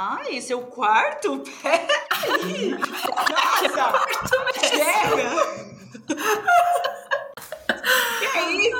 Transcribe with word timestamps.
Ai, 0.00 0.40
seu 0.40 0.60
quarto? 0.60 1.42
Peraí! 1.60 2.70
Nossa! 2.70 4.06
Chega! 4.68 5.28
que 8.20 8.24
é 8.24 8.52
isso? 8.52 8.78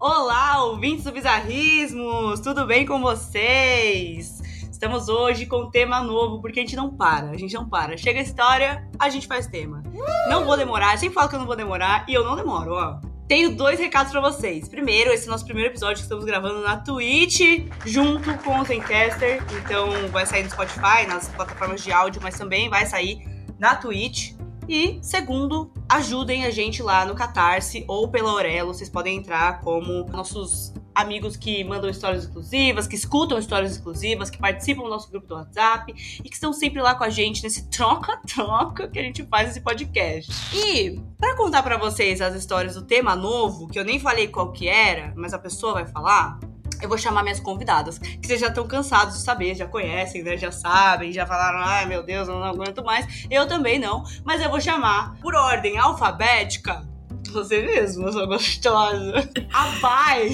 Olá, 0.00 0.64
ouvintes 0.64 1.04
do 1.04 1.12
Bizarrismos! 1.12 2.40
Tudo 2.40 2.66
bem 2.66 2.84
com 2.84 3.00
vocês? 3.00 4.42
Estamos 4.68 5.08
hoje 5.08 5.46
com 5.46 5.58
um 5.58 5.70
tema 5.70 6.02
novo, 6.02 6.40
porque 6.40 6.58
a 6.58 6.62
gente 6.64 6.74
não 6.74 6.96
para, 6.96 7.30
a 7.30 7.36
gente 7.36 7.54
não 7.54 7.68
para. 7.68 7.96
Chega 7.96 8.18
a 8.18 8.24
história, 8.24 8.90
a 8.98 9.08
gente 9.08 9.28
faz 9.28 9.46
tema. 9.46 9.84
Não 10.28 10.44
vou 10.44 10.56
demorar, 10.56 10.94
eu 10.94 10.98
sempre 10.98 11.14
falo 11.14 11.28
que 11.28 11.36
eu 11.36 11.38
não 11.38 11.46
vou 11.46 11.54
demorar, 11.54 12.04
e 12.08 12.14
eu 12.14 12.24
não 12.24 12.34
demoro, 12.34 12.72
ó. 12.72 13.13
Tenho 13.26 13.56
dois 13.56 13.78
recados 13.78 14.12
para 14.12 14.20
vocês. 14.20 14.68
Primeiro, 14.68 15.10
esse 15.10 15.24
é 15.24 15.28
o 15.28 15.30
nosso 15.30 15.46
primeiro 15.46 15.70
episódio 15.70 15.96
que 15.96 16.02
estamos 16.02 16.26
gravando 16.26 16.60
na 16.60 16.76
Twitch, 16.76 17.40
junto 17.86 18.36
com 18.38 18.60
o 18.60 18.64
Zencaster. 18.64 19.42
Então, 19.64 20.08
vai 20.08 20.26
sair 20.26 20.42
no 20.42 20.50
Spotify, 20.50 21.06
nas 21.08 21.28
plataformas 21.28 21.82
de 21.82 21.90
áudio, 21.90 22.20
mas 22.22 22.36
também 22.36 22.68
vai 22.68 22.84
sair 22.84 23.26
na 23.58 23.76
Twitch. 23.76 24.34
E, 24.68 24.98
segundo, 25.02 25.72
ajudem 25.88 26.44
a 26.44 26.50
gente 26.50 26.82
lá 26.82 27.06
no 27.06 27.14
Catarse 27.14 27.84
ou 27.88 28.08
pela 28.08 28.30
Aurelo. 28.30 28.74
Vocês 28.74 28.90
podem 28.90 29.16
entrar 29.16 29.62
como 29.62 30.04
nossos 30.10 30.74
amigos 30.94 31.36
que 31.36 31.64
mandam 31.64 31.90
histórias 31.90 32.24
exclusivas, 32.24 32.86
que 32.86 32.94
escutam 32.94 33.38
histórias 33.38 33.72
exclusivas, 33.72 34.30
que 34.30 34.38
participam 34.38 34.84
do 34.84 34.90
nosso 34.90 35.10
grupo 35.10 35.26
do 35.26 35.34
WhatsApp 35.34 35.92
e 36.22 36.28
que 36.28 36.34
estão 36.34 36.52
sempre 36.52 36.80
lá 36.80 36.94
com 36.94 37.04
a 37.04 37.10
gente 37.10 37.42
nesse 37.42 37.68
troca-troca 37.68 38.88
que 38.88 38.98
a 38.98 39.02
gente 39.02 39.24
faz 39.24 39.50
esse 39.50 39.60
podcast. 39.60 40.32
E 40.54 41.00
para 41.18 41.36
contar 41.36 41.62
para 41.62 41.76
vocês 41.76 42.20
as 42.20 42.34
histórias 42.34 42.74
do 42.74 42.82
tema 42.82 43.16
novo, 43.16 43.66
que 43.68 43.78
eu 43.78 43.84
nem 43.84 43.98
falei 43.98 44.28
qual 44.28 44.52
que 44.52 44.68
era, 44.68 45.12
mas 45.16 45.34
a 45.34 45.38
pessoa 45.38 45.74
vai 45.74 45.86
falar, 45.86 46.38
eu 46.80 46.88
vou 46.88 46.98
chamar 46.98 47.22
minhas 47.22 47.40
convidadas, 47.40 47.98
que 47.98 48.26
vocês 48.26 48.40
já 48.40 48.48
estão 48.48 48.66
cansados 48.66 49.16
de 49.16 49.22
saber, 49.22 49.54
já 49.54 49.66
conhecem, 49.66 50.22
né? 50.22 50.36
Já 50.36 50.52
sabem, 50.52 51.12
já 51.12 51.26
falaram, 51.26 51.58
ai 51.60 51.86
meu 51.86 52.02
Deus, 52.02 52.28
eu 52.28 52.34
não 52.34 52.44
aguento 52.44 52.84
mais. 52.84 53.26
Eu 53.30 53.48
também 53.48 53.78
não, 53.78 54.04
mas 54.24 54.42
eu 54.42 54.50
vou 54.50 54.60
chamar 54.60 55.16
por 55.20 55.34
ordem 55.34 55.78
alfabética 55.78 56.86
você 57.30 57.62
mesmo, 57.62 58.06
eu 58.06 58.12
sou 58.12 58.26
gostosa. 58.26 59.28
A 59.52 59.68
Bai! 59.80 60.30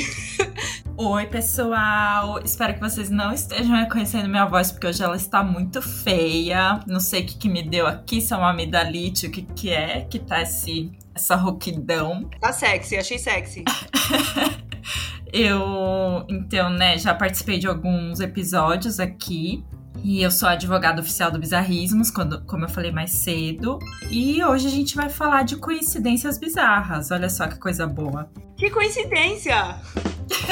Oi, 0.96 1.26
pessoal! 1.26 2.40
Espero 2.44 2.74
que 2.74 2.80
vocês 2.80 3.08
não 3.08 3.32
estejam 3.32 3.74
reconhecendo 3.74 4.28
minha 4.28 4.44
voz, 4.44 4.70
porque 4.70 4.86
hoje 4.86 5.02
ela 5.02 5.16
está 5.16 5.42
muito 5.42 5.80
feia. 5.80 6.80
Não 6.86 7.00
sei 7.00 7.22
o 7.22 7.26
que, 7.26 7.38
que 7.38 7.48
me 7.48 7.62
deu 7.62 7.86
aqui, 7.86 8.20
se 8.20 8.34
é 8.34 8.36
uma 8.36 8.50
amidalite, 8.50 9.26
o 9.26 9.30
que, 9.30 9.42
que 9.42 9.70
é, 9.70 10.02
que 10.02 10.18
tá 10.18 10.42
esse, 10.42 10.92
essa 11.14 11.36
rouquidão. 11.36 12.28
Tá 12.40 12.52
sexy, 12.52 12.96
achei 12.96 13.18
sexy. 13.18 13.64
Eu, 15.32 16.26
então, 16.28 16.70
né, 16.70 16.98
já 16.98 17.14
participei 17.14 17.58
de 17.58 17.66
alguns 17.66 18.20
episódios 18.20 18.98
aqui. 18.98 19.64
E 20.02 20.22
eu 20.22 20.30
sou 20.30 20.48
advogada 20.48 21.00
oficial 21.00 21.30
do 21.30 21.38
Bizarrismos, 21.38 22.10
quando, 22.10 22.44
como 22.46 22.64
eu 22.64 22.68
falei 22.68 22.90
mais 22.90 23.12
cedo. 23.12 23.78
E 24.10 24.42
hoje 24.42 24.66
a 24.66 24.70
gente 24.70 24.96
vai 24.96 25.08
falar 25.08 25.42
de 25.42 25.56
coincidências 25.56 26.38
bizarras. 26.38 27.10
Olha 27.10 27.28
só 27.28 27.46
que 27.46 27.58
coisa 27.58 27.86
boa. 27.86 28.30
Que 28.56 28.70
coincidência! 28.70 29.76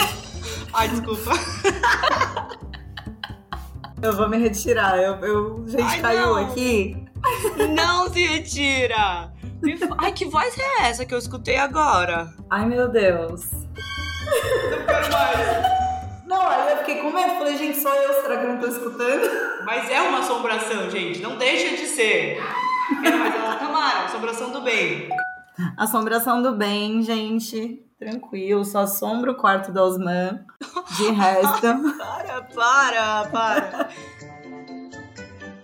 Ai, 0.72 0.88
desculpa. 0.88 1.32
Eu 4.00 4.12
vou 4.16 4.28
me 4.28 4.38
retirar. 4.38 4.96
Eu, 4.96 5.14
eu 5.16 5.66
gente 5.66 5.82
Ai, 5.82 6.00
caiu 6.00 6.26
não. 6.26 6.36
aqui. 6.36 6.96
Não 7.74 8.08
se 8.12 8.24
retira! 8.24 9.32
Ai, 9.98 10.12
que 10.12 10.24
voz 10.24 10.56
é 10.56 10.88
essa 10.88 11.04
que 11.04 11.12
eu 11.12 11.18
escutei 11.18 11.56
agora? 11.56 12.32
Ai, 12.48 12.64
meu 12.64 12.88
Deus. 12.88 13.50
Não 13.50 14.86
quero 14.86 15.12
mais. 15.12 15.87
Não, 16.28 16.46
aí 16.46 16.72
eu 16.72 16.76
fiquei 16.78 16.96
com 16.96 17.10
medo. 17.10 17.38
Falei, 17.38 17.56
gente, 17.56 17.78
só 17.78 17.94
eu, 17.94 18.20
será 18.20 18.36
que 18.36 18.44
eu 18.44 18.52
não 18.52 18.60
tô 18.60 18.66
escutando? 18.66 19.30
Mas 19.64 19.90
é 19.90 20.02
uma 20.02 20.18
assombração, 20.18 20.90
gente. 20.90 21.22
Não 21.22 21.38
deixa 21.38 21.74
de 21.74 21.86
ser. 21.86 22.38
Mas 23.00 23.34
é 23.34 23.38
uma 23.38 23.56
Tamara, 23.56 24.04
assombração 24.04 24.52
do 24.52 24.60
bem. 24.60 25.08
Assombração 25.76 26.42
do 26.42 26.52
bem, 26.54 27.02
gente. 27.02 27.82
Tranquilo, 27.98 28.64
só 28.64 28.80
assombra 28.80 29.32
o 29.32 29.34
quarto 29.34 29.72
da 29.72 29.82
Osman. 29.82 30.44
De 30.98 31.10
resto. 31.10 31.96
para, 31.96 32.42
para, 32.42 33.24
para. 33.30 33.88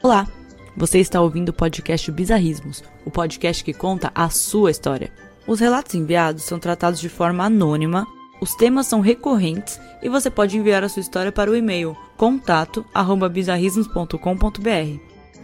Olá, 0.02 0.26
você 0.74 0.98
está 0.98 1.20
ouvindo 1.20 1.50
o 1.50 1.54
podcast 1.54 2.10
Bizarrismos, 2.10 2.82
o 3.04 3.10
podcast 3.10 3.62
que 3.62 3.74
conta 3.74 4.10
a 4.14 4.30
sua 4.30 4.70
história. 4.70 5.12
Os 5.46 5.60
relatos 5.60 5.94
enviados 5.94 6.42
são 6.42 6.58
tratados 6.58 6.98
de 6.98 7.10
forma 7.10 7.44
anônima 7.44 8.06
os 8.44 8.54
temas 8.54 8.86
são 8.86 9.00
recorrentes 9.00 9.80
e 10.02 10.08
você 10.10 10.28
pode 10.28 10.58
enviar 10.58 10.84
a 10.84 10.88
sua 10.90 11.00
história 11.00 11.32
para 11.32 11.50
o 11.50 11.56
e-mail 11.56 11.96
contato@bizarrismos.com.br. 12.14 15.00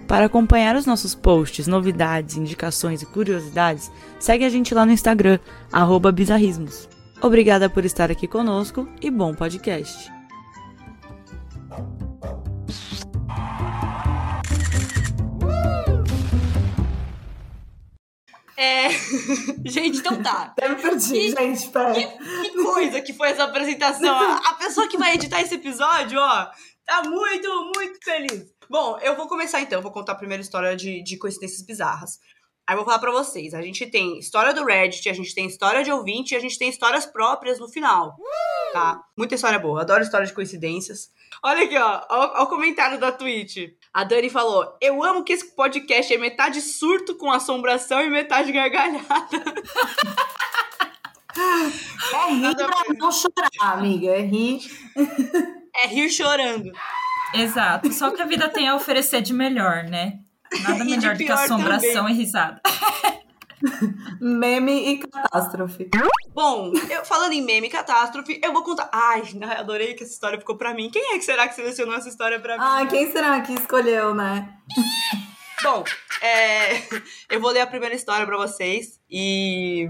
Para 0.07 0.27
acompanhar 0.27 0.77
os 0.77 0.85
nossos 0.85 1.15
posts, 1.15 1.67
novidades, 1.67 2.37
indicações 2.37 3.01
e 3.01 3.07
curiosidades, 3.07 3.91
segue 4.19 4.45
a 4.45 4.51
gente 4.51 4.75
lá 4.75 4.85
no 4.85 4.93
Instagram 4.93 5.39
@bizarrismos. 6.13 6.91
Obrigada 7.23 7.71
por 7.71 7.87
estar 7.87 8.11
aqui 8.11 8.27
conosco 8.27 8.87
e 9.01 9.11
bom 9.11 9.33
podcast. 9.33 10.20
É... 18.61 18.91
gente, 19.65 20.01
então 20.01 20.23
tá. 20.23 20.43
Até 20.43 20.69
me 20.69 20.77
perdi, 20.77 21.31
gente, 21.31 21.69
pera. 21.69 21.95
Que, 21.95 22.07
que, 22.07 22.63
coisa 22.63 23.01
que 23.01 23.15
foi 23.15 23.31
essa 23.31 23.45
apresentação. 23.45 24.15
A, 24.15 24.37
a 24.51 24.55
pessoa 24.57 24.87
que 24.87 24.99
vai 24.99 25.15
editar 25.15 25.41
esse 25.41 25.55
episódio, 25.55 26.21
ó, 26.21 26.47
tá 26.85 27.03
muito, 27.09 27.73
muito 27.75 27.99
feliz. 28.05 28.53
Bom, 28.69 28.99
eu 29.01 29.17
vou 29.17 29.27
começar 29.27 29.63
então. 29.63 29.81
Vou 29.81 29.91
contar 29.91 30.13
a 30.13 30.17
primeira 30.17 30.43
história 30.43 30.77
de, 30.77 31.03
de 31.03 31.17
coincidências 31.17 31.63
bizarras. 31.63 32.19
Aí 32.67 32.75
eu 32.75 32.77
vou 32.77 32.85
falar 32.85 32.99
pra 32.99 33.11
vocês. 33.11 33.55
A 33.55 33.63
gente 33.63 33.87
tem 33.87 34.19
história 34.19 34.53
do 34.53 34.63
Reddit, 34.63 35.09
a 35.09 35.15
gente 35.15 35.35
tem 35.35 35.47
história 35.47 35.83
de 35.83 35.91
ouvinte 35.91 36.35
e 36.35 36.37
a 36.37 36.41
gente 36.41 36.59
tem 36.59 36.69
histórias 36.69 37.07
próprias 37.07 37.59
no 37.59 37.67
final. 37.67 38.15
Tá? 38.75 39.03
Muita 39.17 39.37
história 39.37 39.59
boa. 39.59 39.81
Adoro 39.81 40.03
história 40.03 40.27
de 40.27 40.35
coincidências. 40.35 41.11
Olha 41.43 41.65
aqui, 41.65 41.79
ó. 41.79 42.07
Olha 42.11 42.43
o 42.43 42.47
comentário 42.47 43.01
da 43.01 43.11
Twitch. 43.11 43.71
A 43.93 44.05
Dani 44.05 44.31
falou: 44.31 44.77
Eu 44.81 45.03
amo 45.03 45.25
que 45.25 45.33
esse 45.33 45.55
podcast 45.55 46.15
é 46.15 46.19
metade 46.19 46.61
surto 46.61 47.17
com 47.17 47.31
assombração 47.31 48.01
e 48.01 48.09
metade 48.09 48.53
gargalhada. 48.53 49.03
é 51.35 52.33
rir 52.33 52.55
pra 52.57 52.95
não 52.97 53.13
chorar, 53.13 53.51
amiga. 53.61 54.09
É 54.09 54.21
rir. 54.21 54.61
É 55.75 55.87
rir 55.87 56.09
chorando. 56.09 56.73
Exato. 57.35 57.93
Só 57.93 58.11
que 58.11 58.23
a 58.23 58.27
vida 58.27 58.49
tem 58.49 58.69
a 58.69 58.75
oferecer 58.75 59.23
de 59.23 59.33
melhor, 59.33 59.85
né? 59.85 60.21
Nada 60.63 60.85
melhor 60.85 61.17
do 61.17 61.25
que 61.25 61.31
assombração 61.31 62.03
também. 62.03 62.15
e 62.15 62.19
risada. 62.19 62.61
meme 64.21 64.93
e 64.93 64.99
catástrofe. 64.99 65.91
Bom, 66.33 66.73
eu, 66.89 67.05
falando 67.05 67.33
em 67.33 67.43
meme 67.43 67.67
e 67.67 67.71
catástrofe, 67.71 68.41
eu 68.43 68.53
vou 68.53 68.63
contar. 68.63 68.89
Ai, 68.93 69.23
adorei 69.59 69.95
que 69.95 70.05
essa 70.05 70.13
história 70.13 70.39
ficou 70.39 70.57
pra 70.57 70.75
mim. 70.75 70.91
Quem 70.91 71.15
é 71.15 71.19
que 71.19 71.25
será 71.25 71.49
que 71.49 71.55
selecionou 71.55 71.95
essa 71.95 72.09
história 72.09 72.41
pra 72.41 72.57
mim? 72.57 72.65
Ah, 72.65 72.87
quem 72.87 73.11
será 73.11 73.41
que 73.41 73.53
escolheu, 73.53 74.15
né? 74.15 74.57
Bom, 75.63 75.85
é, 76.23 76.83
eu 77.29 77.41
vou 77.41 77.51
ler 77.51 77.61
a 77.61 77.67
primeira 77.67 77.95
história 77.95 78.27
pra 78.27 78.37
vocês 78.37 79.01
e 79.11 79.89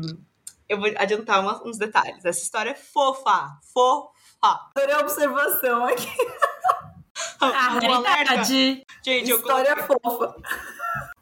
eu 0.68 0.78
vou 0.78 0.90
adiantar 0.96 1.40
uma, 1.40 1.62
uns 1.66 1.78
detalhes. 1.78 2.24
Essa 2.24 2.42
história 2.42 2.70
é 2.70 2.74
fofa, 2.74 3.58
fofa. 3.72 4.10
Adorei 4.42 4.94
a 4.94 5.00
observação 5.00 5.84
aqui. 5.84 6.08
A 7.40 7.78
realidade. 7.78 8.86
Gente, 9.04 9.30
História 9.30 9.70
eu 9.70 9.86
fofa. 9.86 10.34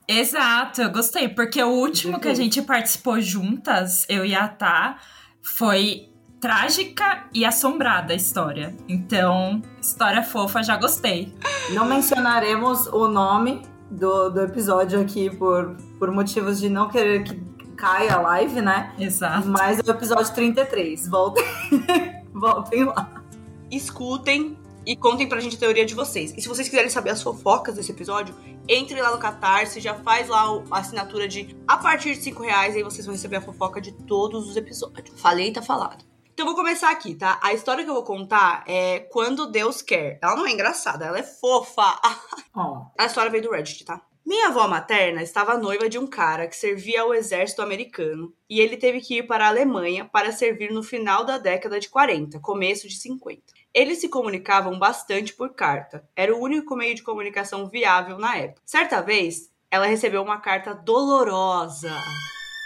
Exato, 0.08 0.80
eu 0.80 0.90
gostei, 0.90 1.28
porque 1.28 1.62
o 1.62 1.68
último 1.68 2.18
que 2.18 2.28
a 2.28 2.34
gente 2.34 2.62
participou 2.62 3.20
juntas, 3.20 4.06
eu 4.08 4.24
e 4.24 4.34
a 4.34 4.48
Tá, 4.48 4.96
foi 5.42 6.08
trágica 6.40 7.24
e 7.34 7.44
assombrada 7.44 8.14
a 8.14 8.16
história. 8.16 8.74
Então, 8.88 9.60
história 9.80 10.22
fofa, 10.22 10.62
já 10.62 10.78
gostei. 10.78 11.34
Não 11.70 11.84
mencionaremos 11.84 12.86
o 12.86 13.06
nome 13.06 13.62
do, 13.90 14.30
do 14.30 14.40
episódio 14.40 14.98
aqui 14.98 15.28
por, 15.36 15.76
por 15.98 16.10
motivos 16.10 16.58
de 16.58 16.70
não 16.70 16.88
querer 16.88 17.24
que 17.24 17.36
caia 17.76 18.14
a 18.14 18.20
live, 18.20 18.62
né? 18.62 18.94
Exato. 18.98 19.46
Mas 19.46 19.78
é 19.78 19.82
o 19.86 19.90
episódio 19.90 20.32
33. 20.32 21.06
Voltem, 21.08 21.44
voltem 22.32 22.84
lá. 22.84 23.22
Escutem 23.70 24.56
e 24.86 24.96
contem 24.96 25.28
pra 25.28 25.40
gente 25.40 25.56
a 25.56 25.58
teoria 25.58 25.84
de 25.84 25.94
vocês. 25.94 26.32
E 26.36 26.40
se 26.40 26.48
vocês 26.48 26.68
quiserem 26.68 26.90
saber 26.90 27.10
as 27.10 27.22
fofocas 27.22 27.74
desse 27.74 27.92
episódio, 27.92 28.34
entre 28.68 29.00
lá 29.00 29.10
no 29.10 29.18
Catarse, 29.18 29.80
já 29.80 29.94
faz 29.94 30.28
lá 30.28 30.44
a 30.70 30.78
assinatura 30.78 31.28
de 31.28 31.56
a 31.66 31.76
partir 31.76 32.14
de 32.14 32.22
5 32.22 32.42
reais, 32.42 32.76
aí 32.76 32.82
vocês 32.82 33.06
vão 33.06 33.14
receber 33.14 33.36
a 33.36 33.40
fofoca 33.40 33.80
de 33.80 33.92
todos 33.92 34.48
os 34.48 34.56
episódios. 34.56 35.20
Falei, 35.20 35.52
tá 35.52 35.62
falado. 35.62 36.04
Então 36.38 36.46
eu 36.46 36.54
vou 36.54 36.62
começar 36.62 36.90
aqui, 36.90 37.16
tá? 37.16 37.40
A 37.42 37.52
história 37.52 37.82
que 37.82 37.90
eu 37.90 37.94
vou 37.94 38.04
contar 38.04 38.62
é 38.66 39.00
Quando 39.00 39.50
Deus 39.50 39.82
Quer. 39.82 40.20
Ela 40.22 40.36
não 40.36 40.46
é 40.46 40.52
engraçada, 40.52 41.04
ela 41.04 41.18
é 41.18 41.22
fofa. 41.22 42.00
Oh. 42.54 42.86
A 42.98 43.06
história 43.06 43.30
veio 43.30 43.44
do 43.44 43.52
Reddit, 43.52 43.84
tá? 43.84 44.02
Minha 44.28 44.48
avó 44.48 44.68
materna 44.68 45.22
estava 45.22 45.56
noiva 45.56 45.88
de 45.88 45.98
um 45.98 46.06
cara 46.06 46.46
que 46.46 46.54
servia 46.54 47.00
ao 47.00 47.14
exército 47.14 47.62
americano 47.62 48.34
e 48.46 48.60
ele 48.60 48.76
teve 48.76 49.00
que 49.00 49.18
ir 49.18 49.26
para 49.26 49.46
a 49.46 49.48
Alemanha 49.48 50.04
para 50.04 50.32
servir 50.32 50.70
no 50.70 50.82
final 50.82 51.24
da 51.24 51.38
década 51.38 51.80
de 51.80 51.88
40, 51.88 52.38
começo 52.40 52.86
de 52.86 52.96
50. 52.96 53.40
Eles 53.74 53.98
se 54.00 54.08
comunicavam 54.08 54.78
bastante 54.78 55.32
por 55.34 55.54
carta, 55.54 56.02
era 56.16 56.34
o 56.34 56.40
único 56.40 56.74
meio 56.74 56.94
de 56.94 57.02
comunicação 57.02 57.68
viável 57.68 58.18
na 58.18 58.36
época. 58.36 58.62
Certa 58.64 59.00
vez, 59.02 59.50
ela 59.70 59.86
recebeu 59.86 60.22
uma 60.22 60.38
carta 60.40 60.74
dolorosa. 60.74 61.94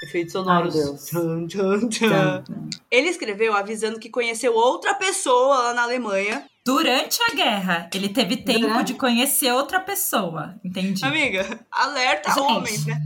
Efeitos 0.05 0.33
sonoros. 0.33 0.75
Ai, 0.75 0.83
Deus. 0.83 1.05
Tchan, 1.07 1.47
tchan, 1.47 1.89
tchan. 1.89 2.45
Ele 2.91 3.09
escreveu 3.09 3.55
avisando 3.55 4.01
que 4.01 4.11
conheceu 4.11 4.55
outra 4.55 4.95
pessoa 4.95 5.59
lá 5.59 5.75
na 5.75 5.83
Alemanha. 5.83 6.45
Durante 6.65 7.19
a 7.31 7.35
guerra, 7.35 7.91
ele 7.93 8.09
teve 8.09 8.37
tempo 8.37 8.61
Durante? 8.61 8.93
de 8.93 8.95
conhecer 8.95 9.53
outra 9.53 9.81
pessoa. 9.81 10.55
Entendi. 10.65 11.05
Amiga, 11.05 11.61
alerta 11.71 12.31
Gente. 12.31 12.41
homens, 12.41 12.87
né? 12.87 13.01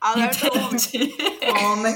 Alerta 0.00 0.52
homens. 0.58 0.92
Entendi. 0.92 1.14
Homem, 1.64 1.94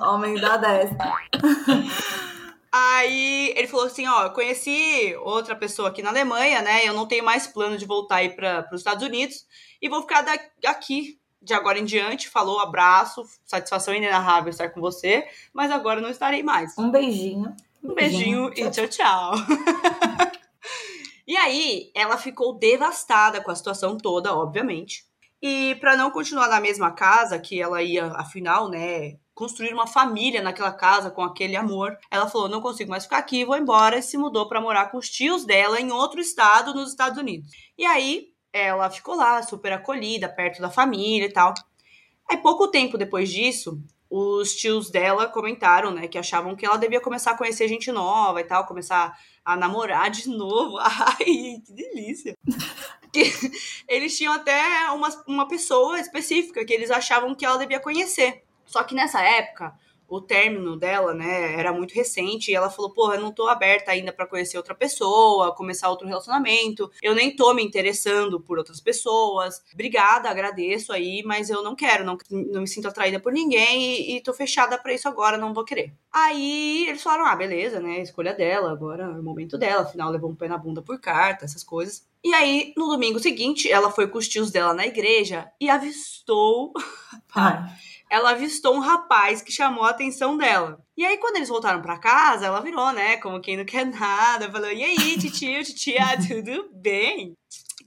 homem 0.00 0.34
da 0.40 0.56
10. 0.56 0.90
Aí 2.76 3.52
ele 3.56 3.68
falou 3.68 3.86
assim: 3.86 4.04
ó, 4.08 4.24
eu 4.24 4.32
conheci 4.32 5.14
outra 5.22 5.54
pessoa 5.54 5.90
aqui 5.90 6.02
na 6.02 6.10
Alemanha, 6.10 6.60
né? 6.60 6.84
Eu 6.84 6.92
não 6.92 7.06
tenho 7.06 7.24
mais 7.24 7.46
plano 7.46 7.78
de 7.78 7.86
voltar 7.86 8.16
aí 8.16 8.30
para 8.30 8.68
os 8.72 8.80
Estados 8.80 9.06
Unidos 9.06 9.46
e 9.80 9.88
vou 9.88 10.00
ficar 10.00 10.22
da- 10.22 10.36
aqui 10.66 11.20
de 11.40 11.54
agora 11.54 11.78
em 11.78 11.84
diante. 11.84 12.28
Falou, 12.28 12.58
abraço, 12.58 13.24
satisfação 13.44 13.94
inenarrável 13.94 14.50
estar 14.50 14.70
com 14.70 14.80
você, 14.80 15.24
mas 15.52 15.70
agora 15.70 16.00
não 16.00 16.10
estarei 16.10 16.42
mais. 16.42 16.76
Um 16.76 16.90
beijinho. 16.90 17.54
Um 17.80 17.94
beijinho 17.94 18.50
e 18.56 18.68
tchau, 18.68 18.88
tchau. 18.88 19.32
e 21.28 21.36
aí, 21.36 21.92
ela 21.94 22.18
ficou 22.18 22.58
devastada 22.58 23.40
com 23.40 23.52
a 23.52 23.54
situação 23.54 23.96
toda, 23.96 24.34
obviamente. 24.34 25.04
E 25.40 25.76
para 25.76 25.96
não 25.96 26.10
continuar 26.10 26.48
na 26.48 26.60
mesma 26.60 26.90
casa, 26.90 27.38
que 27.38 27.62
ela 27.62 27.80
ia, 27.82 28.06
afinal, 28.16 28.68
né, 28.68 29.16
construir 29.34 29.72
uma 29.72 29.86
família 29.86 30.40
naquela 30.40 30.72
casa 30.72 31.10
com 31.10 31.22
aquele 31.22 31.56
amor, 31.56 31.98
ela 32.10 32.28
falou: 32.28 32.48
não 32.48 32.60
consigo 32.60 32.90
mais 32.90 33.04
ficar 33.04 33.18
aqui, 33.18 33.44
vou 33.44 33.56
embora. 33.56 33.98
E 33.98 34.02
se 34.02 34.16
mudou 34.16 34.48
para 34.48 34.60
morar 34.60 34.90
com 34.90 34.98
os 34.98 35.08
tios 35.08 35.44
dela 35.44 35.80
em 35.80 35.90
outro 35.90 36.20
estado, 36.20 36.74
nos 36.74 36.90
Estados 36.90 37.18
Unidos. 37.18 37.50
E 37.76 37.84
aí, 37.84 38.28
ela 38.52 38.88
ficou 38.90 39.16
lá, 39.16 39.42
super 39.42 39.72
acolhida, 39.72 40.28
perto 40.28 40.62
da 40.62 40.70
família 40.70 41.26
e 41.26 41.32
tal. 41.32 41.52
Aí, 42.30 42.36
pouco 42.38 42.68
tempo 42.68 42.96
depois 42.96 43.30
disso, 43.30 43.82
os 44.08 44.54
tios 44.54 44.90
dela 44.90 45.26
comentaram, 45.26 45.90
né, 45.90 46.06
que 46.06 46.16
achavam 46.16 46.54
que 46.54 46.64
ela 46.64 46.76
devia 46.76 47.00
começar 47.00 47.32
a 47.32 47.36
conhecer 47.36 47.66
gente 47.66 47.90
nova 47.90 48.40
e 48.40 48.44
tal, 48.44 48.64
começar 48.64 49.18
a 49.44 49.56
namorar 49.56 50.08
de 50.10 50.28
novo. 50.28 50.78
Ai, 50.80 51.60
que 51.66 51.72
delícia. 51.72 52.36
Eles 53.88 54.16
tinham 54.16 54.32
até 54.32 54.88
uma, 54.92 55.08
uma 55.26 55.48
pessoa 55.48 55.98
específica 55.98 56.64
que 56.64 56.72
eles 56.72 56.90
achavam 56.90 57.34
que 57.34 57.44
ela 57.44 57.58
devia 57.58 57.80
conhecer. 57.80 58.44
Só 58.74 58.82
que 58.82 58.92
nessa 58.92 59.22
época, 59.22 59.72
o 60.08 60.20
término 60.20 60.76
dela, 60.76 61.14
né, 61.14 61.54
era 61.54 61.72
muito 61.72 61.94
recente 61.94 62.50
e 62.50 62.54
ela 62.56 62.68
falou: 62.68 62.90
"Porra, 62.92 63.14
eu 63.14 63.20
não 63.20 63.30
tô 63.30 63.46
aberta 63.46 63.92
ainda 63.92 64.12
pra 64.12 64.26
conhecer 64.26 64.56
outra 64.56 64.74
pessoa, 64.74 65.54
começar 65.54 65.88
outro 65.88 66.08
relacionamento. 66.08 66.90
Eu 67.00 67.14
nem 67.14 67.36
tô 67.36 67.54
me 67.54 67.62
interessando 67.62 68.40
por 68.40 68.58
outras 68.58 68.80
pessoas. 68.80 69.62
Obrigada, 69.72 70.28
agradeço 70.28 70.92
aí, 70.92 71.22
mas 71.24 71.50
eu 71.50 71.62
não 71.62 71.76
quero, 71.76 72.04
não, 72.04 72.18
não 72.52 72.62
me 72.62 72.66
sinto 72.66 72.88
atraída 72.88 73.20
por 73.20 73.32
ninguém 73.32 73.84
e, 73.84 74.16
e 74.16 74.20
tô 74.20 74.32
fechada 74.34 74.76
pra 74.76 74.92
isso 74.92 75.08
agora, 75.08 75.38
não 75.38 75.54
vou 75.54 75.64
querer". 75.64 75.94
Aí 76.12 76.88
eles 76.88 77.00
falaram: 77.00 77.26
"Ah, 77.26 77.36
beleza, 77.36 77.78
né, 77.78 78.00
escolha 78.00 78.34
dela, 78.34 78.72
agora 78.72 79.04
é 79.04 79.08
o 79.08 79.22
momento 79.22 79.56
dela, 79.56 79.82
afinal 79.82 80.10
levou 80.10 80.30
um 80.30 80.34
pé 80.34 80.48
na 80.48 80.58
bunda 80.58 80.82
por 80.82 80.98
carta, 81.00 81.44
essas 81.44 81.62
coisas". 81.62 82.08
E 82.24 82.34
aí, 82.34 82.72
no 82.76 82.88
domingo 82.88 83.20
seguinte, 83.20 83.70
ela 83.70 83.90
foi 83.90 84.08
com 84.08 84.18
os 84.18 84.26
tios 84.26 84.50
dela 84.50 84.74
na 84.74 84.84
igreja 84.84 85.48
e 85.60 85.70
avistou 85.70 86.72
Ai, 87.36 87.70
ela 88.14 88.30
avistou 88.30 88.76
um 88.76 88.78
rapaz 88.78 89.42
que 89.42 89.50
chamou 89.50 89.82
a 89.84 89.90
atenção 89.90 90.36
dela. 90.36 90.78
E 90.96 91.04
aí, 91.04 91.18
quando 91.18 91.36
eles 91.36 91.48
voltaram 91.48 91.82
pra 91.82 91.98
casa, 91.98 92.46
ela 92.46 92.60
virou, 92.60 92.92
né? 92.92 93.16
Como 93.16 93.40
quem 93.40 93.56
não 93.56 93.64
quer 93.64 93.84
nada. 93.84 94.50
Falou: 94.52 94.70
E 94.70 94.84
aí, 94.84 95.18
titio, 95.18 95.64
titia, 95.64 96.16
tudo 96.28 96.70
bem? 96.72 97.34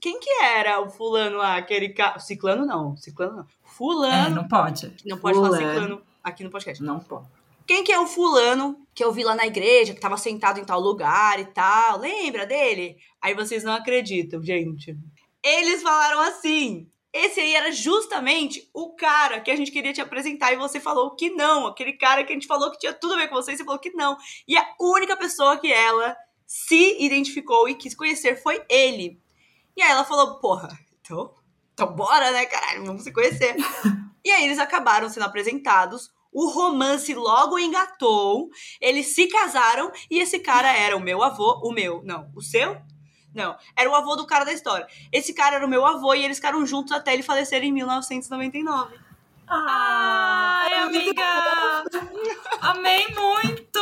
Quem 0.02 0.20
que 0.20 0.30
era 0.42 0.80
o 0.82 0.90
fulano 0.90 1.38
lá? 1.38 1.56
Aquele 1.56 1.88
cara. 1.88 2.18
Ciclano 2.18 2.66
não, 2.66 2.94
ciclano 2.98 3.36
não. 3.36 3.42
É, 3.42 3.46
Fulano. 3.62 4.34
não 4.34 4.48
pode. 4.48 4.92
não 5.06 5.18
pode 5.18 5.36
falar 5.36 5.48
fulano. 5.48 5.72
ciclano 5.72 6.02
aqui 6.22 6.44
no 6.44 6.50
podcast. 6.50 6.82
não 6.84 7.00
pode. 7.00 7.26
Quem 7.66 7.82
que 7.82 7.92
é 7.92 7.98
o 7.98 8.06
fulano 8.06 8.78
que 8.94 9.02
eu 9.02 9.12
vi 9.12 9.24
lá 9.24 9.34
na 9.34 9.46
igreja, 9.46 9.94
que 9.94 10.00
tava 10.00 10.16
sentado 10.18 10.60
em 10.60 10.64
tal 10.64 10.80
lugar 10.80 11.40
e 11.40 11.46
tal? 11.46 11.98
Lembra 11.98 12.44
dele? 12.44 12.98
Aí 13.20 13.34
vocês 13.34 13.64
não 13.64 13.72
acreditam, 13.72 14.42
gente. 14.42 14.94
Eles 15.42 15.82
falaram 15.82 16.20
assim. 16.20 16.86
Esse 17.12 17.40
aí 17.40 17.54
era 17.54 17.72
justamente 17.72 18.68
o 18.74 18.94
cara 18.94 19.40
que 19.40 19.50
a 19.50 19.56
gente 19.56 19.70
queria 19.70 19.92
te 19.92 20.00
apresentar 20.00 20.52
e 20.52 20.56
você 20.56 20.78
falou 20.78 21.16
que 21.16 21.30
não. 21.30 21.66
Aquele 21.66 21.94
cara 21.94 22.22
que 22.22 22.32
a 22.32 22.34
gente 22.34 22.46
falou 22.46 22.70
que 22.70 22.78
tinha 22.78 22.92
tudo 22.92 23.14
a 23.14 23.16
ver 23.16 23.28
com 23.28 23.34
você 23.34 23.52
e 23.52 23.56
você 23.56 23.64
falou 23.64 23.80
que 23.80 23.90
não. 23.92 24.16
E 24.46 24.56
a 24.56 24.74
única 24.78 25.16
pessoa 25.16 25.56
que 25.56 25.72
ela 25.72 26.16
se 26.46 27.02
identificou 27.02 27.68
e 27.68 27.74
quis 27.74 27.94
conhecer 27.94 28.42
foi 28.42 28.62
ele. 28.68 29.20
E 29.76 29.82
aí 29.82 29.90
ela 29.90 30.04
falou: 30.04 30.38
Porra, 30.38 30.68
então, 31.00 31.34
então 31.72 31.94
bora, 31.94 32.30
né, 32.30 32.44
caralho? 32.44 32.84
Vamos 32.84 33.04
se 33.04 33.12
conhecer. 33.12 33.56
e 34.24 34.30
aí 34.30 34.44
eles 34.44 34.58
acabaram 34.58 35.08
sendo 35.08 35.24
apresentados. 35.24 36.10
O 36.30 36.50
romance 36.50 37.14
logo 37.14 37.58
engatou. 37.58 38.50
Eles 38.80 39.14
se 39.14 39.28
casaram 39.28 39.90
e 40.10 40.18
esse 40.18 40.38
cara 40.40 40.70
era 40.70 40.96
o 40.96 41.00
meu 41.00 41.22
avô. 41.22 41.60
O 41.64 41.72
meu, 41.72 42.02
não. 42.04 42.30
O 42.36 42.42
seu? 42.42 42.76
Não. 43.38 43.56
Era 43.76 43.88
o 43.88 43.94
avô 43.94 44.16
do 44.16 44.26
cara 44.26 44.44
da 44.44 44.52
história. 44.52 44.86
Esse 45.12 45.32
cara 45.32 45.56
era 45.56 45.64
o 45.64 45.68
meu 45.68 45.86
avô 45.86 46.12
e 46.14 46.24
eles 46.24 46.38
ficaram 46.38 46.66
juntos 46.66 46.92
até 46.92 47.14
ele 47.14 47.22
falecer 47.22 47.62
em 47.62 47.72
1999. 47.72 48.96
Ai, 49.50 50.74
amiga! 50.74 51.22
Amei 52.60 53.06
muito! 53.08 53.78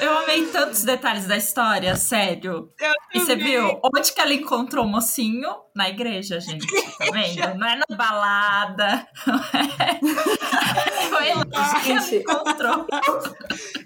Eu 0.00 0.18
amei 0.18 0.46
tantos 0.46 0.82
detalhes 0.82 1.26
da 1.26 1.36
história, 1.36 1.94
sério. 1.94 2.72
E 3.14 3.20
você 3.20 3.36
viu 3.36 3.78
onde 3.94 4.12
que 4.12 4.20
ela 4.20 4.32
encontrou 4.34 4.84
o 4.84 4.88
mocinho? 4.88 5.48
Na 5.74 5.88
igreja, 5.88 6.40
gente. 6.40 6.66
Tá 6.66 7.04
vendo? 7.12 7.58
Não 7.58 7.66
é 7.68 7.76
na 7.76 7.96
balada. 7.96 9.06
não 9.24 9.36
é- 9.36 10.00
Foi 11.10 11.34
lá 11.34 11.44
que 11.80 11.90
ela 11.92 12.00
Gente. 12.00 12.16
encontrou. 12.16 12.86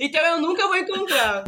Então 0.00 0.20
eu 0.22 0.40
nunca 0.40 0.66
vou 0.66 0.76
encontrar. 0.76 1.44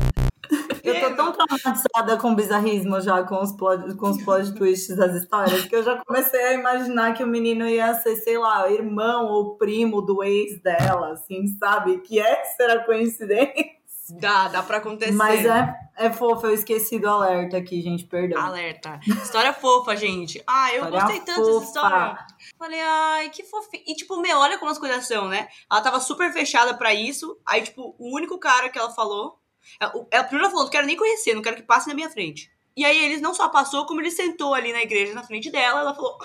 Eu 0.82 1.00
tô 1.00 1.17
tão 1.17 1.32
traumatizada 1.32 2.17
com 2.19 2.35
bizarrismo 2.35 3.00
já, 3.00 3.23
com 3.23 3.41
os, 3.41 3.52
plot, 3.52 3.94
com 3.96 4.11
os 4.11 4.23
plot 4.23 4.55
twists 4.55 4.96
das 4.96 5.14
histórias, 5.14 5.64
que 5.64 5.75
eu 5.75 5.82
já 5.82 5.96
comecei 6.05 6.43
a 6.43 6.52
imaginar 6.52 7.14
que 7.14 7.25
o 7.25 7.26
menino 7.26 7.67
ia 7.67 7.94
ser, 7.94 8.17
sei 8.17 8.38
lá, 8.38 8.70
irmão 8.70 9.26
ou 9.26 9.56
primo 9.56 10.02
do 10.02 10.23
ex 10.23 10.61
dela, 10.62 11.12
assim, 11.12 11.46
sabe? 11.58 11.99
Que 11.99 12.20
é, 12.20 12.44
será 12.56 12.85
coincidência? 12.85 13.75
Dá, 14.11 14.49
dá 14.49 14.62
pra 14.62 14.79
acontecer. 14.79 15.12
Mas 15.12 15.46
é, 15.46 15.75
é 15.96 16.12
fofo, 16.12 16.46
eu 16.46 16.52
esqueci 16.52 16.99
do 16.99 17.08
alerta 17.08 17.56
aqui, 17.56 17.81
gente, 17.81 18.05
perdão. 18.05 18.38
Alerta. 18.38 19.00
História 19.23 19.52
fofa, 19.55 19.96
gente. 19.96 20.43
Ah, 20.46 20.70
eu 20.75 20.85
História 20.85 21.00
gostei 21.00 21.20
tanto 21.20 21.41
fofa. 21.41 21.52
dessa 21.52 21.64
história. 21.64 22.27
Falei, 22.58 22.81
ai, 22.82 23.31
que 23.31 23.43
fofinho. 23.44 23.82
E, 23.86 23.94
tipo, 23.94 24.20
meu, 24.20 24.39
olha 24.39 24.58
como 24.58 24.70
as 24.70 24.79
coisas 24.79 25.06
são, 25.06 25.29
né? 25.29 25.48
Ela 25.70 25.81
tava 25.81 26.01
super 26.01 26.31
fechada 26.32 26.74
pra 26.74 26.93
isso. 26.93 27.39
Aí, 27.46 27.63
tipo, 27.63 27.94
o 27.98 28.15
único 28.15 28.39
cara 28.39 28.69
que 28.69 28.79
ela 28.79 28.91
falou. 28.91 29.39
Ela, 29.81 29.93
ela 30.11 30.25
primeiro 30.25 30.44
ela 30.47 30.51
falou: 30.51 30.65
não 30.65 30.71
quero 30.71 30.87
nem 30.87 30.97
conhecer, 30.97 31.35
não 31.35 31.43
quero 31.43 31.56
que 31.56 31.63
passe 31.63 31.89
na 31.89 31.94
minha 31.94 32.11
frente. 32.11 32.51
E 32.77 32.85
aí 32.85 33.05
eles 33.05 33.21
não 33.21 33.33
só 33.35 33.49
passou, 33.49 33.87
como 33.87 34.01
ele 34.01 34.11
sentou 34.11 34.53
ali 34.55 34.73
na 34.73 34.83
igreja 34.83 35.15
na 35.15 35.23
frente 35.23 35.51
dela. 35.51 35.81
Ela 35.81 35.94
falou: 35.94 36.19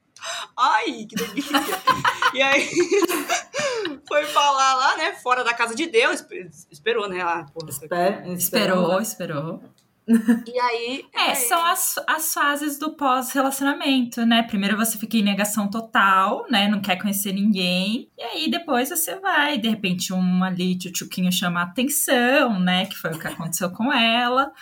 ai, 0.56 1.06
que 1.08 1.14
delícia. 1.16 1.56
e 2.34 2.42
aí 2.42 2.68
foi 4.08 4.24
falar 4.26 4.74
lá, 4.74 4.96
né? 4.96 5.12
Fora 5.14 5.42
da 5.44 5.52
casa 5.54 5.74
de 5.74 5.86
Deus. 5.86 6.20
espe- 6.20 6.50
Esperou, 6.70 7.08
né? 7.08 7.20
Ah, 7.22 7.44
porra, 7.52 7.70
Espera- 7.70 8.26
Esperou, 8.28 9.00
esperou. 9.00 9.62
E 10.08 10.58
aí. 10.60 11.04
É, 11.12 11.34
são 11.34 11.64
as, 11.64 11.96
as 12.06 12.32
fases 12.32 12.78
do 12.78 12.92
pós-relacionamento, 12.94 14.24
né? 14.24 14.42
Primeiro 14.44 14.76
você 14.76 14.96
fica 14.96 15.16
em 15.16 15.22
negação 15.22 15.68
total, 15.68 16.46
né? 16.48 16.68
Não 16.68 16.80
quer 16.80 16.96
conhecer 16.96 17.32
ninguém. 17.32 18.08
E 18.16 18.22
aí 18.22 18.50
depois 18.50 18.88
você 18.90 19.18
vai, 19.18 19.58
de 19.58 19.68
repente, 19.68 20.12
um 20.12 20.44
ali, 20.44 20.78
tchutchuquinho 20.78 21.32
chama 21.32 21.60
a 21.60 21.64
atenção, 21.64 22.58
né? 22.60 22.86
Que 22.86 22.96
foi 22.96 23.10
o 23.10 23.18
que 23.18 23.26
aconteceu 23.26 23.70
com 23.70 23.92
ela. 23.92 24.52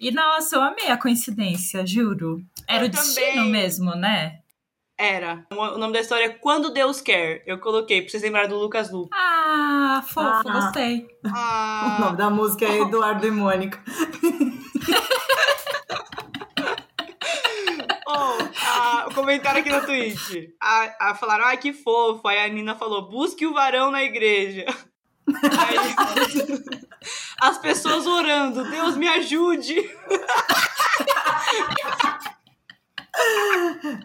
E 0.00 0.10
nossa, 0.10 0.56
eu 0.56 0.62
amei 0.62 0.88
a 0.88 0.96
coincidência, 0.96 1.86
juro. 1.86 2.42
Era 2.66 2.84
Eu 2.84 2.88
o 2.88 2.90
destino 2.90 3.26
também. 3.34 3.50
mesmo, 3.50 3.94
né? 3.94 4.40
Era. 5.00 5.46
O 5.52 5.78
nome 5.78 5.92
da 5.92 6.00
história 6.00 6.24
é 6.24 6.28
Quando 6.30 6.72
Deus 6.72 7.00
Quer. 7.00 7.44
Eu 7.46 7.58
coloquei 7.60 8.02
pra 8.02 8.10
vocês 8.10 8.22
lembrarem 8.24 8.48
do 8.50 8.56
Lucas 8.58 8.90
Lu. 8.90 9.08
Ah, 9.14 10.02
fofo, 10.08 10.48
Ah. 10.48 10.52
gostei. 10.52 11.06
O 11.24 11.30
Ah, 11.32 11.98
nome 12.00 12.16
da 12.16 12.28
música 12.30 12.64
é 12.64 12.80
Eduardo 12.80 13.24
e 13.26 13.30
Mônica. 13.30 13.80
oh, 18.06 18.38
ah, 18.66 19.06
o 19.08 19.14
comentário 19.14 19.60
aqui 19.60 19.70
no 19.70 19.84
Twitch. 19.84 20.50
A, 20.60 21.10
a, 21.10 21.14
falaram, 21.14 21.44
ai, 21.46 21.56
que 21.56 21.72
fofo. 21.72 22.26
Aí 22.28 22.38
a 22.38 22.48
Nina 22.48 22.74
falou, 22.74 23.08
busque 23.08 23.46
o 23.46 23.52
varão 23.52 23.90
na 23.90 24.02
igreja. 24.02 24.64
Aí, 25.28 25.76
as 27.40 27.58
pessoas 27.58 28.06
orando, 28.06 28.64
Deus 28.70 28.96
me 28.96 29.08
ajude. 29.08 29.90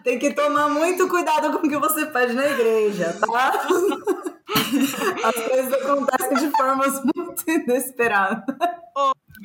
Tem 0.02 0.18
que 0.18 0.34
tomar 0.34 0.68
muito 0.68 1.08
cuidado 1.08 1.52
com 1.52 1.66
o 1.66 1.70
que 1.70 1.78
você 1.78 2.06
pede 2.06 2.34
na 2.34 2.46
igreja, 2.46 3.16
tá? 3.20 3.66
As 5.24 5.34
coisas 5.34 5.72
acontecem 5.72 6.36
de 6.36 6.50
formas 6.56 7.00
muito 7.14 7.50
inesperadas. 7.50 8.44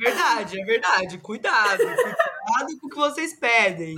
Verdade, 0.00 0.60
é 0.60 0.64
verdade. 0.64 1.18
Cuidado. 1.18 1.78
Cuidado 1.78 2.78
com 2.80 2.86
o 2.86 2.90
que 2.90 2.96
vocês 2.96 3.38
pedem. 3.38 3.96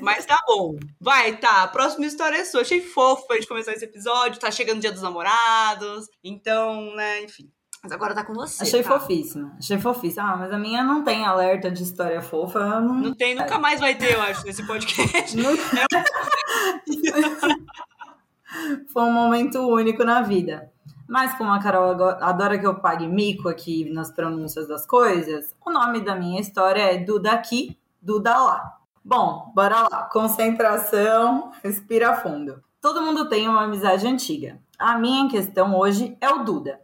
Mas 0.00 0.24
tá 0.24 0.38
bom. 0.46 0.76
Vai, 1.00 1.36
tá. 1.36 1.64
A 1.64 1.68
próxima 1.68 2.06
história 2.06 2.36
é 2.36 2.44
sua. 2.44 2.62
Achei 2.62 2.80
fofo 2.80 3.26
pra 3.26 3.36
gente 3.36 3.48
começar 3.48 3.72
esse 3.72 3.84
episódio. 3.84 4.38
Tá 4.40 4.50
chegando 4.50 4.78
o 4.78 4.80
dia 4.80 4.92
dos 4.92 5.02
namorados. 5.02 6.06
Então, 6.22 6.94
né, 6.94 7.24
enfim. 7.24 7.50
Mas 7.82 7.90
agora 7.90 8.14
tá 8.14 8.24
com 8.24 8.32
você. 8.32 8.62
Achei 8.62 8.82
tá? 8.82 8.98
fofíssima. 8.98 9.56
Achei 9.58 9.76
fofíssima. 9.76 10.32
Ah, 10.32 10.36
mas 10.36 10.52
a 10.52 10.58
minha 10.58 10.84
não 10.84 11.02
tem 11.02 11.26
alerta 11.26 11.68
de 11.68 11.82
história 11.82 12.22
fofa. 12.22 12.80
Não, 12.80 12.94
Não 12.94 13.14
tem, 13.14 13.34
nunca 13.34 13.58
mais 13.58 13.80
vai 13.80 13.96
ter, 13.96 14.14
eu 14.14 14.22
acho, 14.22 14.46
nesse 14.46 14.64
podcast. 14.64 15.36
não- 15.36 15.56
Foi 18.92 19.02
um 19.02 19.12
momento 19.12 19.58
único 19.66 20.04
na 20.04 20.22
vida. 20.22 20.71
Mas 21.12 21.34
como 21.34 21.50
a 21.50 21.58
Carol 21.58 21.90
adora 22.22 22.58
que 22.58 22.66
eu 22.66 22.76
pague 22.76 23.06
mico 23.06 23.46
aqui 23.46 23.84
nas 23.92 24.10
pronúncias 24.10 24.66
das 24.66 24.86
coisas, 24.86 25.54
o 25.62 25.70
nome 25.70 26.00
da 26.00 26.16
minha 26.16 26.40
história 26.40 26.80
é 26.80 26.96
Duda 26.96 27.32
aqui, 27.32 27.78
Duda 28.00 28.34
lá. 28.34 28.78
Bom, 29.04 29.52
bora 29.54 29.82
lá. 29.82 30.08
Concentração, 30.10 31.52
respira 31.62 32.16
fundo. 32.16 32.64
Todo 32.80 33.02
mundo 33.02 33.28
tem 33.28 33.46
uma 33.46 33.64
amizade 33.64 34.06
antiga. 34.06 34.58
A 34.78 34.98
minha 34.98 35.28
questão 35.28 35.78
hoje 35.78 36.16
é 36.18 36.30
o 36.30 36.44
Duda. 36.44 36.80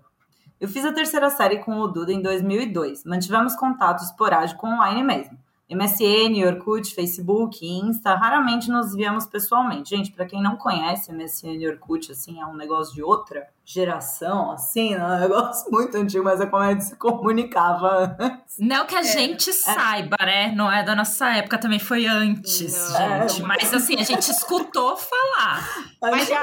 Eu 0.61 0.69
fiz 0.69 0.85
a 0.85 0.93
terceira 0.93 1.31
série 1.31 1.61
com 1.61 1.79
o 1.79 1.89
Duda 1.89 2.13
em 2.13 2.21
2002. 2.21 3.05
Mantivemos 3.07 3.57
contato 3.57 4.05
esporádico 4.05 4.67
online 4.67 5.03
mesmo. 5.03 5.39
MSN, 5.71 6.45
Orkut, 6.47 6.95
Facebook, 6.95 7.67
Insta, 7.67 8.15
raramente 8.15 8.71
nos 8.71 8.95
víamos 8.95 9.27
pessoalmente. 9.27 9.91
Gente, 9.91 10.11
pra 10.13 10.25
quem 10.25 10.43
não 10.43 10.57
conhece 10.57 11.13
MSN 11.13 11.57
e 11.59 11.69
Orkut, 11.69 12.11
assim, 12.11 12.41
é 12.41 12.47
um 12.47 12.57
negócio 12.57 12.95
de 12.95 13.03
outra 13.03 13.47
geração, 13.65 14.51
assim, 14.51 14.95
é 14.95 15.05
um 15.05 15.21
negócio 15.21 15.69
muito 15.73 15.95
antigo, 15.97 16.25
mas 16.25 16.41
é 16.41 16.47
como 16.47 16.63
a 16.63 16.73
gente 16.73 16.85
se 16.85 16.97
comunicava. 16.97 18.17
Não 18.59 18.87
que 18.87 18.95
a 18.95 19.03
gente 19.03 19.53
saiba, 19.53 20.17
né? 20.21 20.53
Não 20.57 20.73
é 20.73 20.83
da 20.83 20.97
nossa 20.97 21.29
época, 21.37 21.59
também 21.59 21.79
foi 21.79 22.07
antes, 22.07 22.91
Não. 22.93 23.29
gente. 23.29 23.43
Mas 23.43 23.75
assim, 23.75 23.97
a 23.99 24.05
gente 24.05 24.31
escutou 24.31 24.97
falar. 24.97 25.69
Mas 26.01 26.29
já, 26.29 26.41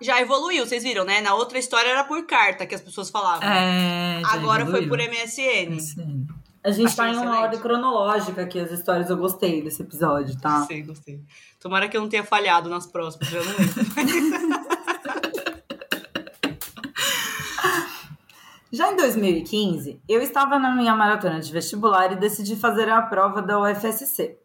já 0.00 0.20
evoluiu, 0.20 0.66
vocês 0.66 0.82
viram, 0.82 1.04
né? 1.04 1.20
Na 1.20 1.34
outra 1.34 1.56
história 1.56 1.88
era 1.88 2.02
por 2.02 2.26
carta 2.26 2.66
que 2.66 2.74
as 2.74 2.80
pessoas 2.80 3.10
falavam. 3.10 3.48
É, 3.48 4.20
Agora 4.26 4.66
foi 4.66 4.82
evoluiu. 4.84 4.88
por 4.88 4.98
MSN. 4.98 5.78
Sim. 5.78 6.26
A 6.64 6.70
gente 6.70 6.86
Achei 6.86 6.96
tá 6.96 7.10
em 7.10 7.16
uma 7.18 7.40
ordem 7.40 7.60
cronológica 7.60 8.40
aqui, 8.40 8.58
as 8.58 8.70
histórias 8.70 9.10
eu 9.10 9.18
gostei 9.18 9.60
desse 9.60 9.82
episódio, 9.82 10.40
tá? 10.40 10.60
Gostei, 10.60 10.82
gostei. 10.82 11.20
Tomara 11.60 11.90
que 11.90 11.96
eu 11.96 12.00
não 12.00 12.08
tenha 12.08 12.24
falhado 12.24 12.70
nas 12.70 12.86
próximas, 12.86 13.28
já 13.28 13.38
não 13.44 13.52
lembro. 13.52 14.64
Já 18.72 18.90
em 18.90 18.96
2015, 18.96 20.02
eu 20.08 20.20
estava 20.20 20.58
na 20.58 20.74
minha 20.74 20.96
maratona 20.96 21.38
de 21.38 21.52
vestibular 21.52 22.10
e 22.10 22.16
decidi 22.16 22.56
fazer 22.56 22.88
a 22.88 23.02
prova 23.02 23.40
da 23.40 23.60
UFSC. 23.60 24.36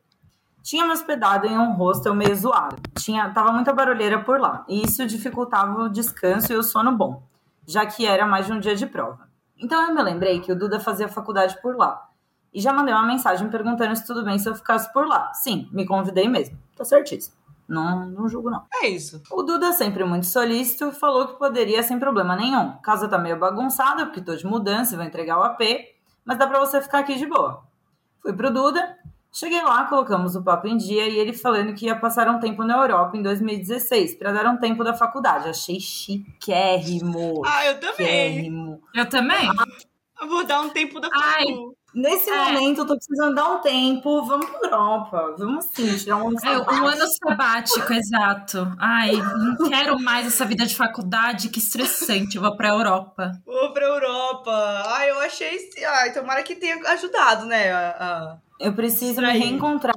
Tinha 0.61 0.85
me 0.85 0.91
hospedado 0.91 1.47
em 1.47 1.57
um 1.57 1.73
hostel 1.73 2.13
meio 2.13 2.35
zoado. 2.35 2.75
Tinha, 2.99 3.27
tava 3.31 3.51
muita 3.51 3.73
barulheira 3.73 4.19
por 4.23 4.39
lá, 4.39 4.63
e 4.69 4.85
isso 4.85 5.07
dificultava 5.07 5.81
o 5.81 5.89
descanso 5.89 6.53
e 6.53 6.55
o 6.55 6.61
sono 6.61 6.91
bom, 6.91 7.23
já 7.65 7.87
que 7.87 8.05
era 8.05 8.27
mais 8.27 8.45
de 8.45 8.53
um 8.53 8.59
dia 8.59 8.75
de 8.75 8.85
prova. 8.85 9.27
Então 9.57 9.87
eu 9.87 9.95
me 9.95 10.03
lembrei 10.03 10.39
que 10.41 10.51
o 10.51 10.55
Duda 10.55 10.79
fazia 10.79 11.07
faculdade 11.07 11.59
por 11.59 11.75
lá. 11.75 12.08
E 12.53 12.59
já 12.61 12.73
mandei 12.73 12.93
uma 12.93 13.05
mensagem 13.05 13.49
perguntando 13.49 13.95
se 13.95 14.05
tudo 14.05 14.23
bem 14.23 14.39
se 14.39 14.49
eu 14.49 14.55
ficasse 14.55 14.91
por 14.91 15.07
lá. 15.07 15.33
Sim, 15.33 15.69
me 15.71 15.85
convidei 15.85 16.27
mesmo. 16.27 16.57
Tá 16.75 16.83
certíssimo. 16.83 17.35
Não, 17.67 18.07
não 18.09 18.27
julgo, 18.27 18.49
não. 18.49 18.65
É 18.81 18.87
isso. 18.87 19.21
O 19.29 19.43
Duda, 19.43 19.71
sempre 19.71 20.03
muito 20.03 20.25
solícito, 20.25 20.91
falou 20.91 21.27
que 21.27 21.37
poderia 21.37 21.83
sem 21.83 21.99
problema 21.99 22.35
nenhum. 22.35 22.75
Casa 22.81 23.07
tá 23.07 23.17
meio 23.19 23.37
bagunçada, 23.37 24.07
porque 24.07 24.21
tô 24.21 24.35
de 24.35 24.45
mudança 24.45 24.93
e 24.93 24.97
vou 24.97 25.05
entregar 25.05 25.37
o 25.37 25.43
AP, 25.43 25.61
mas 26.25 26.39
dá 26.39 26.47
pra 26.47 26.59
você 26.59 26.81
ficar 26.81 26.99
aqui 26.99 27.15
de 27.15 27.27
boa. 27.27 27.63
Fui 28.23 28.33
pro 28.33 28.51
Duda, 28.51 28.97
cheguei 29.31 29.61
lá, 29.61 29.85
colocamos 29.85 30.35
o 30.35 30.43
papo 30.43 30.67
em 30.67 30.77
dia 30.77 31.07
e 31.07 31.19
ele 31.19 31.31
falando 31.31 31.75
que 31.75 31.85
ia 31.85 31.95
passar 31.95 32.27
um 32.27 32.39
tempo 32.39 32.63
na 32.63 32.75
Europa 32.75 33.15
em 33.15 33.21
2016, 33.21 34.15
pra 34.15 34.31
dar 34.31 34.47
um 34.47 34.57
tempo 34.57 34.83
da 34.83 34.95
faculdade. 34.95 35.47
Achei 35.47 35.79
chiquérrimo. 35.79 37.43
Ah, 37.45 37.67
eu 37.67 37.79
também. 37.79 37.93
Chiquérrimo. 37.93 38.81
Eu 38.95 39.07
também. 39.07 39.47
Eu 40.19 40.27
vou 40.27 40.43
dar 40.43 40.61
um 40.61 40.69
tempo 40.69 40.99
da 40.99 41.07
Ai. 41.13 41.45
Nesse 41.93 42.29
É. 42.29 42.51
momento, 42.51 42.79
eu 42.81 42.85
tô 42.85 42.95
precisando 42.95 43.33
dar 43.35 43.49
um 43.49 43.61
tempo. 43.61 44.23
Vamos 44.25 44.45
pra 44.47 44.59
Europa. 44.69 45.35
Vamos 45.37 45.65
sim, 45.73 45.97
tirar 45.97 46.17
um 46.17 46.27
ano 46.29 46.37
É, 46.43 46.49
um 46.57 46.63
sabático. 46.63 46.85
ano 46.87 47.07
sabático, 47.07 47.93
exato. 47.93 48.75
Ai, 48.79 49.11
não 49.15 49.69
quero 49.69 49.99
mais 49.99 50.27
essa 50.27 50.45
vida 50.45 50.65
de 50.65 50.75
faculdade, 50.75 51.49
que 51.49 51.59
estressante. 51.59 52.35
Eu 52.35 52.43
vou 52.43 52.55
pra 52.55 52.69
Europa. 52.69 53.31
Vou 53.45 53.73
pra 53.73 53.85
Europa. 53.85 54.51
Ai, 54.87 55.09
eu 55.09 55.19
achei. 55.19 55.57
Ai, 55.85 56.13
tomara 56.13 56.43
que 56.43 56.55
tenha 56.55 56.77
ajudado, 56.91 57.45
né? 57.45 57.71
A, 57.71 57.89
a- 57.89 58.37
Eu 58.59 58.73
preciso 58.73 59.21
me 59.21 59.31
reencontrar, 59.31 59.95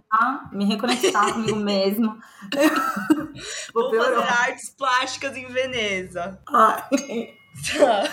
me 0.53 0.65
reconectar 0.65 1.33
comigo 1.35 1.57
mesmo. 1.61 2.17
Vou 3.75 3.91
Vou 3.91 3.97
fazer 3.97 4.13
Europa. 4.13 4.33
artes 4.43 4.71
plásticas 4.71 5.37
em 5.37 5.47
Veneza. 5.47 6.39
Ai. 6.49 7.35
Fa- 7.65 8.09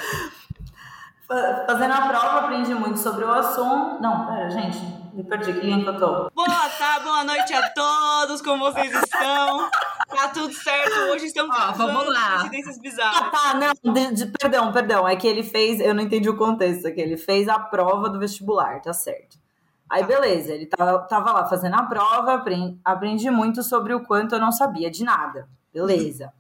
Fazendo 1.29 1.93
a 1.93 2.01
prova, 2.07 2.39
aprendi 2.39 2.74
muito 2.74 2.98
sobre 2.98 3.24
o 3.24 3.31
assunto. 3.31 4.01
Não, 4.01 4.25
pera, 4.25 4.50
gente. 4.50 4.79
Me 5.13 5.24
perdi. 5.24 5.53
Que 5.53 5.59
linha 5.67 5.83
que 5.83 5.88
eu 5.89 5.98
tô? 6.00 6.31
Boa 6.33 6.69
tarde, 6.77 7.03
boa 7.03 7.24
noite 7.24 7.53
a 7.53 7.69
todos, 7.69 8.41
como 8.41 8.71
vocês 8.71 8.91
estão? 8.91 9.69
Tá 10.09 10.27
tudo 10.33 10.51
certo, 10.51 10.91
hoje 11.12 11.27
estamos 11.27 11.55
Ó, 11.55 11.71
vamos 11.74 12.12
lá. 12.12 12.39
coincidências 12.39 12.77
Ah, 12.77 12.81
bizarras. 12.81 13.31
tá, 13.31 13.53
não. 13.83 13.93
de- 13.93 14.13
de- 14.15 14.25
perdão, 14.25 14.71
perdão. 14.71 15.07
É 15.07 15.15
que 15.15 15.27
ele 15.27 15.43
fez. 15.43 15.79
Eu 15.79 15.93
não 15.93 16.01
entendi 16.01 16.27
o 16.27 16.36
contexto 16.36 16.88
aqui. 16.88 17.00
Ele 17.00 17.15
fez 17.15 17.48
a 17.48 17.59
prova 17.59 18.09
do 18.09 18.17
vestibular, 18.17 18.81
tá 18.81 18.91
certo. 18.91 19.38
Aí, 19.88 20.03
beleza. 20.03 20.51
Ele 20.51 20.65
tava, 20.65 20.98
tava 21.00 21.31
lá 21.31 21.45
fazendo 21.45 21.75
a 21.75 21.83
prova, 21.83 22.33
apren- 22.36 22.79
aprendi 22.83 23.29
muito 23.29 23.62
sobre 23.62 23.93
o 23.93 24.03
quanto 24.03 24.33
eu 24.33 24.39
não 24.41 24.51
sabia 24.51 24.89
de 24.89 25.03
nada. 25.03 25.48
Beleza. 25.71 26.33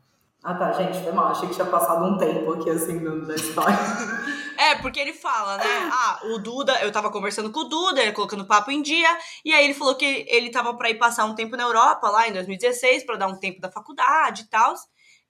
Ah, 0.43 0.55
tá, 0.55 0.71
gente. 0.71 0.99
Foi 1.03 1.11
mal. 1.11 1.27
Achei 1.27 1.47
que 1.47 1.53
tinha 1.53 1.67
passado 1.67 2.03
um 2.05 2.17
tempo 2.17 2.53
aqui, 2.53 2.71
assim, 2.71 2.99
na 2.99 3.35
história. 3.35 3.77
É, 4.59 4.75
porque 4.75 4.99
ele 4.99 5.13
fala, 5.13 5.57
né? 5.57 5.89
Ah, 5.89 6.19
o 6.33 6.37
Duda, 6.37 6.77
eu 6.81 6.91
tava 6.91 7.09
conversando 7.09 7.49
com 7.49 7.61
o 7.61 7.63
Duda, 7.63 8.01
ele 8.01 8.11
colocando 8.11 8.45
papo 8.45 8.69
em 8.69 8.81
dia, 8.81 9.07
e 9.45 9.53
aí 9.53 9.63
ele 9.63 9.73
falou 9.73 9.95
que 9.95 10.25
ele 10.27 10.51
tava 10.51 10.73
pra 10.73 10.89
ir 10.89 10.95
passar 10.95 11.23
um 11.23 11.33
tempo 11.33 11.55
na 11.55 11.63
Europa, 11.63 12.09
lá 12.09 12.27
em 12.27 12.33
2016, 12.33 13.05
pra 13.05 13.15
dar 13.15 13.27
um 13.27 13.39
tempo 13.39 13.61
da 13.61 13.71
faculdade 13.71 14.41
e 14.41 14.49
tal. 14.49 14.73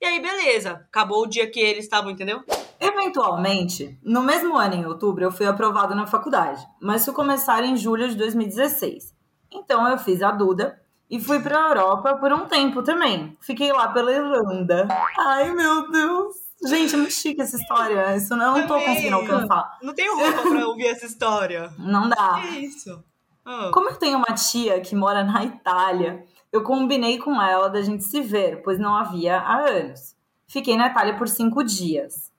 E 0.02 0.06
aí, 0.06 0.20
beleza. 0.20 0.84
Acabou 0.88 1.24
o 1.24 1.28
dia 1.28 1.50
que 1.50 1.60
eles 1.60 1.84
estavam, 1.84 2.10
entendeu? 2.10 2.42
Eventualmente, 2.80 4.00
no 4.02 4.24
mesmo 4.24 4.58
ano, 4.58 4.74
em 4.74 4.86
outubro, 4.88 5.24
eu 5.24 5.32
fui 5.32 5.46
aprovada 5.46 5.94
na 5.94 6.08
faculdade, 6.08 6.66
mas 6.82 7.06
fui 7.06 7.14
começar 7.14 7.64
em 7.64 7.78
julho 7.78 8.10
de 8.10 8.16
2016. 8.16 9.14
Então 9.52 9.88
eu 9.88 9.98
fiz 10.00 10.24
a 10.24 10.32
Duda 10.32 10.82
e 11.08 11.20
fui 11.20 11.40
pra 11.40 11.68
Europa 11.68 12.16
por 12.16 12.34
um 12.34 12.48
tempo 12.48 12.82
também. 12.82 13.38
Fiquei 13.42 13.72
lá 13.72 13.90
pela 13.90 14.12
Irlanda. 14.12 14.88
Ai, 15.20 15.52
meu 15.52 15.92
Deus! 15.92 16.49
Gente, 16.68 16.94
é 16.94 16.98
muito 16.98 17.14
chique 17.14 17.42
essa 17.42 17.56
história. 17.56 18.16
Isso 18.16 18.36
não, 18.36 18.56
eu 18.58 18.62
não 18.62 18.68
tô 18.68 18.80
conseguindo 18.80 19.16
alcançar. 19.16 19.78
Não 19.82 19.94
tenho 19.94 20.16
roupa 20.18 20.42
pra 20.50 20.68
ouvir 20.68 20.88
essa 20.88 21.06
história. 21.06 21.72
Não 21.78 22.10
dá. 22.10 22.42
Que 22.42 22.60
isso? 22.60 23.04
Ah, 23.46 23.72
Como 23.74 23.90
eu 23.90 23.96
tenho 23.96 24.18
uma 24.18 24.36
tia 24.36 24.80
que 24.82 24.96
mora 24.96 25.24
na 25.24 25.44
Itália, 25.44 26.24
eu 26.52 26.62
combinei 26.62 27.18
com 27.18 27.42
ela 27.42 27.70
da 27.70 27.82
gente 27.82 28.04
se 28.04 28.22
ver, 28.22 28.62
pois 28.64 28.78
não 28.80 28.96
havia 28.96 29.38
há 29.40 29.68
anos. 29.70 30.16
Fiquei 30.48 30.76
na 30.76 30.88
Itália 30.88 31.16
por 31.16 31.28
cinco 31.28 31.64
dias. 31.64 32.30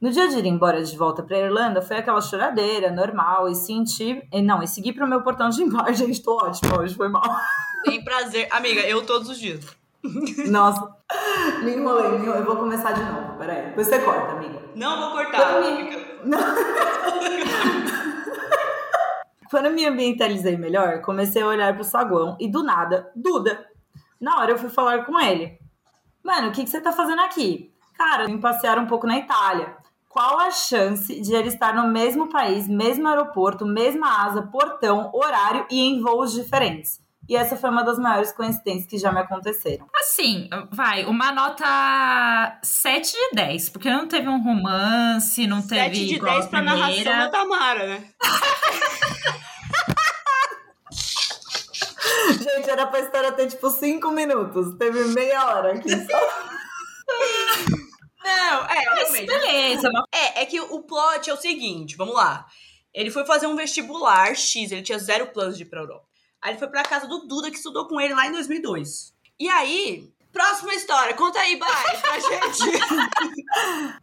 No 0.00 0.10
dia 0.10 0.28
de 0.28 0.38
ir 0.38 0.46
embora 0.46 0.82
de 0.82 0.96
volta 0.96 1.24
pra 1.24 1.38
Irlanda, 1.38 1.82
foi 1.82 1.96
aquela 1.98 2.20
choradeira 2.20 2.90
normal 2.90 3.48
e 3.48 3.54
senti. 3.54 4.22
e 4.32 4.40
Não, 4.40 4.62
e 4.62 4.68
segui 4.68 4.92
pro 4.92 5.08
meu 5.08 5.22
portão 5.22 5.48
de 5.50 5.60
embarque. 5.62 5.94
Gente, 5.98 6.22
tô 6.22 6.36
ótima 6.36 6.78
hoje, 6.80 6.94
foi 6.94 7.08
mal. 7.08 7.22
tem 7.84 8.02
prazer. 8.04 8.46
Amiga, 8.52 8.80
eu 8.82 9.04
todos 9.04 9.28
os 9.28 9.38
dias. 9.38 9.60
Nossa, 10.50 10.96
me 11.62 11.74
enrolei, 11.74 12.10
me 12.10 12.16
enrolei. 12.18 12.40
Eu 12.42 12.46
vou 12.46 12.56
começar 12.56 12.92
de 12.92 13.02
novo, 13.02 13.36
peraí. 13.38 13.66
Depois 13.66 13.86
você 13.86 13.98
corta, 14.00 14.32
amiga. 14.32 14.60
Não 14.74 14.98
vou 15.00 15.10
cortar. 15.12 15.54
Quando 15.54 15.76
me- 15.76 15.88
Quando 19.50 19.66
eu 19.66 19.72
me 19.72 19.86
ambientalizei 19.86 20.56
melhor, 20.58 21.00
comecei 21.00 21.40
a 21.42 21.46
olhar 21.46 21.74
pro 21.74 21.82
saguão 21.82 22.36
e 22.38 22.48
do 22.50 22.62
nada, 22.62 23.10
Duda. 23.16 23.66
Na 24.20 24.38
hora 24.38 24.50
eu 24.52 24.58
fui 24.58 24.68
falar 24.68 25.04
com 25.06 25.18
ele. 25.18 25.58
Mano, 26.22 26.48
o 26.48 26.52
que, 26.52 26.64
que 26.64 26.70
você 26.70 26.80
tá 26.80 26.92
fazendo 26.92 27.22
aqui? 27.22 27.72
Cara, 27.96 28.24
eu 28.24 28.26
vim 28.28 28.38
passear 28.38 28.78
um 28.78 28.86
pouco 28.86 29.06
na 29.06 29.16
Itália. 29.16 29.74
Qual 30.08 30.38
a 30.38 30.50
chance 30.50 31.18
de 31.20 31.34
ele 31.34 31.48
estar 31.48 31.74
no 31.74 31.88
mesmo 31.90 32.28
país, 32.28 32.68
mesmo 32.68 33.08
aeroporto, 33.08 33.64
mesma 33.64 34.24
asa, 34.26 34.42
portão, 34.42 35.10
horário 35.14 35.66
e 35.70 35.80
em 35.80 36.00
voos 36.02 36.32
diferentes? 36.32 37.00
E 37.28 37.36
essa 37.36 37.56
foi 37.56 37.68
uma 37.68 37.82
das 37.84 37.98
maiores 37.98 38.32
coincidências 38.32 38.86
que 38.86 38.96
já 38.96 39.12
me 39.12 39.20
aconteceram. 39.20 39.86
Assim, 39.94 40.48
vai, 40.72 41.04
uma 41.04 41.30
nota 41.30 42.58
7 42.62 43.12
de 43.12 43.36
10, 43.36 43.68
porque 43.68 43.90
não 43.90 44.08
teve 44.08 44.28
um 44.28 44.42
romance, 44.42 45.46
não 45.46 45.60
teve 45.60 45.96
7 45.96 46.06
de 46.06 46.14
igual 46.14 46.32
10 46.34 46.46
a 46.46 46.48
pra 46.48 46.62
narração 46.62 47.04
da. 47.04 47.28
Tamara, 47.28 47.86
né? 47.86 48.04
Gente, 52.40 52.70
era 52.70 52.86
pra 52.86 53.00
história 53.00 53.32
ter 53.32 53.48
tipo 53.48 53.68
cinco 53.70 54.10
minutos. 54.10 54.76
Teve 54.78 55.04
meia 55.08 55.46
hora 55.46 55.74
aqui 55.74 55.90
só. 55.90 56.18
Não, 58.24 58.64
é, 58.66 58.74
Mas 58.74 58.84
realmente. 58.84 59.26
beleza, 59.26 59.90
mas 59.90 60.04
É, 60.12 60.42
é 60.42 60.46
que 60.46 60.60
o 60.60 60.82
plot 60.82 61.30
é 61.30 61.32
o 61.32 61.36
seguinte, 61.38 61.96
vamos 61.96 62.14
lá. 62.14 62.46
Ele 62.92 63.10
foi 63.10 63.24
fazer 63.24 63.46
um 63.46 63.56
vestibular 63.56 64.34
X, 64.34 64.70
ele 64.70 64.82
tinha 64.82 64.98
zero 64.98 65.28
planos 65.28 65.56
de 65.56 65.62
ir 65.62 65.66
pra 65.66 65.80
Europa. 65.80 66.07
Aí 66.42 66.52
ele 66.52 66.58
foi 66.58 66.68
pra 66.68 66.82
casa 66.82 67.06
do 67.06 67.26
Duda, 67.26 67.50
que 67.50 67.56
estudou 67.56 67.86
com 67.86 68.00
ele 68.00 68.14
lá 68.14 68.26
em 68.26 68.32
2002. 68.32 69.12
E 69.40 69.48
aí, 69.48 70.08
próxima 70.32 70.74
história, 70.74 71.14
conta 71.14 71.38
aí, 71.40 71.56
Bye, 71.58 72.00
pra 72.00 72.18
gente. 72.20 72.82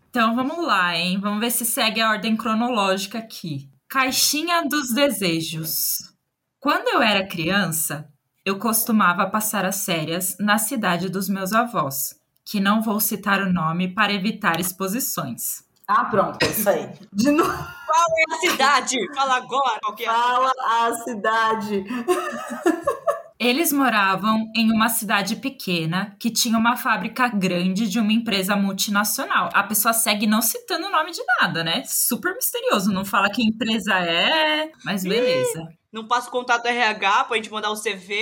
Então 0.10 0.36
vamos 0.36 0.66
lá, 0.66 0.96
hein? 0.96 1.20
Vamos 1.20 1.40
ver 1.40 1.52
se 1.52 1.66
segue 1.66 2.02
a 2.02 2.10
ordem 2.10 2.36
cronológica 2.38 3.18
aqui. 3.18 3.70
Caixinha 3.90 4.64
dos 4.64 4.94
desejos. 4.94 6.14
Quando 6.60 6.88
eu 6.90 7.02
era 7.02 7.28
criança, 7.28 8.10
eu 8.46 8.58
costumava 8.58 9.30
passar 9.30 9.66
as 9.66 9.86
férias 9.86 10.38
na 10.40 10.58
cidade 10.58 11.10
dos 11.10 11.30
meus 11.30 11.54
avós, 11.54 12.20
que 12.44 12.60
não 12.60 12.82
vou 12.82 13.00
citar 13.00 13.42
o 13.42 13.52
nome 13.52 13.94
para 13.94 14.14
evitar 14.14 14.60
exposições. 14.60 15.64
Ah, 15.88 16.06
pronto, 16.06 16.42
é 16.44 16.50
isso 16.50 16.70
aí. 16.70 16.94
De 17.14 17.32
novo, 17.32 17.68
Qual 17.96 18.08
é 18.20 18.36
a 18.36 18.38
cidade? 18.52 18.98
Fala 19.16 19.36
agora, 19.38 19.80
qual 19.82 19.96
é? 19.98 20.04
fala 20.04 20.52
a 20.60 20.94
cidade. 20.96 21.86
Eles 23.40 23.72
moravam 23.72 24.50
em 24.56 24.72
uma 24.72 24.88
cidade 24.88 25.36
pequena 25.36 26.16
que 26.20 26.30
tinha 26.30 26.58
uma 26.58 26.78
fábrica 26.78 27.28
grande 27.28 27.90
de 27.90 28.00
uma 28.00 28.14
empresa 28.14 28.56
multinacional. 28.56 29.50
A 29.54 29.64
pessoa 29.64 29.94
segue 29.94 30.26
não 30.26 30.42
citando 30.42 30.88
o 30.88 30.92
nome 30.92 31.12
de 31.12 31.22
nada, 31.42 31.64
né? 31.64 31.84
Super 31.86 32.34
misterioso. 32.34 32.92
Não 32.92 33.04
fala 33.04 33.30
que 33.30 33.44
empresa 33.44 33.94
é, 34.00 34.72
mas 34.84 35.04
beleza. 35.04 35.68
Não 35.96 36.10
passa 36.10 36.28
o 36.28 36.32
contato 36.32 36.66
RH 36.66 37.24
pra 37.24 37.38
gente 37.38 37.50
mandar 37.50 37.72
o 37.72 37.82
CV. 37.82 38.18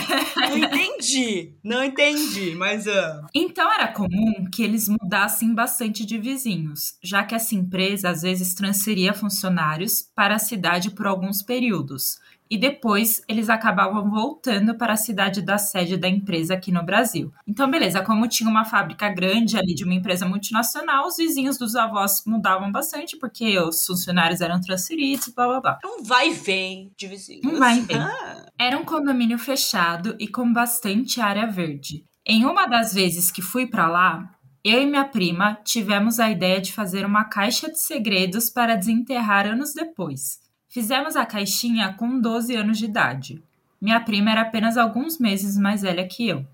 Não 0.40 0.56
entendi. 0.56 1.54
Não 1.62 1.84
entendi, 1.84 2.54
mas... 2.54 2.88
ah, 2.88 3.26
Então 3.34 3.70
era 3.70 3.88
comum 3.88 4.46
que 4.50 4.62
eles 4.62 4.88
mudassem 4.88 5.54
bastante 5.54 6.06
de 6.06 6.16
vizinhos, 6.16 6.94
já 7.02 7.22
que 7.22 7.34
essa 7.34 7.54
empresa 7.54 8.08
às 8.08 8.22
vezes 8.22 8.54
transferia 8.54 9.12
funcionários 9.12 10.02
para 10.14 10.36
a 10.36 10.38
cidade 10.38 10.92
por 10.92 11.06
alguns 11.06 11.42
períodos. 11.42 12.18
E 12.50 12.58
depois 12.58 13.22
eles 13.28 13.48
acabavam 13.48 14.10
voltando 14.10 14.74
para 14.76 14.94
a 14.94 14.96
cidade 14.96 15.40
da 15.40 15.56
sede 15.56 15.96
da 15.96 16.08
empresa 16.08 16.54
aqui 16.54 16.72
no 16.72 16.84
Brasil. 16.84 17.32
Então, 17.46 17.70
beleza, 17.70 18.02
como 18.02 18.26
tinha 18.26 18.50
uma 18.50 18.64
fábrica 18.64 19.08
grande 19.08 19.56
ali 19.56 19.74
de 19.74 19.84
uma 19.84 19.94
empresa 19.94 20.26
multinacional, 20.26 21.06
os 21.06 21.16
vizinhos 21.16 21.56
dos 21.56 21.76
avós 21.76 22.24
mudavam 22.26 22.72
bastante, 22.72 23.16
porque 23.16 23.58
os 23.58 23.86
funcionários 23.86 24.40
eram 24.40 24.60
transferidos, 24.60 25.28
blá 25.28 25.46
blá 25.46 25.60
blá. 25.60 25.78
um 25.84 26.02
vai 26.02 26.30
e 26.30 26.32
vem 26.32 26.92
de 26.98 27.06
vizinhos. 27.06 27.44
Um 27.44 27.58
vai 27.58 27.78
e 27.78 27.80
vem. 27.82 27.96
Ah, 27.96 28.46
Era 28.58 28.76
um 28.76 28.84
condomínio 28.84 29.38
fechado 29.38 30.16
e 30.18 30.26
com 30.26 30.52
bastante 30.52 31.20
área 31.20 31.46
verde. 31.46 32.04
Em 32.26 32.44
uma 32.44 32.66
das 32.66 32.92
vezes 32.92 33.30
que 33.30 33.40
fui 33.40 33.66
para 33.66 33.88
lá, 33.88 34.28
eu 34.62 34.82
e 34.82 34.86
minha 34.86 35.04
prima 35.04 35.58
tivemos 35.64 36.20
a 36.20 36.30
ideia 36.30 36.60
de 36.60 36.72
fazer 36.72 37.06
uma 37.06 37.24
caixa 37.24 37.70
de 37.70 37.80
segredos 37.80 38.50
para 38.50 38.76
desenterrar 38.76 39.46
anos 39.46 39.72
depois. 39.72 40.38
Fizemos 40.70 41.16
a 41.16 41.26
caixinha 41.26 41.92
com 41.94 42.20
12 42.20 42.54
anos 42.54 42.78
de 42.78 42.84
idade. 42.84 43.42
Minha 43.80 43.98
prima 43.98 44.30
era 44.30 44.42
apenas 44.42 44.76
alguns 44.76 45.18
meses 45.18 45.58
mais 45.58 45.82
velha 45.82 46.06
que 46.06 46.28
eu. 46.28 46.46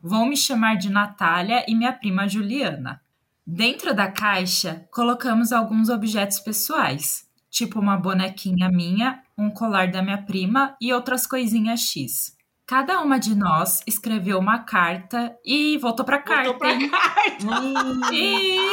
Vou 0.00 0.24
me 0.24 0.36
chamar 0.36 0.76
de 0.76 0.88
Natália 0.88 1.64
e 1.66 1.74
minha 1.74 1.92
prima 1.92 2.28
Juliana. 2.28 3.00
Dentro 3.44 3.92
da 3.92 4.08
caixa, 4.08 4.86
colocamos 4.92 5.50
alguns 5.50 5.88
objetos 5.88 6.38
pessoais, 6.38 7.28
tipo 7.50 7.80
uma 7.80 7.96
bonequinha 7.96 8.68
minha, 8.68 9.20
um 9.36 9.50
colar 9.50 9.90
da 9.90 10.00
minha 10.00 10.22
prima 10.22 10.76
e 10.80 10.92
outras 10.92 11.26
coisinhas 11.26 11.80
X. 11.80 12.35
Cada 12.66 13.00
uma 13.00 13.16
de 13.20 13.36
nós 13.36 13.80
escreveu 13.86 14.40
uma 14.40 14.58
carta 14.58 15.38
e 15.44 15.78
voltou 15.78 16.04
pra 16.04 16.18
carta. 16.18 16.50
Voltou 16.50 16.58
pra 16.58 16.90
carta. 16.90 17.46
Hum, 17.46 18.00
E... 18.12 18.58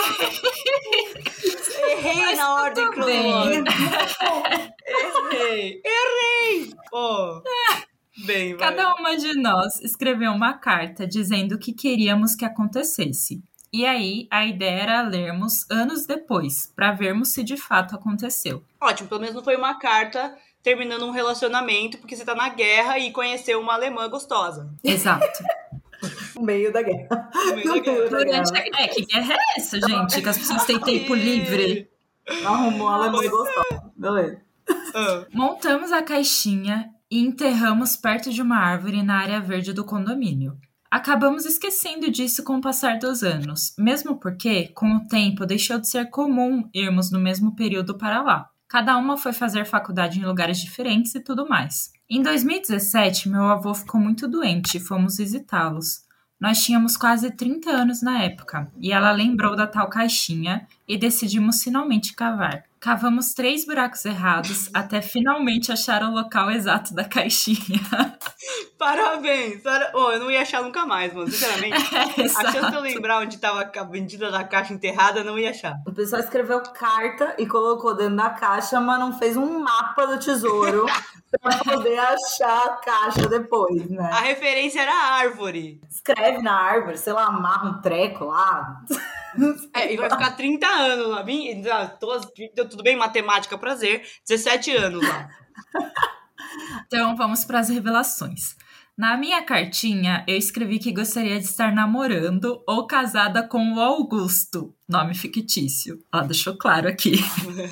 Errei 1.92 2.16
Mas 2.16 2.38
na 2.38 2.56
ordem 2.56 2.90
cronológica. 2.90 3.72
Errei. 5.32 5.82
Errei. 5.86 6.74
Pô. 6.90 7.44
Bem, 8.26 8.56
vai. 8.56 8.70
Cada 8.70 8.96
uma 8.96 9.16
de 9.16 9.40
nós 9.40 9.80
escreveu 9.82 10.32
uma 10.32 10.54
carta 10.54 11.06
dizendo 11.06 11.54
o 11.54 11.60
que 11.60 11.72
queríamos 11.72 12.36
que 12.36 12.46
acontecesse. 12.46 13.44
E 13.72 13.86
aí, 13.86 14.28
a 14.32 14.46
ideia 14.46 14.82
era 14.82 15.02
lermos 15.02 15.70
anos 15.70 16.08
depois, 16.08 16.72
para 16.76 16.92
vermos 16.94 17.34
se 17.34 17.44
de 17.44 17.58
fato 17.58 17.96
aconteceu. 17.96 18.64
Ótimo, 18.82 19.10
pelo 19.10 19.22
menos 19.22 19.36
não 19.36 19.44
foi 19.44 19.56
uma 19.56 19.78
carta 19.78 20.36
terminando 20.64 21.06
um 21.06 21.12
relacionamento 21.12 21.98
porque 21.98 22.16
você 22.16 22.24
tá 22.24 22.34
na 22.34 22.50
guerra 22.50 22.98
e 22.98 23.12
conheceu 23.12 23.60
uma 23.60 23.74
alemã 23.74 24.10
gostosa. 24.10 24.74
Exato. 24.84 25.44
no 26.36 26.42
meio 26.42 26.72
da 26.72 26.82
guerra. 26.82 27.30
No 27.34 27.56
meio 27.56 27.68
da 27.68 27.80
guerra. 27.80 28.10
Durante 28.10 28.58
a... 28.58 28.82
É, 28.82 28.88
que 28.88 29.06
guerra 29.06 29.34
é 29.34 29.60
essa, 29.60 29.80
gente? 29.80 30.22
Que 30.22 30.30
as 30.30 30.38
pessoas 30.38 30.66
têm 30.66 30.80
tempo 30.80 31.14
livre. 31.14 31.90
Arrumou 32.46 32.88
a 32.88 32.94
alemã 32.96 33.20
gostosa. 33.30 33.92
Beleza. 33.96 34.42
Ah, 34.96 35.26
Montamos 35.34 35.92
a 35.92 36.02
caixinha 36.02 36.90
e 37.12 37.20
enterramos 37.20 37.98
perto 37.98 38.32
de 38.32 38.42
uma 38.42 38.58
árvore 38.58 39.04
na 39.04 39.20
área 39.20 39.42
verde 39.42 39.74
do 39.74 39.84
condomínio. 39.84 40.58
Acabamos 40.90 41.46
esquecendo 41.46 42.10
disso 42.12 42.44
com 42.44 42.58
o 42.58 42.62
passar 42.62 43.00
dos 43.00 43.24
anos, 43.24 43.74
mesmo 43.78 44.20
porque, 44.20 44.68
com 44.70 44.96
o 44.96 45.08
tempo, 45.08 45.46
deixou 45.46 45.80
de 45.80 45.90
ser 45.90 46.10
comum 46.12 46.70
irmos 46.74 47.12
no 47.12 47.20
mesmo 47.20 47.56
período 47.56 47.98
para 47.98 48.22
lá. 48.22 48.50
Cada 48.74 48.98
uma 48.98 49.16
foi 49.18 49.32
fazer 49.34 49.66
faculdade 49.66 50.20
em 50.20 50.26
lugares 50.26 50.58
diferentes 50.58 51.14
e 51.14 51.20
tudo 51.20 51.48
mais. 51.48 51.92
Em 52.10 52.24
2017, 52.24 53.30
meu 53.30 53.44
avô 53.44 53.72
ficou 53.72 54.02
muito 54.02 54.28
doente 54.28 54.78
e 54.78 54.80
fomos 54.80 55.18
visitá-los. 55.18 56.00
Nós 56.42 56.64
tínhamos 56.64 56.98
quase 56.98 57.30
30 57.30 57.70
anos 57.70 58.02
na 58.02 58.24
época, 58.24 58.72
e 58.80 58.92
ela 58.92 59.12
lembrou 59.12 59.56
da 59.56 59.68
tal 59.68 59.88
caixinha 59.90 60.68
e 60.88 60.98
decidimos 60.98 61.62
finalmente 61.62 62.16
cavar. 62.16 62.64
Cavamos 62.84 63.34
três 63.34 63.66
buracos 63.66 64.04
errados 64.04 64.70
até 64.76 65.02
finalmente 65.02 65.72
achar 65.72 66.04
o 66.04 66.12
local 66.12 66.52
exato 66.52 66.94
da 66.94 67.06
caixinha. 67.06 67.80
parabéns. 68.78 69.62
Para... 69.62 69.90
Oh, 69.96 70.12
eu 70.12 70.20
não 70.20 70.30
ia 70.30 70.42
achar 70.42 70.62
nunca 70.62 70.86
mais, 70.86 71.14
mano. 71.14 71.32
Sinceramente. 71.32 71.78
A 71.78 72.52
chance 72.52 72.70
de 72.70 72.76
eu 72.76 72.82
lembrar 72.82 73.22
onde 73.22 73.38
tava 73.38 73.72
a 73.74 73.84
vendida 73.86 74.30
da 74.30 74.44
caixa 74.44 74.74
enterrada, 74.74 75.22
eu 75.22 75.24
não 75.24 75.40
ia 75.40 75.52
achar. 75.52 75.76
O 75.88 75.94
pessoal 75.94 76.22
escreveu 76.22 76.62
carta 76.62 77.34
e 77.40 77.48
colocou 77.48 77.96
dentro 77.96 78.18
da 78.18 78.32
caixa, 78.32 78.82
mas 78.82 79.00
não 79.00 79.18
fez 79.18 79.38
um 79.38 79.60
mapa 79.60 80.06
do 80.06 80.20
tesouro 80.20 80.86
pra 81.42 81.58
poder 81.60 81.98
achar 81.98 82.66
a 82.66 82.70
caixa 82.82 83.30
depois, 83.30 83.90
né? 83.90 84.10
A 84.12 84.20
referência 84.20 84.82
era 84.82 84.92
a 84.92 85.14
árvore. 85.20 85.80
Escreve 85.90 86.42
na 86.42 86.54
árvore, 86.54 86.98
sei 86.98 87.14
lá, 87.14 87.28
amarra 87.28 87.70
um 87.70 87.82
treco 87.82 88.26
lá. 88.26 88.82
É, 89.74 89.94
e 89.94 89.98
vai 89.98 90.10
ficar 90.10 90.32
30 90.32 90.68
anos 90.68 91.08
lá. 91.10 91.88
Tô- 92.00 92.20
Tudo 92.70 92.84
bem, 92.84 92.96
matemática, 92.96 93.58
prazer. 93.58 94.04
17 94.28 94.72
anos 94.72 95.02
lá. 95.08 95.30
Então 96.88 97.16
vamos 97.16 97.46
para 97.46 97.60
as 97.60 97.70
revelações. 97.70 98.56
Na 98.96 99.18
minha 99.18 99.42
cartinha, 99.42 100.24
eu 100.28 100.38
escrevi 100.38 100.78
que 100.78 100.92
gostaria 100.92 101.40
de 101.40 101.46
estar 101.46 101.74
namorando 101.74 102.62
ou 102.68 102.86
casada 102.86 103.42
com 103.48 103.74
o 103.74 103.80
Augusto, 103.80 104.76
nome 104.88 105.16
fictício. 105.16 105.98
Ela 106.14 106.24
deixou 106.24 106.56
claro 106.56 106.88
aqui. 106.88 107.14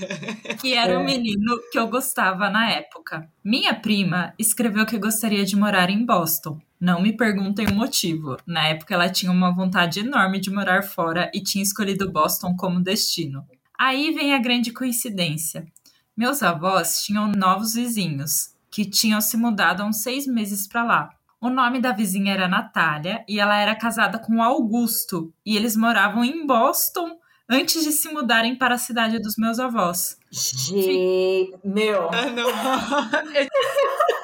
que 0.59 0.73
era 0.73 0.97
o 0.97 1.01
É. 1.01 1.05
menino 1.05 1.59
que 1.71 1.77
eu 1.77 1.87
gostava 1.87 2.49
na 2.49 2.71
época. 2.71 3.29
Minha 3.43 3.75
prima 3.75 4.33
escreveu 4.39 4.83
que 4.85 4.97
gostaria 4.97 5.45
de 5.45 5.55
morar 5.55 5.91
em 5.91 6.03
Boston. 6.03 6.59
Não 6.81 6.99
me 6.99 7.15
perguntem 7.15 7.67
o 7.67 7.75
motivo. 7.75 8.37
Na 8.43 8.69
época, 8.69 8.95
ela 8.95 9.07
tinha 9.07 9.31
uma 9.31 9.53
vontade 9.53 9.99
enorme 9.99 10.39
de 10.39 10.49
morar 10.49 10.81
fora 10.81 11.29
e 11.31 11.39
tinha 11.39 11.61
escolhido 11.61 12.11
Boston 12.11 12.55
como 12.55 12.81
destino. 12.81 13.45
Aí 13.77 14.11
vem 14.11 14.33
a 14.33 14.39
grande 14.39 14.73
coincidência. 14.73 15.67
Meus 16.17 16.41
avós 16.41 17.03
tinham 17.03 17.27
novos 17.27 17.75
vizinhos, 17.75 18.55
que 18.71 18.83
tinham 18.83 19.21
se 19.21 19.37
mudado 19.37 19.83
há 19.83 19.85
uns 19.85 20.01
seis 20.01 20.25
meses 20.25 20.67
para 20.67 20.83
lá. 20.83 21.09
O 21.39 21.51
nome 21.51 21.79
da 21.79 21.91
vizinha 21.91 22.33
era 22.33 22.47
Natália 22.47 23.23
e 23.27 23.39
ela 23.39 23.57
era 23.57 23.75
casada 23.75 24.17
com 24.17 24.41
Augusto. 24.41 25.31
E 25.45 25.55
eles 25.55 25.75
moravam 25.75 26.25
em 26.25 26.47
Boston 26.47 27.15
antes 27.47 27.83
de 27.83 27.91
se 27.91 28.11
mudarem 28.11 28.55
para 28.55 28.73
a 28.75 28.79
cidade 28.79 29.19
dos 29.19 29.35
meus 29.37 29.59
avós. 29.59 30.17
Gente, 30.31 31.53
meu, 31.63 32.09
Ah, 32.11 32.25
não. 32.25 32.47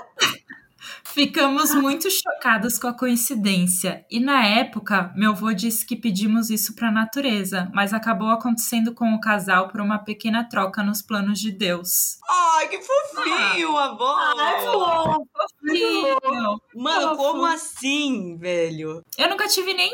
Ficamos 1.18 1.74
muito 1.74 2.08
chocados 2.12 2.78
com 2.78 2.86
a 2.86 2.94
coincidência. 2.94 4.06
E 4.08 4.20
na 4.20 4.46
época, 4.46 5.12
meu 5.16 5.32
avô 5.32 5.52
disse 5.52 5.84
que 5.84 5.96
pedimos 5.96 6.52
isso 6.52 6.76
para 6.76 6.90
a 6.90 6.92
natureza, 6.92 7.72
mas 7.74 7.92
acabou 7.92 8.30
acontecendo 8.30 8.94
com 8.94 9.16
o 9.16 9.20
casal 9.20 9.68
por 9.68 9.82
uma 9.82 9.98
pequena 9.98 10.48
troca 10.48 10.84
nos 10.84 11.02
planos 11.02 11.40
de 11.40 11.52
Deus. 11.52 12.20
Ai, 12.30 12.68
que 12.68 12.80
fofinho, 12.80 13.76
avó. 13.76 14.16
Ai, 14.16 14.62
fofo. 14.62 15.28
Fofinho. 15.34 16.62
Mano, 16.76 17.18
como 17.18 17.46
assim, 17.46 18.38
velho? 18.38 19.02
Eu 19.18 19.28
nunca 19.28 19.48
tive 19.48 19.74
nem 19.74 19.92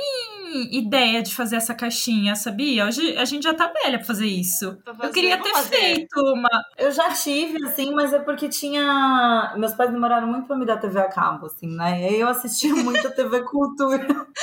ideia 0.54 1.22
de 1.22 1.34
fazer 1.34 1.56
essa 1.58 1.74
caixinha, 1.74 2.36
sabia? 2.36 2.86
Hoje 2.86 3.18
a 3.18 3.26
gente 3.26 3.44
já 3.44 3.54
tá 3.54 3.68
velha 3.84 3.98
pra 3.98 4.08
fazer 4.08 4.26
isso. 4.28 4.78
Fazer, 4.86 5.06
eu 5.06 5.12
queria 5.12 5.38
ter 5.42 5.50
fazer. 5.52 5.70
feito 5.78 6.20
uma. 6.34 6.50
Eu 6.78 6.92
já 6.92 7.10
tive, 7.12 7.63
assim, 7.66 7.94
mas 7.94 8.13
é 8.13 8.20
porque 8.20 8.48
tinha. 8.50 9.54
Meus 9.58 9.74
pais 9.74 9.92
demoraram 9.92 10.28
muito 10.28 10.48
pra 10.48 10.56
me 10.56 10.66
dar 10.66 10.78
TV 10.78 11.00
a 11.00 11.10
cabo, 11.10 11.48
assim, 11.48 11.68
né? 11.76 12.02
E 12.02 12.06
aí 12.08 12.20
eu 12.20 12.28
assistia 12.28 12.74
muito 12.76 13.08
a 13.08 13.12
TV 13.12 13.42
Cultura. 13.44 14.08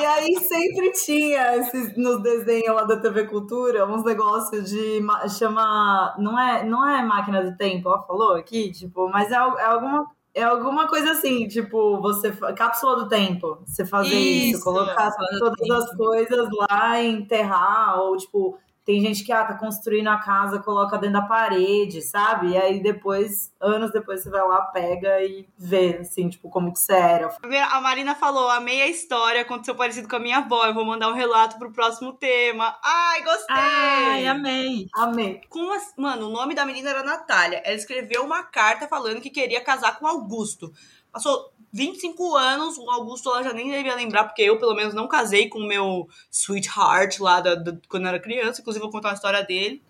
E 0.00 0.04
aí 0.06 0.34
sempre 0.36 0.92
tinha 0.92 1.56
esses, 1.56 1.96
nos 1.96 2.22
desenhos 2.22 2.74
lá 2.74 2.84
da 2.84 2.96
TV 3.00 3.24
Cultura 3.26 3.86
uns 3.86 4.04
negócios 4.04 4.68
de. 4.70 5.00
ma- 5.00 5.26
chama. 5.28 6.14
Não 6.18 6.38
é, 6.38 6.64
não 6.64 6.86
é 6.88 7.02
máquina 7.02 7.42
do 7.42 7.56
tempo, 7.56 7.88
ela 7.88 8.02
falou 8.02 8.34
aqui, 8.34 8.70
tipo, 8.72 9.08
mas 9.10 9.30
é, 9.30 9.34
é 9.34 9.64
alguma. 9.64 10.06
É 10.38 10.44
alguma 10.44 10.86
coisa 10.86 11.10
assim, 11.12 11.48
tipo, 11.48 12.00
você. 12.00 12.30
Cápsula 12.56 12.96
do 12.96 13.08
tempo. 13.08 13.58
Você 13.66 13.84
fazer 13.84 14.14
isso, 14.14 14.56
Isso, 14.58 14.64
colocar 14.64 15.10
todas 15.38 15.58
tempo. 15.58 15.72
as 15.74 15.96
coisas 15.96 16.48
lá 16.52 17.02
enterrar, 17.02 18.00
ou 18.00 18.16
tipo, 18.16 18.56
tem 18.88 19.02
gente 19.02 19.22
que 19.22 19.30
ah, 19.30 19.44
tá 19.44 19.52
construindo 19.52 20.08
a 20.08 20.16
casa, 20.16 20.60
coloca 20.60 20.96
dentro 20.96 21.20
da 21.20 21.26
parede, 21.26 22.00
sabe? 22.00 22.52
E 22.52 22.56
aí 22.56 22.82
depois, 22.82 23.52
anos 23.60 23.92
depois, 23.92 24.22
você 24.22 24.30
vai 24.30 24.40
lá, 24.40 24.62
pega 24.62 25.22
e 25.22 25.46
vê, 25.58 25.98
assim, 26.00 26.26
tipo, 26.30 26.48
como 26.48 26.72
que 26.72 26.78
você 26.78 26.94
era. 26.94 27.36
A 27.70 27.80
Marina 27.82 28.14
falou, 28.14 28.48
amei 28.48 28.80
a 28.80 28.86
história, 28.86 29.42
aconteceu 29.42 29.74
parecido 29.74 30.08
com 30.08 30.16
a 30.16 30.18
minha 30.18 30.38
avó. 30.38 30.64
Eu 30.64 30.72
vou 30.72 30.86
mandar 30.86 31.10
um 31.10 31.14
relato 31.14 31.58
pro 31.58 31.70
próximo 31.70 32.14
tema. 32.14 32.78
Ai, 32.82 33.22
gostei! 33.24 33.56
Ai, 33.56 34.26
amei. 34.26 34.86
Amei. 34.94 35.42
Como 35.50 35.70
as- 35.74 35.92
Mano, 35.94 36.28
o 36.28 36.32
nome 36.32 36.54
da 36.54 36.64
menina 36.64 36.88
era 36.88 37.02
Natália. 37.02 37.60
Ela 37.66 37.76
escreveu 37.76 38.24
uma 38.24 38.42
carta 38.44 38.88
falando 38.88 39.20
que 39.20 39.28
queria 39.28 39.62
casar 39.62 39.98
com 39.98 40.06
Augusto. 40.06 40.72
Passou 41.12 41.52
25 41.72 42.36
anos, 42.36 42.78
o 42.78 42.90
Augusto 42.90 43.28
ela 43.30 43.42
já 43.42 43.52
nem 43.52 43.70
devia 43.70 43.94
lembrar, 43.94 44.24
porque 44.24 44.42
eu, 44.42 44.58
pelo 44.58 44.74
menos, 44.74 44.94
não 44.94 45.06
casei 45.08 45.48
com 45.48 45.58
o 45.58 45.66
meu 45.68 46.08
sweetheart 46.30 47.18
lá 47.20 47.40
da, 47.40 47.54
da- 47.54 47.76
quando 47.88 48.04
eu 48.04 48.08
era 48.08 48.18
criança. 48.20 48.60
Inclusive, 48.60 48.82
vou 48.82 48.90
contar 48.92 49.10
a 49.10 49.14
história 49.14 49.42
dele. 49.44 49.82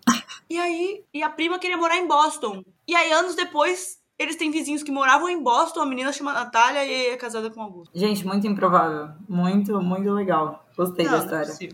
E 0.49 0.57
aí, 0.57 1.03
e 1.13 1.23
a 1.23 1.29
prima 1.29 1.59
queria 1.59 1.77
morar 1.77 1.97
em 1.97 2.07
Boston. 2.07 2.63
E 2.87 2.95
aí, 2.95 3.11
anos 3.11 3.35
depois, 3.35 3.99
eles 4.17 4.35
têm 4.35 4.51
vizinhos 4.51 4.83
que 4.83 4.91
moravam 4.91 5.29
em 5.29 5.41
Boston. 5.41 5.79
A 5.81 5.85
menina 5.85 6.11
chama 6.11 6.33
Natália 6.33 6.83
e 6.83 7.07
é 7.07 7.17
casada 7.17 7.49
com 7.49 7.61
Augusto. 7.61 7.91
Gente, 7.97 8.25
muito 8.25 8.45
improvável. 8.47 9.09
Muito, 9.27 9.79
muito 9.81 10.11
legal. 10.11 10.65
Gostei 10.75 11.05
Não, 11.05 11.19
da 11.19 11.25
não 11.25 11.37
é 11.37 11.41
história. 11.43 11.69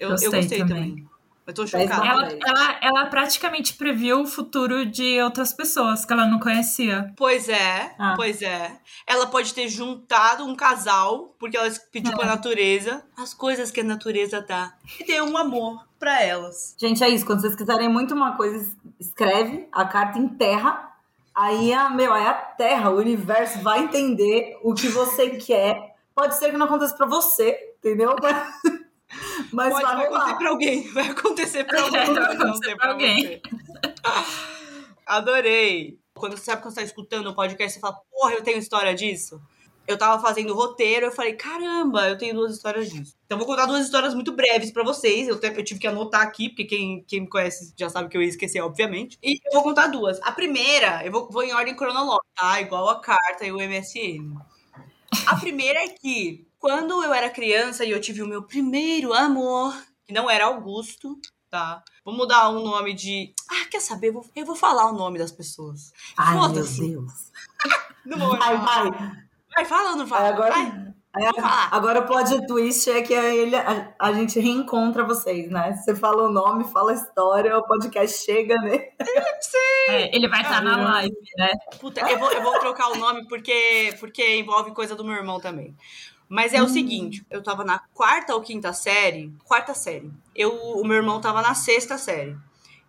Eu, 0.00 0.08
eu 0.08 0.10
Gostei 0.10 0.30
gostei 0.30 0.58
também. 0.58 0.90
também. 0.90 1.08
Eu 1.46 1.52
tô 1.52 1.66
chocada. 1.66 2.06
Ela, 2.06 2.28
ela, 2.46 2.78
ela 2.80 3.06
praticamente 3.06 3.74
previu 3.74 4.22
o 4.22 4.26
futuro 4.26 4.86
de 4.86 5.20
outras 5.20 5.52
pessoas 5.52 6.04
que 6.04 6.12
ela 6.12 6.26
não 6.26 6.38
conhecia. 6.40 7.12
Pois 7.16 7.48
é, 7.48 7.94
Ah. 7.98 8.14
pois 8.16 8.40
é. 8.40 8.72
Ela 9.06 9.26
pode 9.26 9.52
ter 9.52 9.68
juntado 9.68 10.44
um 10.44 10.54
casal, 10.56 11.34
porque 11.38 11.56
ela 11.56 11.70
pediu 11.92 12.12
pra 12.16 12.26
natureza 12.26 13.04
as 13.16 13.34
coisas 13.34 13.70
que 13.70 13.80
a 13.80 13.84
natureza 13.84 14.40
dá. 14.40 14.72
E 14.98 15.04
deu 15.04 15.24
um 15.26 15.36
amor 15.36 15.84
pra 15.98 16.22
elas. 16.22 16.74
Gente, 16.80 17.04
é 17.04 17.08
isso. 17.10 17.26
Quando 17.26 17.42
vocês 17.42 17.54
quiserem 17.54 17.88
muito 17.90 18.14
uma 18.14 18.36
coisa, 18.36 18.56
es- 18.56 18.76
escreve 18.98 19.68
a 19.70 19.84
carta 19.84 20.18
em 20.18 20.28
terra. 20.28 20.92
Aí 21.34 21.74
a, 21.74 21.90
meu, 21.90 22.12
aí 22.14 22.26
a 22.26 22.32
terra, 22.32 22.88
o 22.90 22.96
universo 22.96 23.58
vai 23.60 23.80
entender 23.80 24.56
o 24.62 24.72
que 24.72 24.88
você 24.88 25.30
quer. 25.30 25.94
Pode 26.14 26.36
ser 26.36 26.52
que 26.52 26.56
não 26.56 26.66
aconteça 26.66 26.96
pra 26.96 27.06
você, 27.06 27.74
entendeu? 27.80 28.14
Mas 29.52 29.72
Pode 29.72 29.84
vai 29.84 30.08
vai 30.10 30.28
acontecer 30.28 30.34
pra 30.36 30.48
alguém. 30.50 30.88
Vai 30.92 31.08
acontecer 31.08 31.64
pra 31.64 31.80
alguém. 31.82 32.14
Vai 32.14 32.34
acontecer 32.34 32.76
pra 32.76 32.90
alguém. 32.92 33.22
você. 33.24 33.42
Adorei. 35.06 35.98
Quando 36.14 36.36
você 36.36 36.44
sabe 36.44 36.62
quando 36.62 36.74
você 36.74 36.80
tá 36.80 36.86
escutando 36.86 37.26
o 37.28 37.34
podcast, 37.34 37.74
você 37.74 37.80
fala, 37.80 37.96
porra, 38.10 38.32
eu 38.34 38.42
tenho 38.42 38.58
história 38.58 38.94
disso. 38.94 39.40
Eu 39.86 39.98
tava 39.98 40.22
fazendo 40.22 40.50
o 40.50 40.56
roteiro, 40.56 41.06
eu 41.06 41.12
falei, 41.12 41.34
caramba, 41.34 42.08
eu 42.08 42.16
tenho 42.16 42.34
duas 42.34 42.54
histórias 42.54 42.88
disso. 42.88 43.14
Então 43.26 43.36
eu 43.36 43.38
vou 43.44 43.46
contar 43.46 43.66
duas 43.66 43.84
histórias 43.84 44.14
muito 44.14 44.32
breves 44.32 44.70
pra 44.72 44.82
vocês. 44.82 45.28
Eu, 45.28 45.38
te- 45.38 45.48
eu 45.54 45.62
tive 45.64 45.78
que 45.78 45.86
anotar 45.86 46.22
aqui, 46.22 46.48
porque 46.48 46.64
quem, 46.64 47.04
quem 47.06 47.20
me 47.22 47.28
conhece 47.28 47.74
já 47.76 47.90
sabe 47.90 48.08
que 48.08 48.16
eu 48.16 48.22
ia 48.22 48.28
esquecer, 48.28 48.60
obviamente. 48.62 49.18
E 49.22 49.38
eu 49.44 49.52
vou 49.52 49.62
contar 49.62 49.88
duas. 49.88 50.18
A 50.22 50.32
primeira, 50.32 51.04
eu 51.04 51.12
vou, 51.12 51.28
vou 51.30 51.42
em 51.42 51.52
ordem 51.52 51.76
cronológica, 51.76 52.24
tá? 52.34 52.60
Igual 52.62 52.88
a 52.88 53.00
carta 53.00 53.44
e 53.44 53.52
o 53.52 53.56
MSN. 53.58 54.34
A 55.26 55.36
primeira 55.36 55.78
é 55.84 55.88
que, 55.88 56.46
quando 56.64 57.04
eu 57.04 57.12
era 57.12 57.28
criança 57.28 57.84
e 57.84 57.90
eu 57.90 58.00
tive 58.00 58.22
o 58.22 58.26
meu 58.26 58.42
primeiro 58.42 59.12
amor, 59.12 59.76
que 60.06 60.14
não 60.14 60.30
era 60.30 60.46
Augusto, 60.46 61.14
tá? 61.50 61.84
Vou 62.02 62.14
mudar 62.14 62.48
o 62.48 62.64
nome 62.64 62.94
de. 62.94 63.34
Ah, 63.50 63.68
quer 63.70 63.80
saber? 63.80 64.08
Eu 64.08 64.12
vou, 64.14 64.26
eu 64.34 64.46
vou 64.46 64.56
falar 64.56 64.86
o 64.86 64.94
nome 64.94 65.18
das 65.18 65.30
pessoas. 65.30 65.92
Ai, 66.16 66.38
meu. 66.38 66.48
Deus. 66.48 66.78
Não 68.06 68.18
vou 68.18 68.38
Vai, 68.38 68.56
vai. 68.56 68.90
Vai, 69.54 69.64
fala 69.66 69.90
ou 69.90 69.96
não 69.96 70.06
fala? 70.06 70.24
Aí 70.24 70.32
agora, 70.32 70.54
Vai. 70.54 71.32
falar. 71.34 71.68
agora 71.70 72.00
o 72.00 72.06
plot 72.06 72.46
twist 72.46 72.90
é 72.90 73.02
que 73.02 73.14
ele, 73.14 73.56
a, 73.56 73.94
a 73.98 74.12
gente 74.12 74.40
reencontra 74.40 75.04
vocês, 75.04 75.50
né? 75.50 75.72
Você 75.74 75.94
fala 75.94 76.28
o 76.28 76.32
nome, 76.32 76.64
fala 76.64 76.92
a 76.92 76.94
história, 76.94 77.56
o 77.56 77.66
podcast 77.66 78.24
chega, 78.24 78.56
né? 78.56 78.88
É, 79.88 80.14
ele 80.14 80.28
vai 80.28 80.42
estar 80.42 80.62
na 80.62 80.72
Caramba. 80.72 80.90
live, 80.90 81.16
né? 81.36 81.52
Puta, 81.78 82.00
eu 82.10 82.18
vou, 82.18 82.32
eu 82.32 82.42
vou 82.42 82.58
trocar 82.58 82.88
o 82.88 82.96
nome 82.96 83.26
porque, 83.28 83.94
porque 84.00 84.36
envolve 84.36 84.72
coisa 84.72 84.94
do 84.94 85.04
meu 85.04 85.14
irmão 85.14 85.38
também. 85.38 85.74
Mas 86.28 86.52
é 86.54 86.62
o 86.62 86.68
seguinte, 86.68 87.24
eu 87.30 87.42
tava 87.42 87.64
na 87.64 87.78
quarta 87.92 88.34
ou 88.34 88.40
quinta 88.40 88.72
série, 88.72 89.32
quarta 89.44 89.74
série. 89.74 90.10
Eu, 90.34 90.52
o 90.52 90.84
meu 90.84 90.96
irmão 90.96 91.20
tava 91.20 91.42
na 91.42 91.54
sexta 91.54 91.98
série. 91.98 92.36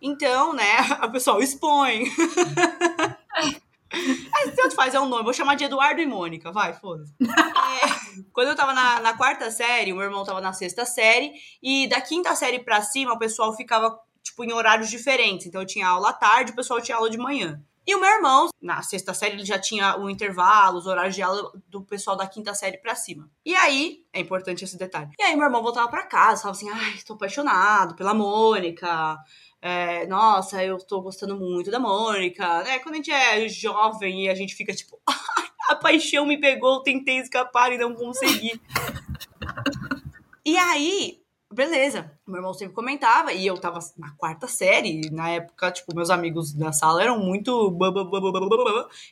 Então, 0.00 0.52
né, 0.52 0.76
a 1.00 1.08
pessoal 1.08 1.40
expõe. 1.40 2.04
Mas 4.30 4.54
tanto 4.54 4.74
faz, 4.74 4.94
é 4.94 5.00
um 5.00 5.08
nome. 5.08 5.24
Vou 5.24 5.32
chamar 5.32 5.54
de 5.54 5.64
Eduardo 5.64 6.00
e 6.00 6.06
Mônica, 6.06 6.50
vai, 6.52 6.72
foda-se. 6.74 7.12
É, 7.22 8.22
quando 8.32 8.48
eu 8.48 8.56
tava 8.56 8.72
na, 8.74 9.00
na 9.00 9.16
quarta 9.16 9.50
série, 9.50 9.92
o 9.92 9.96
meu 9.96 10.04
irmão 10.04 10.24
tava 10.24 10.40
na 10.40 10.52
sexta 10.52 10.84
série, 10.84 11.32
e 11.62 11.88
da 11.88 12.00
quinta 12.00 12.34
série 12.34 12.58
pra 12.58 12.82
cima, 12.82 13.12
o 13.12 13.18
pessoal 13.18 13.54
ficava, 13.54 13.98
tipo, 14.22 14.44
em 14.44 14.52
horários 14.52 14.90
diferentes. 14.90 15.46
Então 15.46 15.60
eu 15.62 15.66
tinha 15.66 15.88
aula 15.88 16.10
à 16.10 16.12
tarde, 16.12 16.52
o 16.52 16.56
pessoal 16.56 16.80
tinha 16.80 16.96
aula 16.96 17.08
de 17.08 17.18
manhã. 17.18 17.62
E 17.86 17.94
o 17.94 18.00
meu 18.00 18.10
irmão, 18.10 18.48
na 18.60 18.82
sexta 18.82 19.14
série, 19.14 19.34
ele 19.34 19.44
já 19.44 19.58
tinha 19.58 19.96
o 19.96 20.10
intervalo, 20.10 20.78
os 20.78 20.86
horários 20.86 21.14
de 21.14 21.22
aula 21.22 21.52
do 21.68 21.84
pessoal 21.84 22.16
da 22.16 22.26
quinta 22.26 22.52
série 22.52 22.78
pra 22.78 22.96
cima. 22.96 23.30
E 23.44 23.54
aí, 23.54 24.00
é 24.12 24.18
importante 24.18 24.64
esse 24.64 24.76
detalhe. 24.76 25.10
E 25.16 25.22
aí, 25.22 25.36
meu 25.36 25.44
irmão 25.44 25.62
voltava 25.62 25.88
pra 25.88 26.02
casa, 26.06 26.42
falava 26.42 26.58
assim: 26.58 26.68
ai, 26.68 26.98
tô 27.06 27.14
apaixonado 27.14 27.94
pela 27.94 28.12
Mônica. 28.12 29.16
É, 29.62 30.06
nossa, 30.06 30.62
eu 30.64 30.78
tô 30.78 31.00
gostando 31.00 31.36
muito 31.38 31.70
da 31.70 31.78
Mônica. 31.78 32.64
Né? 32.64 32.80
Quando 32.80 32.94
a 32.94 32.98
gente 32.98 33.12
é 33.12 33.48
jovem 33.48 34.24
e 34.24 34.28
a 34.28 34.34
gente 34.34 34.54
fica 34.54 34.74
tipo, 34.74 35.00
a 35.70 35.76
paixão 35.76 36.26
me 36.26 36.40
pegou, 36.40 36.82
tentei 36.82 37.18
escapar 37.18 37.72
e 37.72 37.78
não 37.78 37.94
consegui. 37.94 38.60
e 40.44 40.56
aí, 40.56 41.20
beleza. 41.52 42.10
Meu 42.26 42.36
irmão 42.36 42.54
sempre 42.54 42.74
comentava, 42.74 43.32
e 43.32 43.46
eu 43.46 43.58
tava 43.58 43.78
na 43.96 44.10
quarta 44.12 44.46
série, 44.46 45.02
e 45.06 45.10
na 45.10 45.30
época, 45.30 45.70
tipo, 45.70 45.94
meus 45.94 46.10
amigos 46.10 46.52
da 46.52 46.72
sala 46.72 47.02
eram 47.02 47.18
muito. 47.18 47.76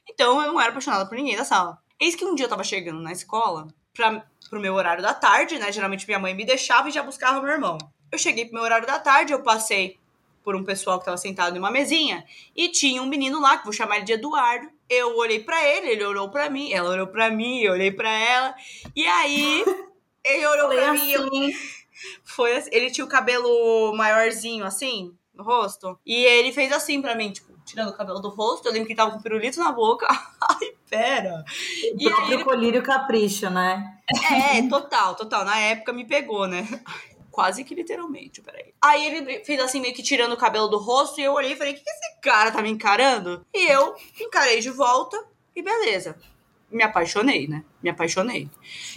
Então 0.09 0.42
eu 0.42 0.53
não 0.53 0.61
era 0.61 0.70
apaixonada 0.70 1.07
por 1.07 1.16
ninguém 1.16 1.37
da 1.37 1.44
sala. 1.44 1.79
Eis 1.99 2.14
que 2.14 2.25
um 2.25 2.35
dia 2.35 2.47
eu 2.47 2.51
tava 2.51 2.64
chegando 2.64 3.01
na 3.01 3.12
escola, 3.12 3.68
pra, 3.92 4.25
pro 4.51 4.61
meu 4.61 4.75
horário 4.75 5.03
da 5.03 5.14
tarde, 5.14 5.59
né? 5.59 5.70
Geralmente 5.70 6.07
minha 6.07 6.18
mãe 6.18 6.35
me 6.35 6.44
deixava 6.44 6.88
e 6.88 6.92
já 6.92 7.03
buscava 7.03 7.40
meu 7.40 7.53
irmão. 7.53 7.79
Eu 8.11 8.18
cheguei 8.18 8.44
pro 8.44 8.55
meu 8.55 8.62
horário 8.62 8.87
da 8.87 8.99
tarde, 8.99 9.33
eu 9.33 9.42
passei 9.42 9.99
por 10.44 10.55
um 10.55 10.62
pessoal 10.62 10.99
que 10.99 11.07
tava 11.07 11.16
sentado 11.16 11.57
em 11.57 11.59
uma 11.59 11.70
mesinha, 11.70 12.25
e 12.55 12.68
tinha 12.68 13.03
um 13.03 13.07
menino 13.07 13.40
lá, 13.40 13.57
que 13.57 13.64
vou 13.64 13.73
chamar 13.73 13.97
ele 13.97 14.05
de 14.05 14.12
Eduardo. 14.12 14.68
Eu 14.90 15.16
olhei 15.16 15.40
pra 15.40 15.66
ele, 15.66 15.88
ele 15.88 16.05
olhou 16.05 16.29
pra 16.29 16.51
mim, 16.51 16.70
ela 16.70 16.90
olhou 16.90 17.07
pra 17.07 17.31
mim, 17.31 17.61
eu 17.61 17.73
olhei 17.73 17.90
pra 17.90 18.11
ela, 18.11 18.55
e 18.94 19.07
aí. 19.07 19.64
Ele 20.27 20.47
olhou 20.47 20.70
pra 20.70 20.94
mim, 20.94 21.11
eu 21.11 21.27
assim, 21.27 21.53
foi 22.25 22.57
assim, 22.57 22.71
ele 22.73 22.91
tinha 22.91 23.05
o 23.05 23.09
cabelo 23.09 23.95
maiorzinho, 23.95 24.65
assim, 24.65 25.15
no 25.35 25.43
rosto. 25.45 25.99
E 26.05 26.15
ele 26.25 26.53
fez 26.53 26.73
assim 26.73 27.01
pra 27.03 27.15
mim, 27.15 27.31
tipo, 27.33 27.53
tirando 27.65 27.89
o 27.91 27.97
cabelo 27.97 28.21
do 28.21 28.29
rosto. 28.29 28.67
Eu 28.67 28.73
lembro 28.73 28.87
que 28.87 28.93
ele 28.93 28.97
tava 28.99 29.13
com 29.13 29.21
pirulito 29.23 29.59
na 29.61 29.73
boca. 29.73 30.07
Ai, 30.41 30.73
pera. 30.89 31.45
o 31.93 32.01
E 32.03 32.05
próprio 32.09 32.35
ele- 32.35 32.45
colírio 32.45 32.83
capricho, 32.83 33.49
né? 33.51 33.99
É, 34.31 34.63
total, 34.69 35.15
total. 35.15 35.45
Na 35.45 35.59
época 35.59 35.93
me 35.93 36.07
pegou, 36.07 36.47
né? 36.47 36.67
Quase 37.31 37.65
que 37.65 37.75
literalmente, 37.75 38.41
peraí. 38.43 38.73
Aí 38.81 39.07
ele 39.07 39.45
fez 39.45 39.59
assim, 39.61 39.81
meio 39.81 39.93
que 39.95 40.03
tirando 40.05 40.35
o 40.35 40.37
cabelo 40.37 40.69
do 40.69 40.79
rosto, 40.79 41.21
e 41.21 41.25
eu 41.25 41.33
olhei 41.33 41.55
e 41.55 41.57
falei, 41.57 41.73
o 41.73 41.77
que 41.77 41.83
esse 41.83 42.21
cara 42.21 42.53
tá 42.53 42.63
me 42.63 42.71
encarando? 42.71 43.45
E 43.53 43.67
eu 43.67 43.95
encarei 44.21 44.61
de 44.61 44.71
volta, 44.71 45.21
e 45.57 45.61
beleza. 45.61 46.17
Me 46.70 46.83
apaixonei, 46.83 47.46
né? 47.46 47.64
Me 47.83 47.90
apaixonei. 47.90 48.50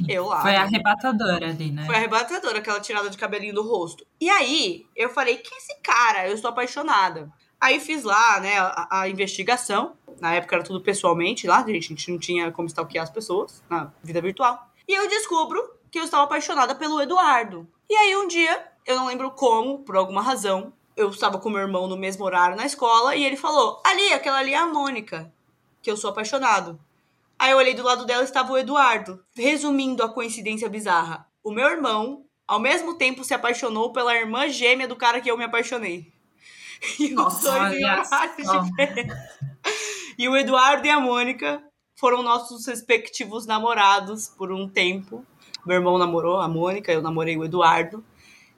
Eu 0.07 0.25
lá. 0.25 0.41
Foi 0.41 0.55
arrebatadora 0.55 1.49
ali, 1.49 1.71
né? 1.71 1.85
Foi 1.85 1.95
arrebatadora 1.95 2.57
aquela 2.57 2.79
tirada 2.79 3.09
de 3.09 3.17
cabelinho 3.17 3.53
do 3.53 3.61
rosto. 3.61 4.05
E 4.19 4.29
aí, 4.29 4.85
eu 4.95 5.09
falei, 5.09 5.37
que 5.37 5.53
esse 5.55 5.75
cara? 5.81 6.27
Eu 6.27 6.33
estou 6.33 6.49
apaixonada. 6.49 7.31
Aí 7.59 7.79
fiz 7.79 8.03
lá, 8.03 8.39
né, 8.39 8.57
a, 8.59 9.01
a 9.01 9.09
investigação. 9.09 9.93
Na 10.19 10.33
época 10.33 10.55
era 10.55 10.63
tudo 10.63 10.81
pessoalmente 10.81 11.47
lá, 11.47 11.59
gente. 11.65 11.85
A 11.85 11.89
gente 11.89 12.11
não 12.11 12.19
tinha 12.19 12.51
como 12.51 12.67
stalkear 12.67 13.03
as 13.03 13.09
pessoas 13.09 13.63
na 13.69 13.91
vida 14.03 14.21
virtual. 14.21 14.67
E 14.87 14.93
eu 14.93 15.07
descubro 15.07 15.61
que 15.91 15.99
eu 15.99 16.03
estava 16.03 16.23
apaixonada 16.23 16.75
pelo 16.75 17.01
Eduardo. 17.01 17.67
E 17.89 17.95
aí 17.95 18.15
um 18.15 18.27
dia, 18.27 18.65
eu 18.85 18.95
não 18.95 19.07
lembro 19.07 19.31
como, 19.31 19.79
por 19.79 19.95
alguma 19.95 20.21
razão, 20.21 20.73
eu 20.95 21.09
estava 21.09 21.37
com 21.39 21.49
meu 21.49 21.61
irmão 21.61 21.87
no 21.87 21.95
mesmo 21.95 22.25
horário 22.25 22.57
na 22.57 22.65
escola 22.65 23.15
e 23.15 23.23
ele 23.23 23.37
falou: 23.37 23.81
Ali, 23.85 24.13
aquela 24.13 24.39
ali 24.39 24.53
é 24.53 24.57
a 24.57 24.65
Mônica, 24.65 25.31
que 25.81 25.89
eu 25.89 25.97
sou 25.97 26.09
apaixonado. 26.09 26.79
Aí 27.39 27.51
eu 27.51 27.57
olhei 27.57 27.73
do 27.73 27.83
lado 27.83 28.05
dela 28.05 28.21
e 28.21 28.25
estava 28.25 28.51
o 28.51 28.57
Eduardo. 28.57 29.23
Resumindo 29.35 30.03
a 30.03 30.09
coincidência 30.09 30.67
bizarra, 30.69 31.27
o 31.43 31.51
meu 31.51 31.67
irmão, 31.67 32.25
ao 32.47 32.59
mesmo 32.59 32.97
tempo, 32.97 33.23
se 33.23 33.33
apaixonou 33.33 33.91
pela 33.91 34.15
irmã 34.15 34.49
gêmea 34.49 34.87
do 34.87 34.95
cara 34.95 35.21
que 35.21 35.29
eu 35.29 35.37
me 35.37 35.43
apaixonei. 35.43 36.11
E 36.99 37.09
Nossa. 37.09 37.71
E 40.17 40.27
o 40.29 40.35
Eduardo 40.35 40.85
e 40.85 40.89
a 40.89 40.99
Mônica 40.99 41.63
foram 41.95 42.21
nossos 42.21 42.65
respectivos 42.67 43.45
namorados 43.45 44.27
por 44.27 44.51
um 44.51 44.67
tempo. 44.67 45.25
Meu 45.65 45.77
irmão 45.77 45.97
namorou 45.97 46.39
a 46.39 46.47
Mônica, 46.47 46.91
eu 46.91 47.01
namorei 47.01 47.37
o 47.37 47.43
Eduardo. 47.43 48.03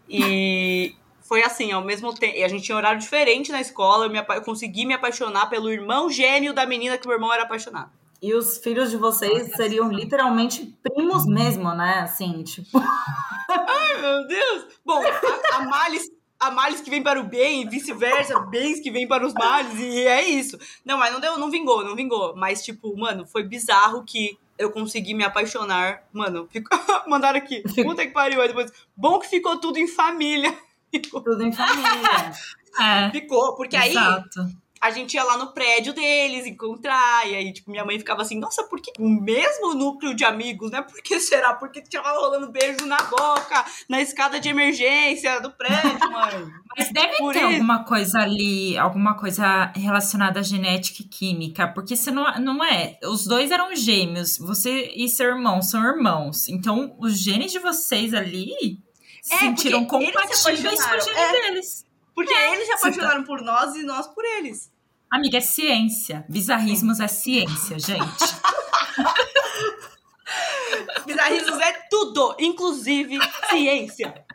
E 0.08 0.96
foi 1.22 1.44
assim, 1.44 1.72
ao 1.72 1.84
mesmo 1.84 2.14
tempo. 2.14 2.44
A 2.44 2.48
gente 2.48 2.64
tinha 2.64 2.78
horário 2.78 3.00
diferente 3.00 3.52
na 3.52 3.60
escola. 3.60 4.06
Eu, 4.06 4.10
me 4.10 4.20
eu 4.20 4.42
consegui 4.42 4.86
me 4.86 4.94
apaixonar 4.94 5.50
pelo 5.50 5.70
irmão 5.70 6.10
gêmeo 6.10 6.54
da 6.54 6.66
menina 6.66 6.98
que 6.98 7.06
o 7.06 7.08
meu 7.08 7.18
irmão 7.18 7.34
era 7.34 7.44
apaixonado. 7.44 7.92
E 8.22 8.34
os 8.34 8.58
filhos 8.58 8.92
de 8.92 8.98
vocês 8.98 9.52
seriam 9.56 9.90
literalmente 9.92 10.78
primos 10.84 11.26
mesmo, 11.26 11.74
né? 11.74 12.00
Assim, 12.00 12.44
tipo. 12.44 12.78
Ai, 12.78 14.02
meu 14.02 14.28
Deus! 14.28 14.66
Bom, 14.86 15.02
a, 15.02 15.58
a 15.58 15.66
males. 15.66 16.10
A 16.40 16.52
males 16.52 16.80
que 16.80 16.90
vem 16.90 17.04
para 17.04 17.20
o 17.20 17.26
bem, 17.26 17.64
e 17.64 17.68
vice-versa, 17.68 18.40
bens 18.40 18.80
que 18.80 18.90
vem 18.90 19.06
para 19.06 19.28
os 19.28 19.34
males, 19.34 19.78
e 19.78 20.08
é 20.08 20.26
isso. 20.26 20.58
Não, 20.86 20.98
mas 20.98 21.12
não 21.12 21.20
deu, 21.20 21.38
não 21.38 21.52
vingou, 21.52 21.84
não 21.84 21.98
vingou. 21.98 22.34
Mas, 22.34 22.64
tipo, 22.64 22.96
mano, 22.98 23.26
foi 23.26 23.44
bizarro 23.44 24.06
que 24.06 24.40
eu 24.58 24.72
consegui 24.72 25.14
me 25.14 25.26
apaixonar. 25.26 26.04
Mano, 26.14 26.48
ficou... 26.50 26.78
mandaram 27.08 27.40
aqui. 27.40 27.62
Puta 27.84 28.06
que 28.08 28.14
pariu. 28.14 28.42
Aí 28.42 28.48
depois, 28.48 28.72
bom 28.96 29.20
que 29.20 29.28
ficou 29.28 29.58
tudo 29.58 29.78
em 29.78 29.88
família. 29.88 30.58
Ficou, 30.92 31.22
Tudo 31.22 31.44
em 31.44 31.52
família. 31.52 32.32
É, 32.80 33.10
ficou, 33.14 33.56
porque 33.56 33.76
aí 33.76 33.92
exato. 33.92 34.48
A 34.82 34.92
gente 34.92 35.14
ia 35.14 35.24
lá 35.24 35.38
no 35.38 35.54
prédio 35.54 35.94
deles 35.94 36.46
encontrar, 36.46 37.28
e 37.28 37.36
aí, 37.36 37.54
tipo, 37.54 37.70
minha 37.70 37.86
mãe 37.86 37.98
ficava 37.98 38.22
assim, 38.22 38.40
nossa, 38.40 38.64
por 38.64 38.82
que 38.82 38.92
o 39.00 39.10
mesmo 39.10 39.74
núcleo 39.74 40.16
de 40.16 40.24
amigos, 40.24 40.72
né? 40.72 40.82
Por 40.82 41.02
que 41.02 41.20
será? 41.20 41.54
Porque 41.54 41.82
tava 41.82 42.12
rolando 42.12 42.52
beijo 42.52 42.86
na 42.86 42.98
boca, 42.98 43.66
na 43.90 44.02
escada 44.02 44.40
de 44.40 44.50
emergência 44.50 45.40
do 45.42 45.52
prédio, 45.52 46.00
mãe. 46.12 46.52
Mas 46.78 46.92
deve 46.92 47.18
Por 47.18 47.34
ter 47.34 47.40
isso. 47.40 47.48
alguma 47.48 47.84
coisa 47.84 48.20
ali, 48.20 48.78
alguma 48.78 49.16
coisa 49.16 49.72
relacionada 49.76 50.40
à 50.40 50.44
genética 50.44 51.02
e 51.02 51.06
química, 51.06 51.68
porque 51.68 51.96
se 51.96 52.12
não, 52.12 52.24
não 52.40 52.64
é. 52.64 52.98
Os 53.04 53.26
dois 53.26 53.52
eram 53.52 53.76
gêmeos, 53.76 54.38
você 54.38 54.94
e 54.96 55.10
seu 55.10 55.28
irmão 55.28 55.62
são 55.62 55.84
irmãos. 55.84 56.48
Então, 56.48 56.96
os 57.00 57.18
genes 57.18 57.52
de 57.52 57.60
vocês 57.60 58.14
ali 58.14 58.80
se 59.22 59.34
É, 59.34 59.40
sentiram 59.40 59.86
compatíveis 59.86 60.44
com 60.44 60.52
os 60.52 60.66
apaixonaram, 60.66 61.02
genes 61.02 61.18
é. 61.18 61.32
deles. 61.32 61.86
Porque 62.20 62.34
eles 62.34 62.66
se 62.66 62.74
apaixonaram 62.74 63.24
por 63.24 63.42
nós 63.42 63.76
e 63.76 63.84
nós 63.84 64.06
por 64.08 64.26
eles. 64.26 64.70
Amiga, 65.10 65.38
é 65.38 65.42
ciência. 65.42 66.26
Bizarrismos 66.28 67.00
é 67.00 67.08
ciência, 67.08 67.80
gente. 67.80 67.96
Bizarrismos 71.06 71.58
é 71.62 71.72
tudo, 71.90 72.36
inclusive 72.38 73.18
ciência. 73.50 74.26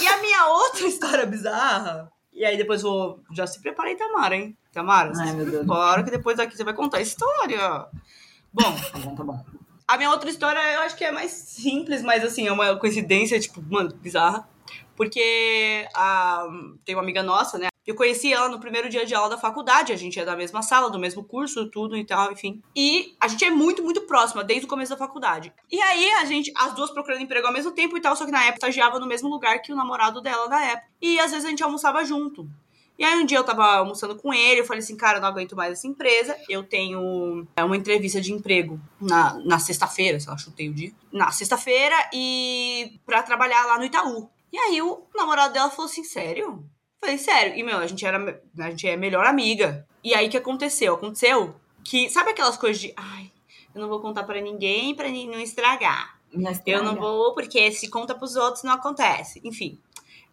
E 0.00 0.06
a 0.08 0.20
minha 0.20 0.48
outra 0.48 0.88
história 0.88 1.24
bizarra. 1.24 2.10
E 2.32 2.44
aí 2.44 2.56
depois 2.56 2.82
vou. 2.82 3.22
Já 3.32 3.46
se 3.46 3.62
preparei, 3.62 3.94
Tamara, 3.94 4.34
hein? 4.34 4.58
Tamara, 4.72 5.12
Ai, 5.16 5.32
meu 5.34 5.48
Deus. 5.48 5.64
Bora 5.64 6.02
que 6.02 6.10
depois 6.10 6.36
daqui 6.36 6.56
você 6.56 6.64
vai 6.64 6.74
contar 6.74 6.98
a 6.98 7.02
história. 7.02 7.86
Bom, 8.52 8.74
Tá 8.92 8.98
bom, 8.98 9.14
tá 9.14 9.22
bom. 9.22 9.44
A 9.86 9.96
minha 9.96 10.10
outra 10.10 10.28
história 10.28 10.58
eu 10.74 10.80
acho 10.80 10.96
que 10.96 11.04
é 11.04 11.12
mais 11.12 11.30
simples, 11.30 12.02
mas 12.02 12.24
assim, 12.24 12.48
é 12.48 12.52
uma 12.52 12.76
coincidência, 12.76 13.38
tipo, 13.38 13.62
mano, 13.62 13.94
bizarra. 13.94 14.48
Porque 14.98 15.88
a, 15.94 16.44
tem 16.84 16.96
uma 16.96 17.02
amiga 17.02 17.22
nossa, 17.22 17.56
né? 17.56 17.68
Eu 17.86 17.94
conheci 17.94 18.32
ela 18.32 18.48
no 18.48 18.58
primeiro 18.58 18.88
dia 18.88 19.06
de 19.06 19.14
aula 19.14 19.30
da 19.30 19.38
faculdade. 19.38 19.92
A 19.92 19.96
gente 19.96 20.18
é 20.18 20.24
da 20.24 20.36
mesma 20.36 20.60
sala, 20.60 20.90
do 20.90 20.98
mesmo 20.98 21.22
curso, 21.22 21.70
tudo 21.70 21.96
e 21.96 22.04
tal, 22.04 22.32
enfim. 22.32 22.60
E 22.74 23.14
a 23.20 23.28
gente 23.28 23.44
é 23.44 23.50
muito, 23.50 23.80
muito 23.82 24.00
próxima, 24.02 24.42
desde 24.42 24.66
o 24.66 24.68
começo 24.68 24.90
da 24.90 24.98
faculdade. 24.98 25.52
E 25.70 25.80
aí, 25.80 26.10
a 26.14 26.24
gente, 26.24 26.52
as 26.56 26.74
duas 26.74 26.90
procurando 26.90 27.22
emprego 27.22 27.46
ao 27.46 27.52
mesmo 27.52 27.70
tempo 27.70 27.96
e 27.96 28.00
tal, 28.00 28.16
só 28.16 28.26
que 28.26 28.32
na 28.32 28.42
época 28.42 28.56
estagiava 28.56 28.98
no 28.98 29.06
mesmo 29.06 29.28
lugar 29.28 29.62
que 29.62 29.72
o 29.72 29.76
namorado 29.76 30.20
dela 30.20 30.48
na 30.48 30.62
época. 30.64 30.88
E 31.00 31.20
às 31.20 31.30
vezes 31.30 31.46
a 31.46 31.48
gente 31.48 31.62
almoçava 31.62 32.04
junto. 32.04 32.50
E 32.98 33.04
aí 33.04 33.16
um 33.16 33.24
dia 33.24 33.38
eu 33.38 33.44
tava 33.44 33.64
almoçando 33.64 34.16
com 34.16 34.34
ele, 34.34 34.60
eu 34.60 34.64
falei 34.64 34.82
assim, 34.82 34.96
cara, 34.96 35.18
eu 35.18 35.22
não 35.22 35.28
aguento 35.28 35.54
mais 35.54 35.72
essa 35.72 35.86
empresa. 35.86 36.36
Eu 36.48 36.64
tenho 36.64 37.46
é, 37.56 37.62
uma 37.62 37.76
entrevista 37.76 38.20
de 38.20 38.32
emprego 38.32 38.80
na, 39.00 39.34
na 39.44 39.60
sexta-feira, 39.60 40.18
sei 40.18 40.28
lá, 40.28 40.36
chutei 40.36 40.68
o 40.68 40.74
dia. 40.74 40.90
Na 41.12 41.30
sexta-feira 41.30 41.94
e 42.12 42.98
pra 43.06 43.22
trabalhar 43.22 43.64
lá 43.66 43.78
no 43.78 43.84
Itaú. 43.84 44.28
E 44.52 44.58
aí 44.58 44.80
o 44.82 45.06
namorado 45.14 45.52
dela 45.54 45.70
falou 45.70 45.90
assim, 45.90 46.04
sério? 46.04 46.44
Eu 46.46 46.64
Falei, 47.00 47.18
sério. 47.18 47.54
E, 47.56 47.62
meu, 47.62 47.78
a 47.78 47.86
gente 47.86 48.04
era. 48.04 48.42
A 48.58 48.70
gente 48.70 48.86
é 48.88 48.96
melhor 48.96 49.24
amiga. 49.24 49.86
E 50.02 50.14
aí 50.14 50.26
o 50.26 50.30
que 50.30 50.36
aconteceu? 50.36 50.94
Aconteceu 50.94 51.54
que. 51.84 52.08
Sabe 52.10 52.30
aquelas 52.30 52.56
coisas 52.56 52.80
de. 52.80 52.92
Ai, 52.96 53.30
eu 53.74 53.80
não 53.80 53.88
vou 53.88 54.00
contar 54.00 54.24
pra 54.24 54.40
ninguém 54.40 54.94
pra 54.94 55.08
ni- 55.08 55.26
não 55.26 55.38
estragar. 55.40 56.18
Na 56.32 56.52
Eu 56.66 56.82
não 56.82 56.94
vou, 56.96 57.34
porque 57.34 57.70
se 57.72 57.88
conta 57.88 58.14
pros 58.14 58.36
outros 58.36 58.62
não 58.64 58.72
acontece. 58.72 59.40
Enfim, 59.44 59.78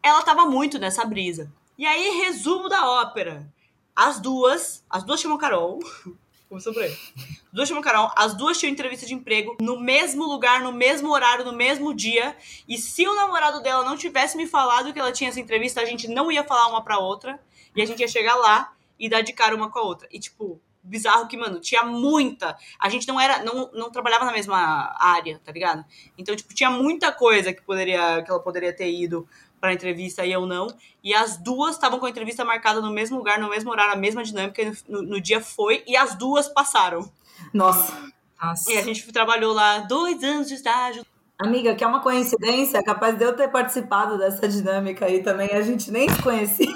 ela 0.03 0.21
tava 0.23 0.45
muito 0.45 0.77
nessa 0.79 1.05
brisa. 1.05 1.51
E 1.77 1.85
aí, 1.85 2.21
resumo 2.23 2.67
da 2.67 2.89
ópera. 2.89 3.47
As 3.95 4.19
duas, 4.19 4.83
as 4.89 5.03
duas 5.03 5.21
chamam 5.21 5.37
Carol. 5.37 5.79
Começou 6.47 6.73
por 6.73 6.83
aí. 6.83 6.91
As 6.91 7.51
duas 7.51 7.67
chamam 7.67 7.83
Carol, 7.83 8.11
as 8.15 8.33
duas 8.35 8.57
tinham 8.57 8.71
entrevista 8.71 9.05
de 9.05 9.13
emprego 9.13 9.57
no 9.59 9.79
mesmo 9.79 10.23
lugar, 10.25 10.61
no 10.61 10.71
mesmo 10.71 11.11
horário, 11.11 11.43
no 11.43 11.53
mesmo 11.53 11.93
dia. 11.93 12.35
E 12.67 12.77
se 12.77 13.07
o 13.07 13.15
namorado 13.15 13.61
dela 13.61 13.83
não 13.83 13.97
tivesse 13.97 14.37
me 14.37 14.45
falado 14.45 14.93
que 14.93 14.99
ela 14.99 15.11
tinha 15.11 15.29
essa 15.29 15.39
entrevista, 15.39 15.81
a 15.81 15.85
gente 15.85 16.07
não 16.07 16.31
ia 16.31 16.43
falar 16.43 16.67
uma 16.67 16.83
pra 16.83 16.99
outra. 16.99 17.39
E 17.75 17.81
a 17.81 17.85
gente 17.85 17.99
ia 17.99 18.07
chegar 18.07 18.35
lá 18.35 18.73
e 18.99 19.09
dar 19.09 19.21
de 19.21 19.33
cara 19.33 19.55
uma 19.55 19.69
com 19.69 19.79
a 19.79 19.81
outra. 19.81 20.07
E, 20.11 20.19
tipo, 20.19 20.61
bizarro 20.83 21.27
que, 21.27 21.35
mano, 21.35 21.59
tinha 21.59 21.83
muita. 21.83 22.55
A 22.79 22.89
gente 22.89 23.07
não 23.07 23.19
era. 23.19 23.43
Não, 23.43 23.69
não 23.73 23.91
trabalhava 23.91 24.25
na 24.25 24.31
mesma 24.31 24.95
área, 24.99 25.41
tá 25.43 25.51
ligado? 25.51 25.83
Então, 26.17 26.35
tipo, 26.35 26.53
tinha 26.53 26.69
muita 26.69 27.11
coisa 27.11 27.51
que, 27.51 27.61
poderia, 27.61 28.21
que 28.23 28.29
ela 28.29 28.39
poderia 28.39 28.73
ter 28.73 28.89
ido 28.89 29.27
pra 29.59 29.73
entrevista 29.73 30.25
e 30.25 30.31
eu 30.31 30.45
não. 30.45 30.67
E 31.03 31.13
as 31.13 31.37
duas 31.37 31.75
estavam 31.75 31.99
com 31.99 32.05
a 32.05 32.09
entrevista 32.09 32.43
marcada 32.45 32.81
no 32.81 32.91
mesmo 32.91 33.17
lugar, 33.17 33.39
no 33.39 33.49
mesmo 33.49 33.71
horário, 33.71 33.93
a 33.93 33.97
mesma 33.97 34.23
dinâmica. 34.23 34.61
E 34.61 34.73
no, 34.87 35.01
no 35.01 35.21
dia 35.21 35.41
foi. 35.41 35.83
E 35.87 35.95
as 35.95 36.15
duas 36.15 36.47
passaram. 36.47 37.09
Nossa. 37.53 38.11
Nossa. 38.41 38.71
E 38.71 38.77
a 38.77 38.81
gente 38.81 39.11
trabalhou 39.11 39.53
lá 39.53 39.79
dois 39.79 40.23
anos 40.23 40.47
de 40.47 40.55
estágio. 40.55 41.05
Amiga, 41.37 41.75
que 41.75 41.83
é 41.83 41.87
uma 41.87 42.01
coincidência, 42.01 42.81
capaz 42.83 43.17
de 43.17 43.25
eu 43.25 43.35
ter 43.35 43.49
participado 43.49 44.17
dessa 44.17 44.47
dinâmica 44.47 45.05
aí 45.05 45.21
também, 45.21 45.49
a 45.51 45.61
gente 45.61 45.91
nem 45.91 46.07
se 46.09 46.21
conhecia. 46.21 46.73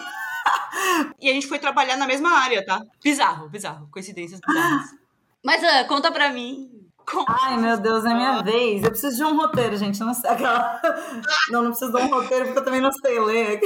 E 1.19 1.29
a 1.29 1.33
gente 1.33 1.47
foi 1.47 1.59
trabalhar 1.59 1.97
na 1.97 2.07
mesma 2.07 2.29
área, 2.31 2.65
tá? 2.65 2.81
Bizarro, 3.01 3.49
bizarro. 3.49 3.87
Coincidências 3.91 4.39
bizarras. 4.45 4.95
Mas 5.43 5.61
conta 5.87 6.11
pra 6.11 6.31
mim. 6.31 6.69
Conta. 7.10 7.36
Ai, 7.41 7.58
meu 7.58 7.78
Deus, 7.78 8.06
é 8.06 8.13
minha 8.13 8.41
vez. 8.41 8.84
Eu 8.84 8.91
preciso 8.91 9.17
de 9.17 9.24
um 9.24 9.36
roteiro, 9.36 9.76
gente. 9.78 10.00
Não 10.00 10.13
sei 10.13 10.30
aquela. 10.30 10.80
Não, 11.50 11.63
não 11.63 11.72
preciso 11.72 11.91
de 11.91 11.98
um 11.98 12.08
roteiro 12.08 12.45
porque 12.45 12.60
eu 12.60 12.63
também 12.63 12.82
não 12.82 12.91
sei 12.91 13.19
ler. 13.19 13.60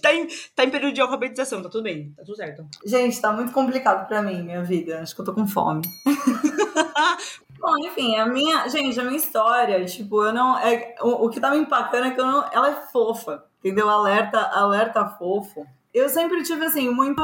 tá, 0.00 0.14
em, 0.14 0.28
tá 0.54 0.64
em 0.64 0.70
período 0.70 0.94
de 0.94 1.00
alfabetização, 1.00 1.62
tá 1.62 1.68
tudo 1.68 1.84
bem, 1.84 2.12
tá 2.16 2.24
tudo 2.24 2.36
certo. 2.36 2.66
Gente, 2.84 3.20
tá 3.20 3.32
muito 3.32 3.52
complicado 3.52 4.06
pra 4.06 4.22
mim, 4.22 4.42
minha 4.42 4.62
vida. 4.62 5.00
Acho 5.00 5.14
que 5.14 5.20
eu 5.20 5.24
tô 5.24 5.32
com 5.32 5.46
fome. 5.46 5.82
Bom, 7.58 7.78
enfim, 7.86 8.16
a 8.16 8.26
minha. 8.26 8.68
Gente, 8.68 8.98
a 8.98 9.04
minha 9.04 9.16
história, 9.16 9.84
tipo, 9.84 10.24
eu 10.24 10.32
não. 10.32 10.58
É, 10.58 10.94
o, 11.00 11.26
o 11.26 11.30
que 11.30 11.40
tá 11.40 11.50
me 11.50 11.58
empacando 11.58 12.06
é 12.06 12.10
que 12.10 12.20
eu 12.20 12.26
não. 12.26 12.44
Ela 12.52 12.70
é 12.70 12.86
fofa, 12.92 13.44
entendeu? 13.60 13.88
Alerta, 13.88 14.40
alerta 14.40 15.06
fofo. 15.06 15.66
Eu 15.94 16.08
sempre 16.08 16.42
tive, 16.42 16.64
assim, 16.64 16.88
muito. 16.88 17.20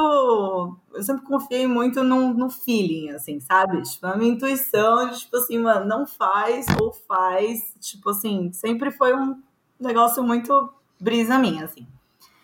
Eu 0.93 1.01
sempre 1.01 1.25
confiei 1.25 1.65
muito 1.65 2.03
no, 2.03 2.33
no 2.33 2.49
feeling, 2.49 3.09
assim, 3.09 3.39
sabe? 3.39 3.81
Tipo, 3.81 4.05
a 4.05 4.15
minha 4.15 4.31
intuição 4.31 5.09
de, 5.09 5.19
tipo 5.19 5.37
assim, 5.37 5.57
mano, 5.57 5.85
não 5.85 6.05
faz 6.05 6.67
ou 6.79 6.93
faz. 6.93 7.73
Tipo 7.79 8.11
assim, 8.11 8.51
sempre 8.51 8.91
foi 8.91 9.15
um 9.15 9.41
negócio 9.79 10.23
muito 10.23 10.71
brisa 10.99 11.39
minha, 11.39 11.65
assim. 11.65 11.87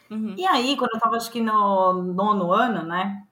Uhum. 0.09 0.33
E 0.37 0.45
aí, 0.47 0.75
quando 0.75 0.95
eu 0.95 0.99
tava, 0.99 1.15
acho 1.15 1.31
que 1.31 1.41
no 1.41 2.01
nono 2.01 2.51
ano, 2.51 2.83
né? 2.83 3.23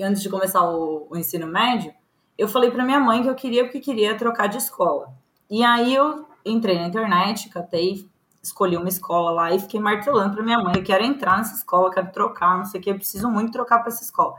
Antes 0.00 0.22
de 0.22 0.30
começar 0.30 0.62
o, 0.62 1.06
o 1.10 1.16
ensino 1.16 1.46
médio, 1.46 1.92
eu 2.38 2.48
falei 2.48 2.70
pra 2.70 2.84
minha 2.84 3.00
mãe 3.00 3.22
que 3.22 3.28
eu 3.28 3.34
queria, 3.34 3.64
porque 3.64 3.80
queria 3.80 4.16
trocar 4.16 4.46
de 4.46 4.56
escola. 4.56 5.12
E 5.50 5.62
aí 5.62 5.94
eu 5.94 6.26
entrei 6.44 6.78
na 6.78 6.86
internet, 6.86 7.50
catei, 7.50 8.08
escolhi 8.42 8.76
uma 8.76 8.88
escola 8.88 9.30
lá 9.30 9.52
e 9.52 9.60
fiquei 9.60 9.78
martelando 9.80 10.34
pra 10.34 10.42
minha 10.44 10.58
mãe: 10.58 10.74
eu 10.76 10.82
quero 10.82 11.04
entrar 11.04 11.38
nessa 11.38 11.54
escola, 11.54 11.90
quero 11.90 12.10
trocar, 12.12 12.58
não 12.58 12.64
sei 12.64 12.80
o 12.80 12.82
que, 12.82 12.90
eu 12.90 12.96
preciso 12.96 13.28
muito 13.30 13.52
trocar 13.52 13.78
pra 13.78 13.88
essa 13.88 14.02
escola. 14.02 14.34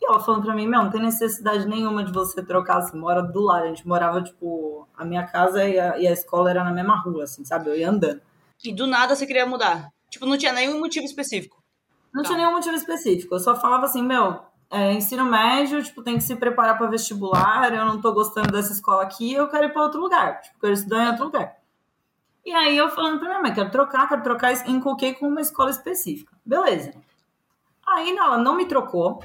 E 0.00 0.06
ela 0.06 0.20
falando 0.20 0.42
pra 0.42 0.54
mim: 0.54 0.66
meu, 0.66 0.82
não 0.82 0.90
tem 0.90 1.00
necessidade 1.02 1.66
nenhuma 1.66 2.04
de 2.04 2.12
você 2.12 2.42
trocar, 2.42 2.80
você 2.80 2.96
mora 2.96 3.22
do 3.22 3.40
lado. 3.40 3.64
A 3.64 3.68
gente 3.68 3.86
morava, 3.86 4.22
tipo, 4.22 4.86
a 4.96 5.04
minha 5.04 5.26
casa 5.26 5.64
e 5.64 5.78
a, 5.78 5.98
e 5.98 6.06
a 6.06 6.12
escola 6.12 6.50
era 6.50 6.62
na 6.62 6.72
mesma 6.72 7.00
rua, 7.00 7.24
assim, 7.24 7.44
sabe? 7.44 7.70
Eu 7.70 7.76
ia 7.76 7.90
andando. 7.90 8.20
E 8.64 8.72
do 8.72 8.86
nada 8.86 9.16
você 9.16 9.26
queria 9.26 9.46
mudar. 9.46 9.88
Tipo, 10.10 10.26
não 10.26 10.38
tinha 10.38 10.52
nenhum 10.52 10.78
motivo 10.78 11.04
específico. 11.04 11.62
Não 12.12 12.22
Tá. 12.22 12.28
tinha 12.28 12.38
nenhum 12.38 12.52
motivo 12.52 12.74
específico. 12.74 13.34
Eu 13.34 13.38
só 13.40 13.54
falava 13.54 13.84
assim, 13.84 14.02
meu, 14.02 14.38
é, 14.70 14.92
ensino 14.92 15.24
médio, 15.24 15.82
tipo, 15.82 16.02
tem 16.02 16.14
que 16.16 16.22
se 16.22 16.34
preparar 16.34 16.78
para 16.78 16.86
vestibular, 16.88 17.72
eu 17.72 17.84
não 17.84 18.00
tô 18.00 18.12
gostando 18.12 18.50
dessa 18.50 18.72
escola 18.72 19.02
aqui, 19.02 19.32
eu 19.32 19.48
quero 19.48 19.66
ir 19.66 19.72
para 19.72 19.82
outro 19.82 20.00
lugar. 20.00 20.40
Tipo, 20.40 20.58
quero 20.60 20.72
estudar 20.72 21.04
em 21.04 21.08
outro 21.10 21.24
lugar. 21.26 21.57
E 22.48 22.54
aí 22.54 22.78
eu 22.78 22.88
falando 22.88 23.18
pra 23.18 23.28
minha 23.28 23.42
mãe, 23.42 23.52
quero 23.52 23.70
trocar, 23.70 24.08
quero 24.08 24.22
trocar, 24.22 24.66
inculquei 24.66 25.12
com 25.12 25.28
uma 25.28 25.42
escola 25.42 25.68
específica. 25.68 26.34
Beleza. 26.46 26.94
Aí 27.86 28.16
ela 28.16 28.38
não 28.38 28.56
me 28.56 28.64
trocou. 28.64 29.22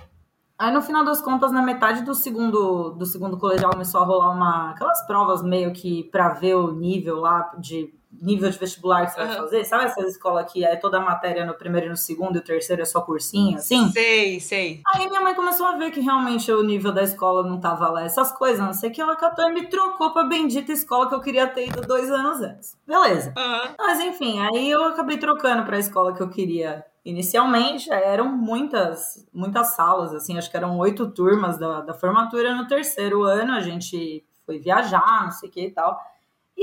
Aí 0.60 0.74
no 0.74 0.82
final 0.82 1.06
das 1.06 1.22
contas, 1.22 1.50
na 1.50 1.62
metade 1.62 2.04
do 2.04 2.14
segundo 2.14 2.90
do 2.90 3.06
segundo 3.06 3.38
colegial 3.38 3.72
começou 3.72 4.02
a 4.02 4.04
rolar 4.04 4.30
uma 4.32 4.72
aquelas 4.72 5.08
provas 5.08 5.42
meio 5.42 5.72
que 5.72 6.04
para 6.12 6.34
ver 6.34 6.56
o 6.56 6.74
nível 6.74 7.22
lá 7.22 7.54
de 7.58 7.94
nível 8.22 8.50
de 8.50 8.58
vestibular 8.58 9.06
que 9.06 9.12
você 9.12 9.20
vai 9.20 9.28
Aham. 9.28 9.38
fazer. 9.38 9.64
Sabe 9.66 9.86
essas 9.86 10.12
escolas 10.12 10.52
que 10.52 10.64
é 10.64 10.76
toda 10.76 10.98
a 10.98 11.02
matéria 11.02 11.46
no 11.46 11.54
primeiro 11.54 11.88
e 11.88 11.90
no 11.90 11.98
segundo 11.98 12.36
e 12.36 12.40
o 12.40 12.44
terceiro 12.44 12.82
é 12.82 12.86
só 12.86 13.02
cursinho, 13.02 13.58
assim? 13.58 13.90
Sei, 13.92 14.40
sei. 14.40 14.82
Aí 14.94 15.08
minha 15.08 15.22
mãe 15.22 15.34
começou 15.34 15.66
a 15.66 15.78
ver 15.78 15.92
que 15.92 16.00
realmente 16.00 16.52
o 16.52 16.64
nível 16.64 16.92
da 16.92 17.04
escola 17.04 17.44
não 17.44 17.60
tava 17.60 17.90
lá, 17.90 18.04
essas 18.04 18.32
coisas, 18.32 18.60
não 18.60 18.74
sei 18.74 18.90
o 18.90 18.94
que. 18.94 19.02
Ela 19.02 19.16
catou 19.16 19.50
e 19.50 19.54
me 19.54 19.68
trocou 19.68 20.12
pra 20.12 20.24
bendita 20.24 20.72
escola 20.72 21.08
que 21.08 21.16
eu 21.16 21.22
queria 21.22 21.48
ter 21.48 21.68
ido 21.68 21.82
dois 21.82 22.12
anos 22.12 22.42
antes. 22.42 22.78
Beleza. 22.88 23.34
Aham. 23.38 23.76
Mas 23.78 24.00
enfim, 24.00 24.40
aí 24.40 24.70
eu 24.70 24.84
acabei 24.86 25.18
trocando 25.18 25.64
pra 25.66 25.80
escola 25.80 26.14
que 26.14 26.22
eu 26.22 26.30
queria 26.30 26.86
inicialmente. 27.06 27.92
Eram 27.92 28.36
muitas, 28.36 29.28
muitas 29.34 29.76
salas, 29.76 30.14
assim, 30.14 30.38
acho 30.38 30.50
que 30.50 30.58
eram 30.58 30.78
oito 30.78 31.10
turmas 31.12 31.58
da, 31.58 31.82
da 31.82 31.94
formatura. 31.94 32.56
No 32.56 32.68
terceiro 32.68 33.24
ano 33.24 33.54
a 33.54 33.60
gente 33.60 34.26
foi 34.46 34.60
viajar, 34.60 35.24
não 35.24 35.32
sei 35.32 35.50
o 35.50 35.52
que 35.52 35.66
e 35.68 35.72
tal. 35.72 36.00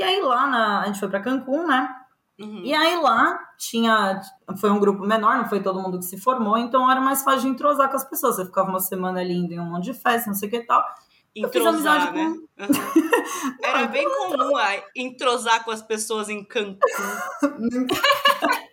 E 0.00 0.02
aí 0.02 0.20
lá 0.22 0.46
na, 0.46 0.80
a 0.80 0.86
gente 0.86 0.98
foi 0.98 1.10
pra 1.10 1.20
Cancún, 1.20 1.66
né? 1.66 1.94
Uhum. 2.40 2.62
E 2.64 2.72
aí 2.72 2.96
lá 2.96 3.38
tinha. 3.58 4.18
Foi 4.58 4.70
um 4.70 4.80
grupo 4.80 5.04
menor, 5.04 5.36
não 5.36 5.48
foi 5.48 5.62
todo 5.62 5.78
mundo 5.78 5.98
que 5.98 6.06
se 6.06 6.18
formou, 6.18 6.56
então 6.56 6.90
era 6.90 7.02
mais 7.02 7.22
fácil 7.22 7.42
de 7.42 7.48
entrosar 7.48 7.90
com 7.90 7.96
as 7.96 8.08
pessoas. 8.08 8.36
Você 8.36 8.46
ficava 8.46 8.70
uma 8.70 8.80
semana 8.80 9.20
ali 9.20 9.34
indo 9.34 9.52
em 9.52 9.60
um 9.60 9.66
monte 9.66 9.84
de 9.84 9.94
festa, 9.94 10.30
não 10.30 10.34
sei 10.34 10.48
o 10.48 10.50
que 10.50 10.56
e 10.56 10.66
tal. 10.66 10.82
eu 11.36 11.50
fiz 11.50 11.60
Entrosar, 11.60 12.08
amizade 12.08 12.16
né? 12.16 12.24
Uhum. 12.60 13.60
Era 13.62 13.86
bem 13.92 14.08
comum 14.08 14.56
a 14.56 14.70
entrosar 14.96 15.62
com 15.64 15.70
as 15.70 15.82
pessoas 15.82 16.30
em 16.30 16.42
Cancún. 16.42 16.78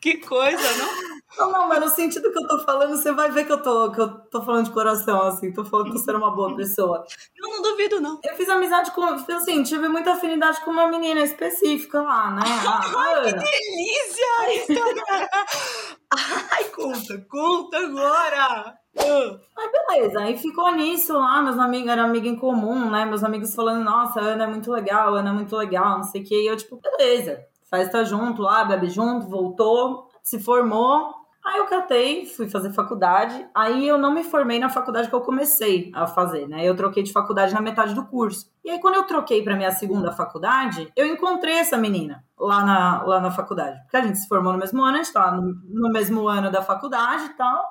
Que 0.00 0.16
coisa, 0.16 0.76
não? 0.78 1.19
Não, 1.38 1.50
não, 1.52 1.68
mas 1.68 1.80
no 1.80 1.88
sentido 1.88 2.32
que 2.32 2.38
eu 2.38 2.46
tô 2.48 2.58
falando, 2.64 2.96
você 2.96 3.12
vai 3.12 3.30
ver 3.30 3.44
que 3.46 3.52
eu 3.52 3.62
tô, 3.62 3.92
que 3.92 4.00
eu 4.00 4.08
tô 4.08 4.42
falando 4.42 4.66
de 4.66 4.72
coração, 4.72 5.22
assim, 5.22 5.52
tô 5.52 5.64
falando 5.64 5.92
que 5.92 5.98
você 5.98 6.10
era 6.10 6.18
uma 6.18 6.34
boa 6.34 6.56
pessoa. 6.56 7.04
Eu 7.36 7.48
não 7.48 7.62
duvido, 7.62 8.00
não. 8.00 8.18
Eu 8.24 8.34
fiz 8.34 8.48
amizade 8.48 8.90
com. 8.90 9.04
Assim, 9.04 9.62
tive 9.62 9.88
muita 9.88 10.12
afinidade 10.12 10.60
com 10.64 10.70
uma 10.70 10.88
menina 10.88 11.20
específica 11.20 12.02
lá, 12.02 12.32
né? 12.32 12.42
A, 12.66 12.78
a 12.78 13.18
Ana. 13.18 13.42
Delícia! 13.42 14.26
Ai, 16.50 16.64
conta, 16.64 17.26
conta 17.28 17.78
agora! 17.78 18.80
Ah. 18.98 19.38
Mas 19.56 19.70
beleza, 19.72 20.20
aí 20.20 20.36
ficou 20.36 20.72
nisso 20.72 21.12
lá, 21.12 21.40
meus 21.42 21.58
amigos, 21.58 21.90
era 21.90 22.02
amiga 22.02 22.26
em 22.26 22.36
comum, 22.36 22.90
né? 22.90 23.04
Meus 23.04 23.22
amigos 23.22 23.54
falando, 23.54 23.84
nossa, 23.84 24.20
Ana 24.20 24.44
é 24.44 24.46
muito 24.46 24.70
legal, 24.72 25.14
Ana 25.14 25.30
é 25.30 25.32
muito 25.32 25.56
legal, 25.56 25.98
não 25.98 26.04
sei 26.04 26.22
o 26.22 26.24
que. 26.24 26.34
E 26.34 26.46
eu, 26.46 26.56
tipo, 26.56 26.80
beleza, 26.80 27.40
festa 27.68 28.04
junto 28.04 28.42
lá, 28.42 28.64
bebe 28.64 28.90
junto, 28.90 29.28
voltou, 29.28 30.10
se 30.22 30.40
formou. 30.40 31.19
Aí 31.44 31.58
eu 31.58 31.66
catei, 31.66 32.26
fui 32.26 32.48
fazer 32.48 32.70
faculdade. 32.72 33.46
Aí 33.54 33.88
eu 33.88 33.96
não 33.96 34.12
me 34.12 34.22
formei 34.22 34.58
na 34.58 34.68
faculdade 34.68 35.08
que 35.08 35.14
eu 35.14 35.22
comecei 35.22 35.90
a 35.94 36.06
fazer, 36.06 36.46
né? 36.46 36.62
Eu 36.62 36.76
troquei 36.76 37.02
de 37.02 37.12
faculdade 37.12 37.54
na 37.54 37.62
metade 37.62 37.94
do 37.94 38.06
curso. 38.06 38.50
E 38.62 38.70
aí, 38.70 38.78
quando 38.78 38.96
eu 38.96 39.04
troquei 39.04 39.42
pra 39.42 39.56
minha 39.56 39.70
segunda 39.72 40.12
faculdade, 40.12 40.92
eu 40.94 41.06
encontrei 41.06 41.54
essa 41.54 41.78
menina 41.78 42.22
lá 42.38 42.64
na, 42.64 43.02
lá 43.04 43.20
na 43.20 43.30
faculdade. 43.30 43.80
Porque 43.82 43.96
a 43.96 44.02
gente 44.02 44.18
se 44.18 44.28
formou 44.28 44.52
no 44.52 44.58
mesmo 44.58 44.82
ano, 44.82 44.98
a 44.98 45.02
gente 45.02 45.12
tava 45.12 45.36
no, 45.36 45.54
no 45.64 45.90
mesmo 45.90 46.28
ano 46.28 46.50
da 46.50 46.62
faculdade 46.62 47.24
e 47.24 47.34
tal. 47.34 47.70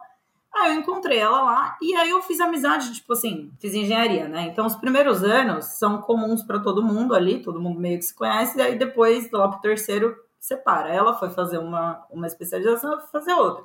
Aí 0.51 0.73
eu 0.73 0.79
encontrei 0.79 1.19
ela 1.19 1.41
lá 1.43 1.77
e 1.79 1.95
aí 1.95 2.09
eu 2.09 2.21
fiz 2.23 2.39
amizade, 2.39 2.91
tipo 2.93 3.13
assim, 3.13 3.51
fiz 3.59 3.73
engenharia, 3.73 4.27
né? 4.27 4.47
Então 4.47 4.65
os 4.65 4.75
primeiros 4.75 5.23
anos 5.23 5.65
são 5.77 6.01
comuns 6.01 6.43
pra 6.43 6.59
todo 6.59 6.83
mundo 6.83 7.13
ali, 7.13 7.39
todo 7.39 7.61
mundo 7.61 7.79
meio 7.79 7.99
que 7.99 8.05
se 8.05 8.15
conhece, 8.15 8.57
e 8.57 8.61
aí 8.61 8.75
depois, 8.75 9.29
lá 9.31 9.47
pro 9.47 9.61
terceiro, 9.61 10.15
separa. 10.39 10.89
Ela 10.89 11.13
foi 11.13 11.29
fazer 11.29 11.57
uma, 11.57 12.03
uma 12.09 12.27
especialização, 12.27 12.93
eu 12.93 12.99
fui 13.01 13.09
fazer 13.11 13.33
outra. 13.33 13.63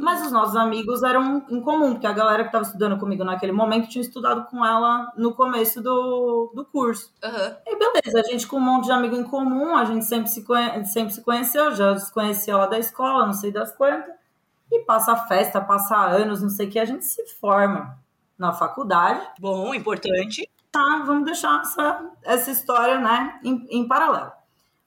Mas 0.00 0.24
os 0.24 0.30
nossos 0.30 0.54
amigos 0.54 1.02
eram 1.02 1.44
em 1.50 1.60
comum, 1.60 1.94
porque 1.94 2.06
a 2.06 2.12
galera 2.12 2.44
que 2.44 2.48
estava 2.50 2.62
estudando 2.64 2.96
comigo 2.96 3.24
naquele 3.24 3.50
momento 3.50 3.88
tinha 3.88 4.02
estudado 4.02 4.44
com 4.44 4.64
ela 4.64 5.12
no 5.16 5.34
começo 5.34 5.82
do, 5.82 6.52
do 6.54 6.64
curso. 6.64 7.12
Aham. 7.24 7.56
E 7.66 7.76
beleza, 7.76 8.20
a 8.20 8.22
gente 8.22 8.46
com 8.46 8.58
um 8.58 8.60
monte 8.60 8.84
de 8.84 8.92
amigo 8.92 9.16
em 9.16 9.24
comum, 9.24 9.74
a 9.76 9.84
gente 9.84 10.04
sempre 10.04 10.30
se, 10.30 10.44
conhe- 10.44 10.84
sempre 10.86 11.12
se 11.12 11.20
conheceu, 11.24 11.74
já 11.74 11.96
se 11.98 12.12
conhecia 12.12 12.56
lá 12.56 12.66
da 12.66 12.78
escola, 12.78 13.26
não 13.26 13.32
sei 13.32 13.50
das 13.50 13.72
quantas. 13.72 14.14
E 14.70 14.78
passa 14.84 15.16
festa, 15.16 15.60
passa 15.60 15.96
anos, 15.96 16.40
não 16.40 16.50
sei 16.50 16.68
o 16.68 16.70
que, 16.70 16.78
a 16.78 16.84
gente 16.84 17.04
se 17.04 17.26
forma 17.40 17.98
na 18.38 18.52
faculdade. 18.52 19.26
Bom, 19.40 19.74
importante. 19.74 20.48
Tá, 20.70 21.02
vamos 21.04 21.24
deixar 21.24 21.62
essa, 21.62 22.10
essa 22.22 22.50
história, 22.52 23.00
né, 23.00 23.40
em, 23.42 23.66
em 23.68 23.88
paralelo. 23.88 24.30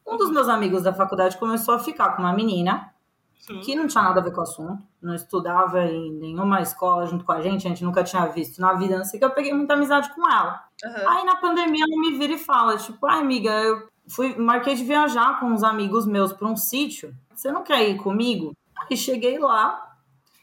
Um 0.05 0.17
dos 0.17 0.29
meus 0.31 0.49
amigos 0.49 0.83
da 0.83 0.93
faculdade 0.93 1.37
começou 1.37 1.73
a 1.73 1.79
ficar 1.79 2.15
com 2.15 2.21
uma 2.21 2.33
menina 2.33 2.93
Hum. 3.49 3.59
que 3.59 3.75
não 3.75 3.87
tinha 3.87 4.03
nada 4.03 4.21
a 4.21 4.23
ver 4.23 4.31
com 4.31 4.39
o 4.39 4.43
assunto, 4.43 4.81
não 5.01 5.13
estudava 5.13 5.83
em 5.83 6.13
nenhuma 6.13 6.61
escola 6.61 7.05
junto 7.05 7.25
com 7.25 7.31
a 7.33 7.41
gente, 7.41 7.67
a 7.67 7.69
gente 7.69 7.83
nunca 7.83 8.03
tinha 8.03 8.25
visto 8.27 8.61
na 8.61 8.73
vida, 8.73 8.97
não 8.97 9.03
sei 9.03 9.17
o 9.17 9.19
que, 9.19 9.25
eu 9.25 9.31
peguei 9.31 9.53
muita 9.53 9.73
amizade 9.73 10.13
com 10.15 10.29
ela. 10.29 10.63
Aham. 10.83 11.09
Aí 11.09 11.25
na 11.25 11.35
pandemia 11.35 11.83
ela 11.83 11.99
me 11.99 12.17
vira 12.17 12.33
e 12.33 12.37
fala, 12.37 12.77
tipo, 12.77 13.05
ai 13.05 13.19
amiga, 13.19 13.51
eu 13.51 13.89
fui, 14.07 14.37
marquei 14.37 14.75
de 14.75 14.83
viajar 14.85 15.39
com 15.39 15.47
uns 15.47 15.61
amigos 15.61 16.05
meus 16.05 16.31
para 16.31 16.47
um 16.47 16.55
sítio, 16.55 17.13
você 17.35 17.51
não 17.51 17.63
quer 17.63 17.89
ir 17.89 17.97
comigo? 17.97 18.55
Aí 18.77 18.95
cheguei 18.95 19.37
lá 19.37 19.93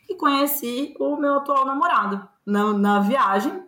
e 0.08 0.14
conheci 0.14 0.94
o 1.00 1.16
meu 1.16 1.36
atual 1.36 1.64
namorado 1.64 2.28
na, 2.44 2.72
na 2.74 3.00
viagem. 3.00 3.64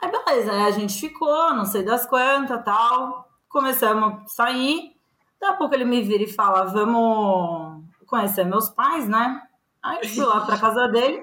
Aí 0.00 0.12
beleza, 0.12 0.52
aí 0.52 0.62
a 0.62 0.70
gente 0.70 1.00
ficou, 1.00 1.52
não 1.54 1.64
sei 1.64 1.82
das 1.82 2.06
quantas, 2.06 2.62
tal, 2.64 3.28
começamos 3.48 4.22
a 4.22 4.26
sair, 4.28 4.93
daqui 5.40 5.54
a 5.54 5.56
pouco 5.56 5.74
ele 5.74 5.84
me 5.84 6.02
vira 6.02 6.22
e 6.22 6.32
fala, 6.32 6.64
vamos 6.64 7.84
conhecer 8.06 8.44
meus 8.44 8.68
pais, 8.68 9.08
né? 9.08 9.42
Aí 9.82 9.98
eu 10.02 10.08
fui 10.08 10.24
lá 10.24 10.40
pra 10.40 10.58
casa 10.58 10.88
dele, 10.88 11.22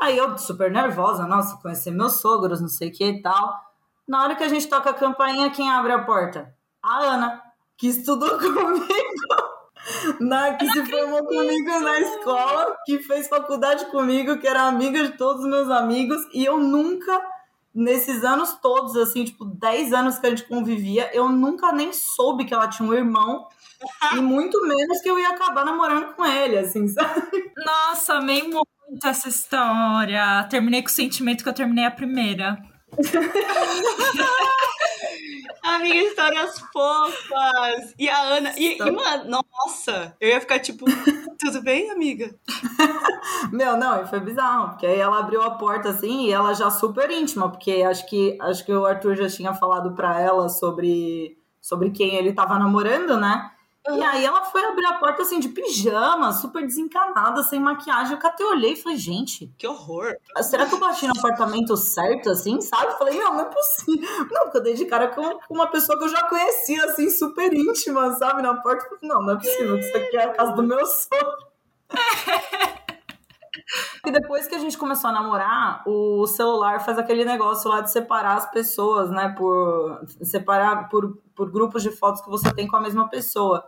aí 0.00 0.18
eu 0.18 0.36
super 0.36 0.70
nervosa, 0.70 1.26
nossa, 1.26 1.56
conhecer 1.62 1.90
meus 1.90 2.20
sogros, 2.20 2.60
não 2.60 2.68
sei 2.68 2.88
o 2.88 2.92
que 2.92 3.04
e 3.04 3.22
tal. 3.22 3.54
Na 4.06 4.22
hora 4.22 4.36
que 4.36 4.44
a 4.44 4.48
gente 4.48 4.68
toca 4.68 4.90
a 4.90 4.94
campainha, 4.94 5.50
quem 5.50 5.70
abre 5.70 5.92
a 5.92 6.04
porta? 6.04 6.54
A 6.82 6.98
Ana, 6.98 7.42
que 7.78 7.88
estudou 7.88 8.28
comigo, 8.38 8.84
na, 10.20 10.54
que 10.54 10.66
se 10.70 10.84
formou 10.84 11.24
comigo 11.24 11.80
na 11.80 12.00
escola, 12.00 12.76
que 12.84 12.98
fez 12.98 13.28
faculdade 13.28 13.86
comigo, 13.86 14.38
que 14.38 14.46
era 14.46 14.64
amiga 14.64 15.02
de 15.02 15.16
todos 15.16 15.42
os 15.42 15.50
meus 15.50 15.70
amigos, 15.70 16.20
e 16.34 16.44
eu 16.44 16.58
nunca, 16.58 17.20
nesses 17.74 18.22
anos 18.22 18.56
todos, 18.62 18.96
assim, 18.96 19.24
tipo, 19.24 19.44
10 19.44 19.92
anos 19.92 20.18
que 20.18 20.26
a 20.26 20.30
gente 20.30 20.44
convivia, 20.44 21.10
eu 21.12 21.28
nunca 21.28 21.72
nem 21.72 21.92
soube 21.92 22.44
que 22.44 22.54
ela 22.54 22.68
tinha 22.68 22.88
um 22.88 22.94
irmão, 22.94 23.48
e 24.14 24.20
muito 24.22 24.64
menos 24.66 25.00
que 25.00 25.10
eu 25.10 25.18
ia 25.18 25.30
acabar 25.30 25.64
namorando 25.64 26.14
com 26.14 26.24
ele, 26.24 26.58
assim, 26.58 26.86
sabe? 26.86 27.22
Nossa, 27.56 28.14
amei 28.14 28.42
muito 28.42 28.68
essa 29.04 29.28
história. 29.28 30.46
Terminei 30.48 30.82
com 30.82 30.88
o 30.88 30.92
sentimento 30.92 31.42
que 31.42 31.48
eu 31.48 31.54
terminei 31.54 31.84
a 31.84 31.90
primeira. 31.90 32.56
Amiga, 35.64 35.96
histórias 35.96 36.60
fofas. 36.70 37.94
E 37.98 38.06
a 38.06 38.20
Ana. 38.20 38.52
E, 38.54 38.76
e, 38.76 38.90
mano, 38.90 39.40
nossa, 39.50 40.14
eu 40.20 40.28
ia 40.28 40.40
ficar 40.40 40.58
tipo, 40.58 40.84
tudo 41.40 41.62
bem, 41.62 41.90
amiga? 41.90 42.34
Meu, 43.50 43.74
não, 43.74 44.02
e 44.02 44.06
foi 44.06 44.20
bizarro, 44.20 44.68
porque 44.70 44.86
aí 44.86 45.00
ela 45.00 45.18
abriu 45.18 45.42
a 45.42 45.52
porta 45.52 45.88
assim 45.88 46.26
e 46.26 46.32
ela 46.32 46.52
já 46.52 46.70
super 46.70 47.10
íntima, 47.10 47.48
porque 47.48 47.82
acho 47.82 48.06
que 48.06 48.36
acho 48.42 48.64
que 48.66 48.72
o 48.74 48.84
Arthur 48.84 49.16
já 49.16 49.28
tinha 49.28 49.54
falado 49.54 49.94
pra 49.94 50.20
ela 50.20 50.50
sobre 50.50 51.38
sobre 51.62 51.90
quem 51.90 52.14
ele 52.14 52.34
tava 52.34 52.58
namorando, 52.58 53.18
né? 53.18 53.50
E 53.86 54.02
aí 54.02 54.24
ela 54.24 54.42
foi 54.44 54.64
abrir 54.64 54.86
a 54.86 54.94
porta 54.94 55.22
assim 55.22 55.38
de 55.38 55.50
pijama, 55.50 56.32
super 56.32 56.66
desencanada, 56.66 57.42
sem 57.42 57.60
maquiagem. 57.60 58.18
Eu 58.18 58.26
até 58.28 58.42
olhei 58.42 58.72
e 58.72 58.76
falei, 58.76 58.96
gente, 58.96 59.52
Que 59.58 59.66
horror. 59.66 60.16
será 60.40 60.64
que 60.64 60.74
eu 60.74 60.78
bati 60.78 61.06
no 61.06 61.12
apartamento 61.18 61.76
certo, 61.76 62.30
assim, 62.30 62.62
sabe? 62.62 62.92
Eu 62.92 62.98
falei, 62.98 63.18
não, 63.18 63.34
não 63.34 63.40
é 63.40 63.44
possível. 63.44 64.08
Não, 64.30 64.44
porque 64.44 64.58
eu 64.58 64.62
dei 64.62 64.74
de 64.74 64.86
cara 64.86 65.08
com 65.08 65.38
uma 65.50 65.66
pessoa 65.70 65.98
que 65.98 66.04
eu 66.04 66.08
já 66.08 66.22
conhecia, 66.28 66.84
assim, 66.86 67.10
super 67.10 67.52
íntima, 67.52 68.12
sabe? 68.14 68.42
Na 68.42 68.54
porta, 68.54 68.84
falei, 68.84 68.98
não, 69.02 69.20
não 69.22 69.34
é 69.34 69.36
possível, 69.36 69.78
isso 69.78 69.96
aqui 69.96 70.16
é 70.16 70.24
a 70.24 70.32
casa 70.32 70.52
do 70.52 70.62
meu 70.62 70.84
sogro. 70.86 71.54
E 74.06 74.10
depois 74.10 74.46
que 74.46 74.54
a 74.54 74.58
gente 74.58 74.76
começou 74.76 75.08
a 75.08 75.12
namorar, 75.12 75.82
o 75.86 76.26
celular 76.26 76.80
faz 76.84 76.98
aquele 76.98 77.24
negócio 77.24 77.70
lá 77.70 77.80
de 77.80 77.90
separar 77.90 78.36
as 78.36 78.50
pessoas, 78.50 79.10
né? 79.10 79.34
Por 79.36 80.04
separar 80.22 80.88
por, 80.88 81.16
por 81.34 81.50
grupos 81.50 81.82
de 81.82 81.90
fotos 81.90 82.20
que 82.20 82.28
você 82.28 82.52
tem 82.52 82.66
com 82.66 82.76
a 82.76 82.80
mesma 82.80 83.08
pessoa. 83.08 83.66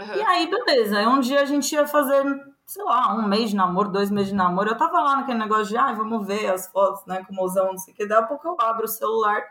Aham. 0.00 0.16
E 0.16 0.22
aí, 0.22 0.50
beleza. 0.50 0.98
Aí 0.98 1.06
um 1.06 1.20
dia 1.20 1.42
a 1.42 1.44
gente 1.44 1.72
ia 1.72 1.86
fazer, 1.86 2.24
sei 2.64 2.82
lá, 2.84 3.14
um 3.14 3.28
mês 3.28 3.50
de 3.50 3.56
namoro, 3.56 3.90
dois 3.90 4.10
meses 4.10 4.30
de 4.30 4.34
namoro. 4.34 4.70
Eu 4.70 4.76
tava 4.76 5.00
lá 5.00 5.16
naquele 5.16 5.38
negócio 5.38 5.66
de, 5.66 5.76
ai, 5.76 5.94
vamos 5.94 6.26
ver 6.26 6.50
as 6.50 6.66
fotos, 6.70 7.04
né? 7.06 7.22
Com 7.24 7.32
o 7.32 7.36
mozão, 7.36 7.66
não 7.66 7.78
sei 7.78 7.92
o 7.92 7.96
que. 7.96 8.06
Daí 8.06 8.18
a 8.18 8.22
pouco 8.22 8.48
eu 8.48 8.56
abro 8.58 8.84
o 8.84 8.88
celular, 8.88 9.42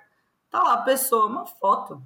tá 0.50 0.64
lá 0.64 0.74
a 0.74 0.82
pessoa, 0.82 1.28
uma 1.28 1.46
foto 1.46 2.02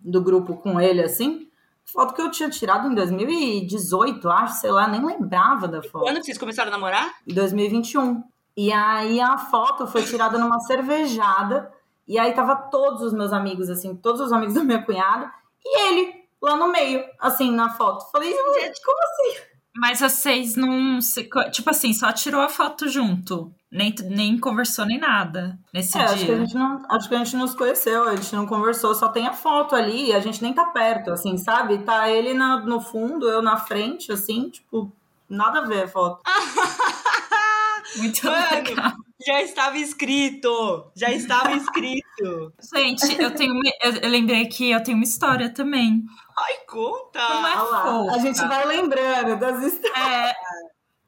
do 0.00 0.20
grupo 0.20 0.56
com 0.56 0.80
ele, 0.80 1.02
assim. 1.02 1.48
Foto 1.84 2.12
que 2.12 2.20
eu 2.20 2.30
tinha 2.30 2.50
tirado 2.50 2.86
em 2.86 2.94
2018, 2.94 4.28
acho, 4.28 4.60
sei 4.60 4.70
lá, 4.70 4.86
nem 4.86 5.04
lembrava 5.04 5.66
da 5.66 5.82
foto. 5.82 6.04
Quando 6.04 6.18
que 6.18 6.24
vocês 6.24 6.36
começaram 6.36 6.68
a 6.68 6.72
namorar? 6.72 7.14
Em 7.26 7.32
2021. 7.32 8.22
E 8.56 8.72
aí 8.72 9.20
a 9.20 9.38
foto 9.38 9.86
foi 9.86 10.02
tirada 10.02 10.36
numa 10.36 10.60
cervejada. 10.60 11.72
E 12.06 12.18
aí 12.18 12.32
tava 12.34 12.56
todos 12.56 13.02
os 13.02 13.12
meus 13.12 13.32
amigos, 13.32 13.70
assim, 13.70 13.94
todos 13.96 14.20
os 14.20 14.32
amigos 14.32 14.54
da 14.54 14.64
minha 14.64 14.82
cunhada. 14.82 15.32
E 15.64 15.80
ele, 15.88 16.17
lá 16.42 16.56
no 16.56 16.68
meio, 16.72 17.04
assim, 17.20 17.50
na 17.50 17.70
foto. 17.70 18.10
Falei, 18.10 18.30
gente, 18.30 18.80
como 18.84 18.98
assim? 19.02 19.40
Mas 19.76 20.00
vocês 20.00 20.56
não 20.56 21.00
se. 21.00 21.28
Tipo 21.52 21.70
assim, 21.70 21.92
só 21.92 22.10
tirou 22.12 22.40
a 22.40 22.48
foto 22.48 22.88
junto. 22.88 23.52
Nem, 23.70 23.94
nem 24.08 24.38
conversou 24.38 24.86
nem 24.86 24.98
nada 24.98 25.58
nesse 25.74 25.96
É, 25.96 26.04
dia. 26.04 26.14
acho 26.14 26.24
que, 26.26 26.32
a 26.32 26.38
gente 26.38 26.54
não, 26.54 26.82
acho 26.88 27.08
que 27.08 27.14
a 27.14 27.18
gente 27.18 27.36
não 27.36 27.46
se 27.46 27.54
conheceu, 27.56 28.08
a 28.08 28.16
gente 28.16 28.34
não 28.34 28.46
conversou, 28.46 28.94
só 28.94 29.08
tem 29.08 29.26
a 29.26 29.32
foto 29.34 29.76
ali, 29.76 30.12
a 30.12 30.20
gente 30.20 30.42
nem 30.42 30.54
tá 30.54 30.64
perto, 30.64 31.10
assim, 31.12 31.36
sabe? 31.36 31.78
Tá 31.78 32.08
ele 32.10 32.32
na- 32.32 32.60
no 32.60 32.80
fundo, 32.80 33.28
eu 33.28 33.42
na 33.42 33.58
frente, 33.58 34.10
assim, 34.10 34.48
tipo, 34.48 34.90
nada 35.28 35.58
a 35.60 35.64
ver 35.66 35.84
a 35.84 35.88
foto. 35.88 36.22
Muito 37.96 38.24
Mano. 38.26 38.46
legal. 38.54 38.92
Já 39.26 39.42
estava 39.42 39.76
escrito! 39.78 40.86
Já 40.96 41.10
estava 41.10 41.52
escrito! 41.56 42.52
Gente, 42.74 43.20
eu 43.20 43.34
tenho. 43.34 43.54
eu 44.02 44.08
lembrei 44.08 44.46
que 44.46 44.70
eu 44.70 44.82
tenho 44.82 44.96
uma 44.96 45.04
história 45.04 45.50
também. 45.52 46.04
Ai, 46.44 46.54
conta! 46.66 47.18
Não 47.20 47.46
é 47.46 47.56
Olha 47.56 47.62
lá, 47.62 47.82
fofa. 47.82 48.14
a 48.14 48.18
gente 48.18 48.46
vai 48.46 48.66
lembrando 48.66 49.38
das 49.38 49.62
histórias. 49.62 49.98
É, 49.98 50.32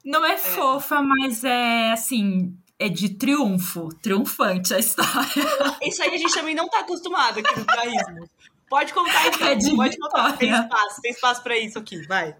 não 0.05 0.25
é, 0.25 0.37
fofa, 0.37 1.03
mas 1.03 1.45
é 1.45 1.93
assim. 1.93 2.57
É 2.79 2.89
de 2.89 3.11
triunfo. 3.11 3.89
Triunfante 4.03 4.73
a 4.73 4.79
história. 4.79 5.77
Isso 5.83 6.03
aí 6.03 6.15
a 6.15 6.19
gente 6.19 6.33
também 6.35 6.55
não 6.55 6.67
tá 6.69 6.81
acostumado 6.81 7.39
aqui 7.39 7.59
no 7.59 7.67
Caísmo. 7.67 8.29
Pode 8.71 8.95
contar 8.95 9.27
então. 9.27 9.49
É 9.49 9.55
de 9.57 9.75
Pode 9.75 9.99
contar. 9.99 10.39
Tem 10.39 10.51
espaço, 10.51 11.01
tem 11.03 11.11
espaço 11.11 11.43
pra 11.43 11.59
isso 11.59 11.79
aqui, 11.79 12.07
vai. 12.07 12.35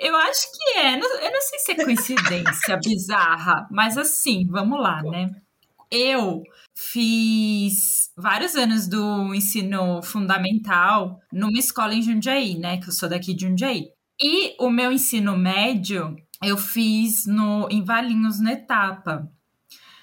Eu 0.00 0.16
acho 0.16 0.52
que 0.52 0.78
é. 0.78 0.94
Eu 0.96 1.32
não 1.32 1.40
sei 1.40 1.58
se 1.60 1.72
é 1.72 1.84
coincidência 1.84 2.76
bizarra, 2.76 3.66
mas 3.70 3.96
assim, 3.96 4.46
vamos 4.48 4.80
lá, 4.80 5.00
né? 5.02 5.30
Eu 5.90 6.42
fiz 6.74 8.03
vários 8.16 8.54
anos 8.54 8.86
do 8.86 9.34
ensino 9.34 10.02
fundamental 10.02 11.20
numa 11.32 11.58
escola 11.58 11.94
em 11.94 12.02
Jundiaí, 12.02 12.58
né? 12.58 12.78
Que 12.78 12.88
eu 12.88 12.92
sou 12.92 13.08
daqui 13.08 13.34
de 13.34 13.46
Jundiaí. 13.46 13.88
E 14.20 14.54
o 14.58 14.70
meu 14.70 14.92
ensino 14.92 15.36
médio 15.36 16.16
eu 16.42 16.56
fiz 16.56 17.26
no, 17.26 17.68
em 17.70 17.82
Valinhos, 17.82 18.40
na 18.40 18.52
etapa. 18.52 19.30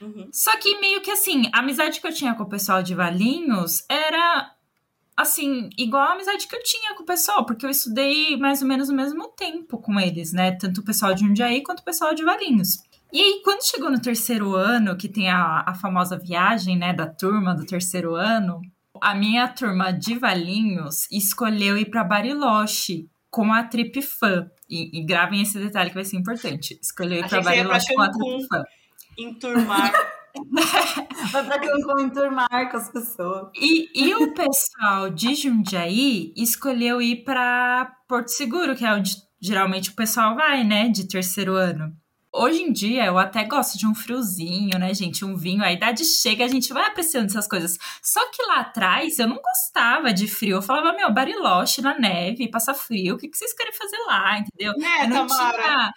Uhum. 0.01 0.30
Só 0.32 0.57
que 0.57 0.80
meio 0.80 1.01
que 1.01 1.12
assim, 1.12 1.43
a 1.53 1.59
amizade 1.59 2.01
que 2.01 2.07
eu 2.07 2.14
tinha 2.14 2.34
com 2.34 2.43
o 2.43 2.49
pessoal 2.49 2.82
de 2.82 2.95
Valinhos 2.95 3.84
era 3.88 4.55
assim, 5.16 5.70
igual 5.78 6.03
a 6.03 6.14
amizade 6.14 6.47
que 6.47 6.55
eu 6.55 6.64
tinha 6.64 6.95
com 6.95 7.03
o 7.03 7.05
pessoal, 7.05 7.45
porque 7.45 7.66
eu 7.66 7.70
estudei 7.70 8.36
mais 8.38 8.62
ou 8.62 8.68
menos 8.68 8.89
o 8.89 8.95
mesmo 8.95 9.28
tempo 9.30 9.78
com 9.78 9.99
eles, 9.99 10.34
né? 10.34 10.53
Tanto 10.53 10.82
o 10.82 10.84
pessoal 10.84 11.14
de 11.14 11.22
Jundiaí 11.22 11.62
quanto 11.62 11.82
o 11.82 11.86
pessoal 11.86 12.16
de 12.16 12.24
Valinhos. 12.24 12.80
E 13.14 13.20
aí, 13.20 13.41
quando 13.43 13.64
chegou 13.64 13.91
no 13.91 14.01
terceiro 14.01 14.55
ano, 14.55 14.95
que 14.95 15.09
tem 15.09 15.30
a, 15.30 15.64
a 15.68 15.74
famosa 15.74 16.18
viagem, 16.18 16.78
né, 16.78 16.93
da 16.93 17.07
turma 17.07 17.53
do 17.53 17.66
terceiro 17.66 18.16
ano, 18.16 18.62
a 19.01 19.14
minha 19.14 19.47
turma 19.47 19.91
de 19.91 20.18
Valinhos 20.18 21.07
escolheu 21.12 21.78
ir 21.78 21.89
para 21.89 22.03
Bariloche 22.03 23.09
com 23.30 23.51
a 23.51 23.64
Trip 23.64 24.01
Fã. 24.01 24.49
E, 24.70 24.99
e 24.99 25.03
gravem 25.03 25.41
esse 25.41 25.59
detalhe 25.59 25.89
que 25.89 25.95
vai 25.95 26.05
ser 26.05 26.18
importante. 26.18 26.80
Escolheu 26.82 27.20
ir 27.20 27.28
para 27.28 27.41
Bariloche 27.41 27.93
com 27.93 28.01
a. 28.01 28.09
Trip 28.09 28.47
Fã. 28.47 28.64
Enturmar. 29.18 29.91
Vai 31.32 31.45
pra 31.45 31.59
Cancún 31.59 31.99
enturmar 31.99 32.72
com 32.72 32.78
as 32.78 32.89
pessoas. 32.89 33.49
E, 33.53 33.89
e 33.93 34.16
o 34.16 34.34
pessoal 34.34 35.09
de 35.09 35.36
Jundiaí 35.36 36.34
escolheu 36.38 37.01
ir 37.01 37.26
para 37.26 37.93
Porto 38.07 38.30
Seguro, 38.30 38.74
que 38.74 38.86
é 38.86 38.93
onde 38.93 39.18
geralmente 39.41 39.89
o 39.89 39.93
pessoal 39.93 40.34
vai, 40.36 40.64
né, 40.64 40.88
de 40.88 41.05
terceiro 41.05 41.55
ano. 41.55 41.93
Hoje 42.34 42.62
em 42.62 42.72
dia 42.72 43.06
eu 43.06 43.18
até 43.18 43.44
gosto 43.44 43.78
de 43.78 43.86
um 43.86 43.94
friozinho, 43.94 44.80
né, 44.80 44.94
gente? 44.94 45.26
Um 45.26 45.36
vinho, 45.36 45.62
a 45.64 45.72
idade 45.72 46.06
chega, 46.06 46.46
a 46.46 46.48
gente 46.48 46.72
vai 46.72 46.86
apreciando 46.88 47.26
essas 47.26 47.46
coisas. 47.46 47.78
Só 48.02 48.22
que 48.32 48.42
lá 48.44 48.62
atrás 48.62 49.20
eu 49.20 49.28
não 49.28 49.36
gostava 49.36 50.14
de 50.14 50.28
frio. 50.30 50.56
Eu 50.58 50.62
falava, 50.62 50.94
meu, 50.94 51.12
Bariloche 51.14 51.82
na 51.82 51.98
neve, 52.00 52.50
passa 52.50 52.74
frio, 52.74 53.16
o 53.16 53.18
que, 53.18 53.28
que 53.28 53.38
vocês 53.38 53.54
querem 53.54 53.74
fazer 53.74 53.98
lá, 54.08 54.40
entendeu? 54.40 54.74
né, 54.78 55.04
Eu 55.04 55.10
não 55.10 55.28
Tamara? 55.28 55.62
tinha. 55.62 55.92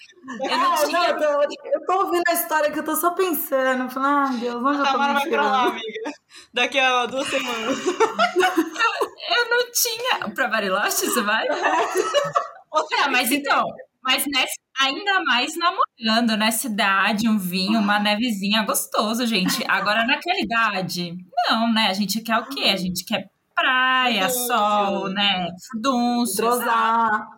Eu 0.51 0.59
não 0.59 0.73
Ah, 0.75 0.77
não, 0.81 0.89
tinha 0.89 1.09
eu, 1.11 1.19
tô, 1.19 1.25
eu 1.69 1.87
tô 1.87 1.93
ouvindo 2.05 2.23
a 2.29 2.33
história 2.33 2.71
que 2.73 2.79
eu 2.81 2.85
tô 2.85 2.97
só 2.97 3.11
pensando. 3.11 3.89
Falando, 3.89 4.29
ai 4.31 4.37
Deus, 4.39 4.57
onde 4.63 4.77
A 4.77 4.81
eu 4.81 4.85
Tamara 4.87 5.13
vai 5.15 5.29
pra 5.29 5.43
lá, 5.43 5.63
amiga. 5.69 6.11
Daqui 6.53 6.79
a 6.81 7.07
duas 7.07 7.29
semanas. 7.29 7.79
Eu 7.87 9.51
não 9.51 9.71
tinha. 9.73 10.35
Pra 10.35 10.49
Bariloche, 10.49 11.07
você 11.07 11.23
vai? 11.23 11.47
É, 11.47 13.09
mas 13.11 13.31
então, 13.31 13.65
mas 14.05 14.25
nessa, 14.27 14.55
ainda 14.79 15.25
mais 15.25 15.55
namorando, 15.57 16.37
nessa 16.37 16.67
idade, 16.67 17.29
um 17.29 17.39
vinho, 17.39 17.81
uma 17.81 17.99
nevezinha, 17.99 18.63
gostoso, 18.63 19.27
gente. 19.27 19.65
Agora, 19.67 20.05
naquela 20.07 20.39
idade, 20.39 21.17
não, 21.49 21.73
né? 21.73 21.89
A 21.89 21.95
gente 21.95 22.21
quer 22.21 22.39
o 22.39 22.47
quê? 22.47 22.65
A 22.65 22.77
gente 22.77 23.05
quer 23.05 23.31
praia, 23.55 24.29
Furdúncio. 24.29 24.47
sol, 24.47 25.09
né? 25.09 25.49
Furdúncio. 25.71 26.45
Entrosar. 26.45 27.29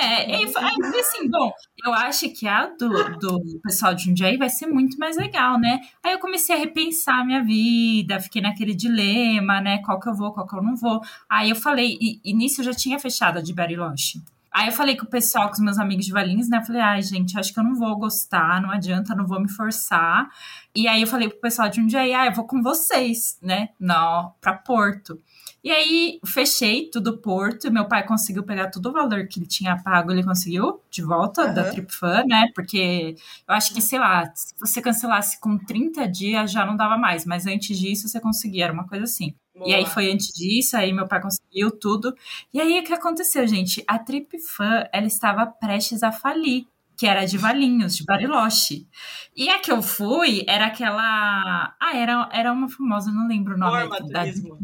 É, 0.00 0.34
aí, 0.34 0.44
assim, 1.00 1.28
bom, 1.30 1.50
eu 1.84 1.94
acho 1.94 2.28
que 2.30 2.46
a 2.46 2.66
do, 2.66 2.88
do 3.18 3.60
pessoal 3.62 3.94
de 3.94 4.04
Jundiaí 4.04 4.36
vai 4.36 4.50
ser 4.50 4.66
muito 4.66 4.98
mais 4.98 5.16
legal, 5.16 5.58
né? 5.58 5.80
Aí 6.04 6.12
eu 6.12 6.18
comecei 6.18 6.54
a 6.54 6.58
repensar 6.58 7.20
a 7.20 7.24
minha 7.24 7.42
vida, 7.42 8.20
fiquei 8.20 8.42
naquele 8.42 8.74
dilema, 8.74 9.60
né? 9.60 9.78
Qual 9.78 9.98
que 9.98 10.08
eu 10.08 10.14
vou, 10.14 10.32
qual 10.32 10.46
que 10.46 10.54
eu 10.54 10.62
não 10.62 10.76
vou. 10.76 11.00
Aí 11.28 11.50
eu 11.50 11.56
falei, 11.56 11.96
e, 12.00 12.20
e 12.22 12.34
nisso 12.34 12.60
eu 12.60 12.66
já 12.66 12.74
tinha 12.74 12.98
fechado 12.98 13.38
a 13.38 13.42
de 13.42 13.54
Bariloche. 13.54 14.22
Aí 14.52 14.68
eu 14.68 14.72
falei 14.72 14.96
com 14.96 15.04
o 15.04 15.08
pessoal, 15.08 15.48
com 15.48 15.54
os 15.54 15.60
meus 15.60 15.78
amigos 15.78 16.06
de 16.06 16.12
Valinhos, 16.12 16.48
né? 16.48 16.58
Eu 16.58 16.64
falei, 16.64 16.80
ai, 16.80 17.02
gente, 17.02 17.38
acho 17.38 17.52
que 17.52 17.60
eu 17.60 17.64
não 17.64 17.74
vou 17.74 17.96
gostar, 17.96 18.60
não 18.62 18.70
adianta, 18.70 19.14
não 19.14 19.26
vou 19.26 19.40
me 19.40 19.48
forçar. 19.48 20.28
E 20.74 20.88
aí 20.88 21.02
eu 21.02 21.06
falei 21.06 21.28
pro 21.28 21.40
pessoal 21.40 21.68
de 21.68 21.76
Jundiaí, 21.76 22.14
ah, 22.14 22.26
eu 22.26 22.32
vou 22.32 22.46
com 22.46 22.62
vocês, 22.62 23.38
né? 23.42 23.70
Não, 23.78 24.32
pra 24.40 24.54
Porto. 24.54 25.20
E 25.62 25.70
aí, 25.70 26.20
fechei 26.24 26.88
tudo 26.88 27.18
Porto. 27.18 27.70
Meu 27.70 27.86
pai 27.86 28.06
conseguiu 28.06 28.44
pegar 28.44 28.70
todo 28.70 28.86
o 28.88 28.92
valor 28.92 29.26
que 29.26 29.40
ele 29.40 29.46
tinha 29.46 29.76
pago, 29.82 30.12
ele 30.12 30.22
conseguiu 30.22 30.80
de 30.90 31.02
volta 31.02 31.42
Aham. 31.42 31.54
da 31.54 31.70
TripFan, 31.70 32.24
né? 32.26 32.46
Porque 32.54 33.16
eu 33.46 33.54
acho 33.54 33.74
que, 33.74 33.80
sei 33.82 33.98
lá, 33.98 34.30
se 34.34 34.54
você 34.58 34.80
cancelasse 34.80 35.40
com 35.40 35.58
30 35.58 36.06
dias 36.08 36.52
já 36.52 36.64
não 36.64 36.76
dava 36.76 36.96
mais, 36.96 37.26
mas 37.26 37.46
antes 37.46 37.78
disso 37.78 38.08
você 38.08 38.20
conseguia, 38.20 38.64
era 38.64 38.72
uma 38.72 38.86
coisa 38.86 39.04
assim. 39.04 39.34
E 39.66 39.74
aí 39.74 39.86
foi 39.86 40.10
antes 40.12 40.28
disso, 40.28 40.76
aí 40.76 40.92
meu 40.92 41.06
pai 41.08 41.20
conseguiu 41.20 41.70
tudo. 41.70 42.14
E 42.52 42.60
aí 42.60 42.78
o 42.80 42.84
que 42.84 42.92
aconteceu, 42.92 43.46
gente? 43.46 43.82
A 43.86 43.98
TripFan, 43.98 44.86
ela 44.92 45.06
estava 45.06 45.46
prestes 45.46 46.02
a 46.02 46.12
falir. 46.12 46.66
Que 46.96 47.06
era 47.06 47.24
de 47.24 47.38
Valinhos, 47.38 47.96
de 47.96 48.04
Bariloche. 48.04 48.84
E 49.36 49.48
a 49.48 49.60
que 49.60 49.70
eu 49.70 49.80
fui 49.80 50.44
era 50.48 50.66
aquela. 50.66 51.72
Ah, 51.80 51.96
era, 51.96 52.28
era 52.32 52.52
uma 52.52 52.68
famosa, 52.68 53.12
não 53.12 53.28
lembro 53.28 53.54
o 53.54 53.56
nome. 53.56 53.86
Forma 53.88 54.00
da- 54.10 54.22
Turismo. 54.22 54.58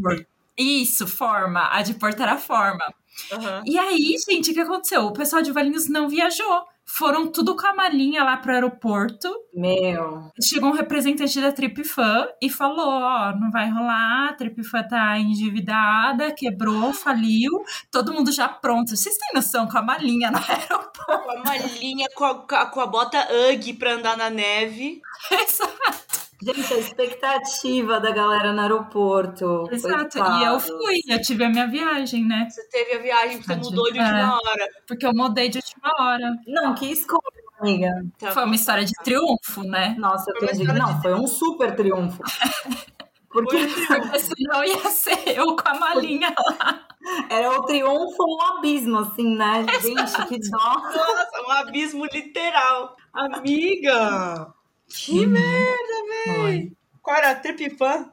Isso, 0.59 1.07
Forma. 1.07 1.68
A 1.72 1.82
de 1.82 1.95
Porto 1.95 2.20
era 2.20 2.36
Forma. 2.36 2.84
Aham. 3.32 3.62
E 3.64 3.78
aí, 3.78 4.16
gente, 4.28 4.51
o 4.51 4.55
que 4.55 4.59
aconteceu? 4.61 5.03
O 5.07 5.12
pessoal 5.12 5.42
de 5.42 5.53
Valinhos 5.53 5.88
não 5.88 6.09
viajou. 6.09 6.64
Foram 6.87 7.32
tudo 7.32 7.57
com 7.57 7.66
a 7.66 7.74
malinha 7.74 8.22
lá 8.22 8.37
pro 8.37 8.53
aeroporto. 8.53 9.28
Meu. 9.55 10.30
Chegou 10.43 10.70
um 10.70 10.74
representante 10.74 11.41
da 11.41 11.51
TripFan 11.51 12.26
e 12.41 12.49
falou: 12.51 12.87
Ó, 12.89 13.32
não 13.37 13.51
vai 13.51 13.68
rolar, 13.70 14.28
a 14.28 14.32
TripFan 14.35 14.82
tá 14.85 15.18
endividada, 15.18 16.32
quebrou, 16.32 16.93
faliu, 16.93 17.51
todo 17.91 18.12
mundo 18.12 18.30
já 18.30 18.49
pronto. 18.49 18.95
Vocês 18.97 19.16
têm 19.16 19.30
noção 19.35 19.66
com 19.66 19.78
a 19.78 19.82
malinha 19.82 20.30
no 20.30 20.39
aeroporto? 20.47 21.05
Com 21.07 21.30
a 21.30 21.43
malinha, 21.45 22.07
com 22.14 22.24
a, 22.24 22.66
com 22.70 22.80
a- 22.80 22.87
bota 22.87 23.18
Ugg 23.51 23.72
pra 23.74 23.95
andar 23.95 24.16
na 24.16 24.30
neve. 24.30 25.01
Gente, 26.45 26.74
a 26.74 26.78
expectativa 26.78 27.99
da 27.99 28.11
galera 28.11 28.53
no 28.53 28.61
aeroporto. 28.61 29.66
Exato. 29.72 30.18
E 30.18 30.45
eu 30.45 30.61
fui, 30.61 31.01
eu 31.09 31.22
tive 31.22 31.45
a 31.45 31.49
minha 31.49 31.66
viagem, 31.66 32.24
né? 32.24 32.47
Você 32.51 32.68
teve 32.68 32.97
a 32.97 32.99
viagem, 32.99 33.40
você 33.40 33.49
Tadinho. 33.49 33.70
mudou 33.70 33.92
de 33.92 33.99
última 33.99 34.34
hora. 34.34 34.68
Porque 34.86 35.07
eu 35.07 35.14
mudei 35.14 35.49
de 35.49 35.59
última 35.59 35.92
hora. 35.99 36.36
Não, 36.47 36.74
que 36.74 36.86
escolha, 36.86 37.22
amiga. 37.59 37.90
Tá 38.18 38.32
Foi 38.32 38.45
uma 38.45 38.55
história 38.55 38.84
de 38.84 38.92
triunfo, 39.03 39.62
né? 39.64 39.95
Nossa, 39.99 40.30
eu 40.30 40.45
história 40.51 40.74
Não, 40.74 41.01
foi 41.01 41.14
um 41.14 41.26
super 41.26 41.74
triunfo. 41.74 42.22
Porque 43.34 43.57
Porque 43.88 44.18
senão 44.20 44.64
ia 44.64 44.90
ser 44.90 45.36
eu 45.36 45.57
com 45.57 45.68
a 45.68 45.74
malinha 45.74 46.32
lá. 46.38 46.86
era 47.28 47.51
o 47.59 47.64
triunfo 47.64 48.22
ou 48.22 48.36
o 48.36 48.42
abismo, 48.42 48.99
assim, 49.01 49.36
né? 49.36 49.66
Gente, 49.82 50.26
que 50.28 50.38
dó. 50.51 50.59
Nossa, 50.59 51.42
um 51.45 51.51
abismo 51.51 52.07
literal. 52.07 52.97
Amiga! 53.12 54.55
Que 54.97 55.20
Uhum. 55.20 55.30
merda, 55.30 56.36
véi! 56.40 56.72
Qual 57.03 57.16
era 57.16 57.30
a 57.30 57.34
trip 57.34 57.70
fã? 57.76 58.11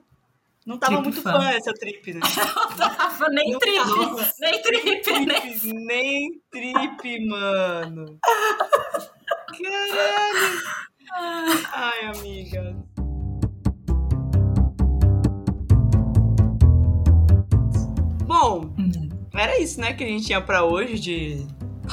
Não 0.65 0.77
tava 0.77 0.93
Trip 1.01 1.03
muito 1.09 1.21
fã. 1.21 1.31
fã 1.39 1.49
essa 1.51 1.73
trip, 1.73 2.13
né? 2.13 2.19
Tava 2.77 3.29
nem 3.29 3.51
Não 3.51 3.59
trip, 3.59 3.77
tava. 3.77 4.31
nem 4.39 4.61
trip, 4.61 5.25
né? 5.25 5.39
Trip, 5.41 5.73
nem 5.73 6.41
trip, 6.51 7.25
mano. 7.27 8.19
Caralho! 9.57 10.61
Ai, 11.73 12.05
amiga. 12.05 12.75
Bom, 18.25 18.73
Hum. 18.77 19.09
era 19.33 19.59
isso, 19.59 19.79
né, 19.79 19.93
que 19.93 20.03
a 20.03 20.07
gente 20.07 20.25
tinha 20.25 20.41
pra 20.41 20.63
hoje 20.63 20.99
de 20.99 21.47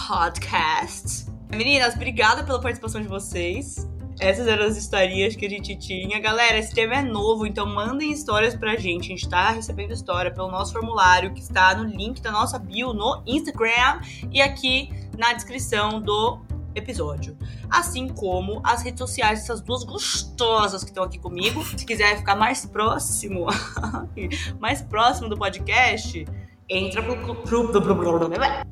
podcast. 0.09 1.27
Meninas, 1.55 1.95
obrigada 1.95 2.45
pela 2.45 2.61
participação 2.61 3.01
de 3.01 3.09
vocês. 3.09 3.89
Essas 4.21 4.49
eram 4.49 4.67
as 4.67 4.77
historinhas 4.77 5.37
que 5.37 5.47
a 5.47 5.51
gente 5.51 5.77
tinha. 5.77 6.19
Galera, 6.19 6.59
esse 6.59 6.75
tema 6.75 6.97
é 6.97 7.03
novo, 7.03 7.47
então 7.47 7.67
mandem 7.67 8.11
histórias 8.11 8.55
pra 8.55 8.77
gente. 8.77 9.07
A 9.07 9.09
gente 9.09 9.29
tá 9.29 9.51
recebendo 9.51 9.93
história 9.93 10.31
pelo 10.31 10.51
nosso 10.51 10.73
formulário, 10.73 11.33
que 11.33 11.41
está 11.41 11.75
no 11.77 11.85
link 11.85 12.21
da 12.21 12.33
nossa 12.33 12.59
bio 12.59 12.93
no 12.93 13.23
Instagram 13.27 14.01
e 14.33 14.41
aqui 14.41 14.91
na 15.17 15.33
descrição 15.33 16.01
do 16.01 16.41
episódio. 16.75 17.37
Assim 17.71 18.09
como 18.09 18.61
as 18.65 18.83
redes 18.83 18.99
sociais 18.99 19.41
dessas 19.41 19.61
duas 19.61 19.85
gostosas 19.85 20.83
que 20.83 20.91
estão 20.91 21.05
aqui 21.05 21.19
comigo. 21.19 21.65
Se 21.65 21.87
quiser 21.87 22.17
ficar 22.17 22.35
mais 22.35 22.67
próximo, 22.67 23.47
mais 24.59 24.83
próximo 24.83 25.29
do 25.29 25.37
podcast, 25.37 26.27
entra 26.69 27.03
pro, 27.03 27.17
pro, 27.17 27.35
pro, 27.37 27.83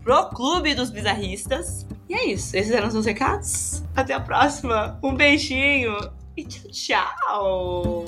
pro, 0.04 0.26
clube 0.30 0.74
dos 0.74 0.90
bizarristas. 0.90 1.86
E 2.08 2.14
é 2.14 2.26
isso. 2.26 2.56
Esses 2.56 2.72
eram 2.72 2.88
os 2.88 2.94
meus 2.94 3.06
recados. 3.06 3.82
Até 3.94 4.14
a 4.14 4.20
próxima. 4.20 4.98
Um 5.02 5.14
beijinho 5.14 5.96
e 6.36 6.44
tchau, 6.44 6.70
tchau. 6.70 8.04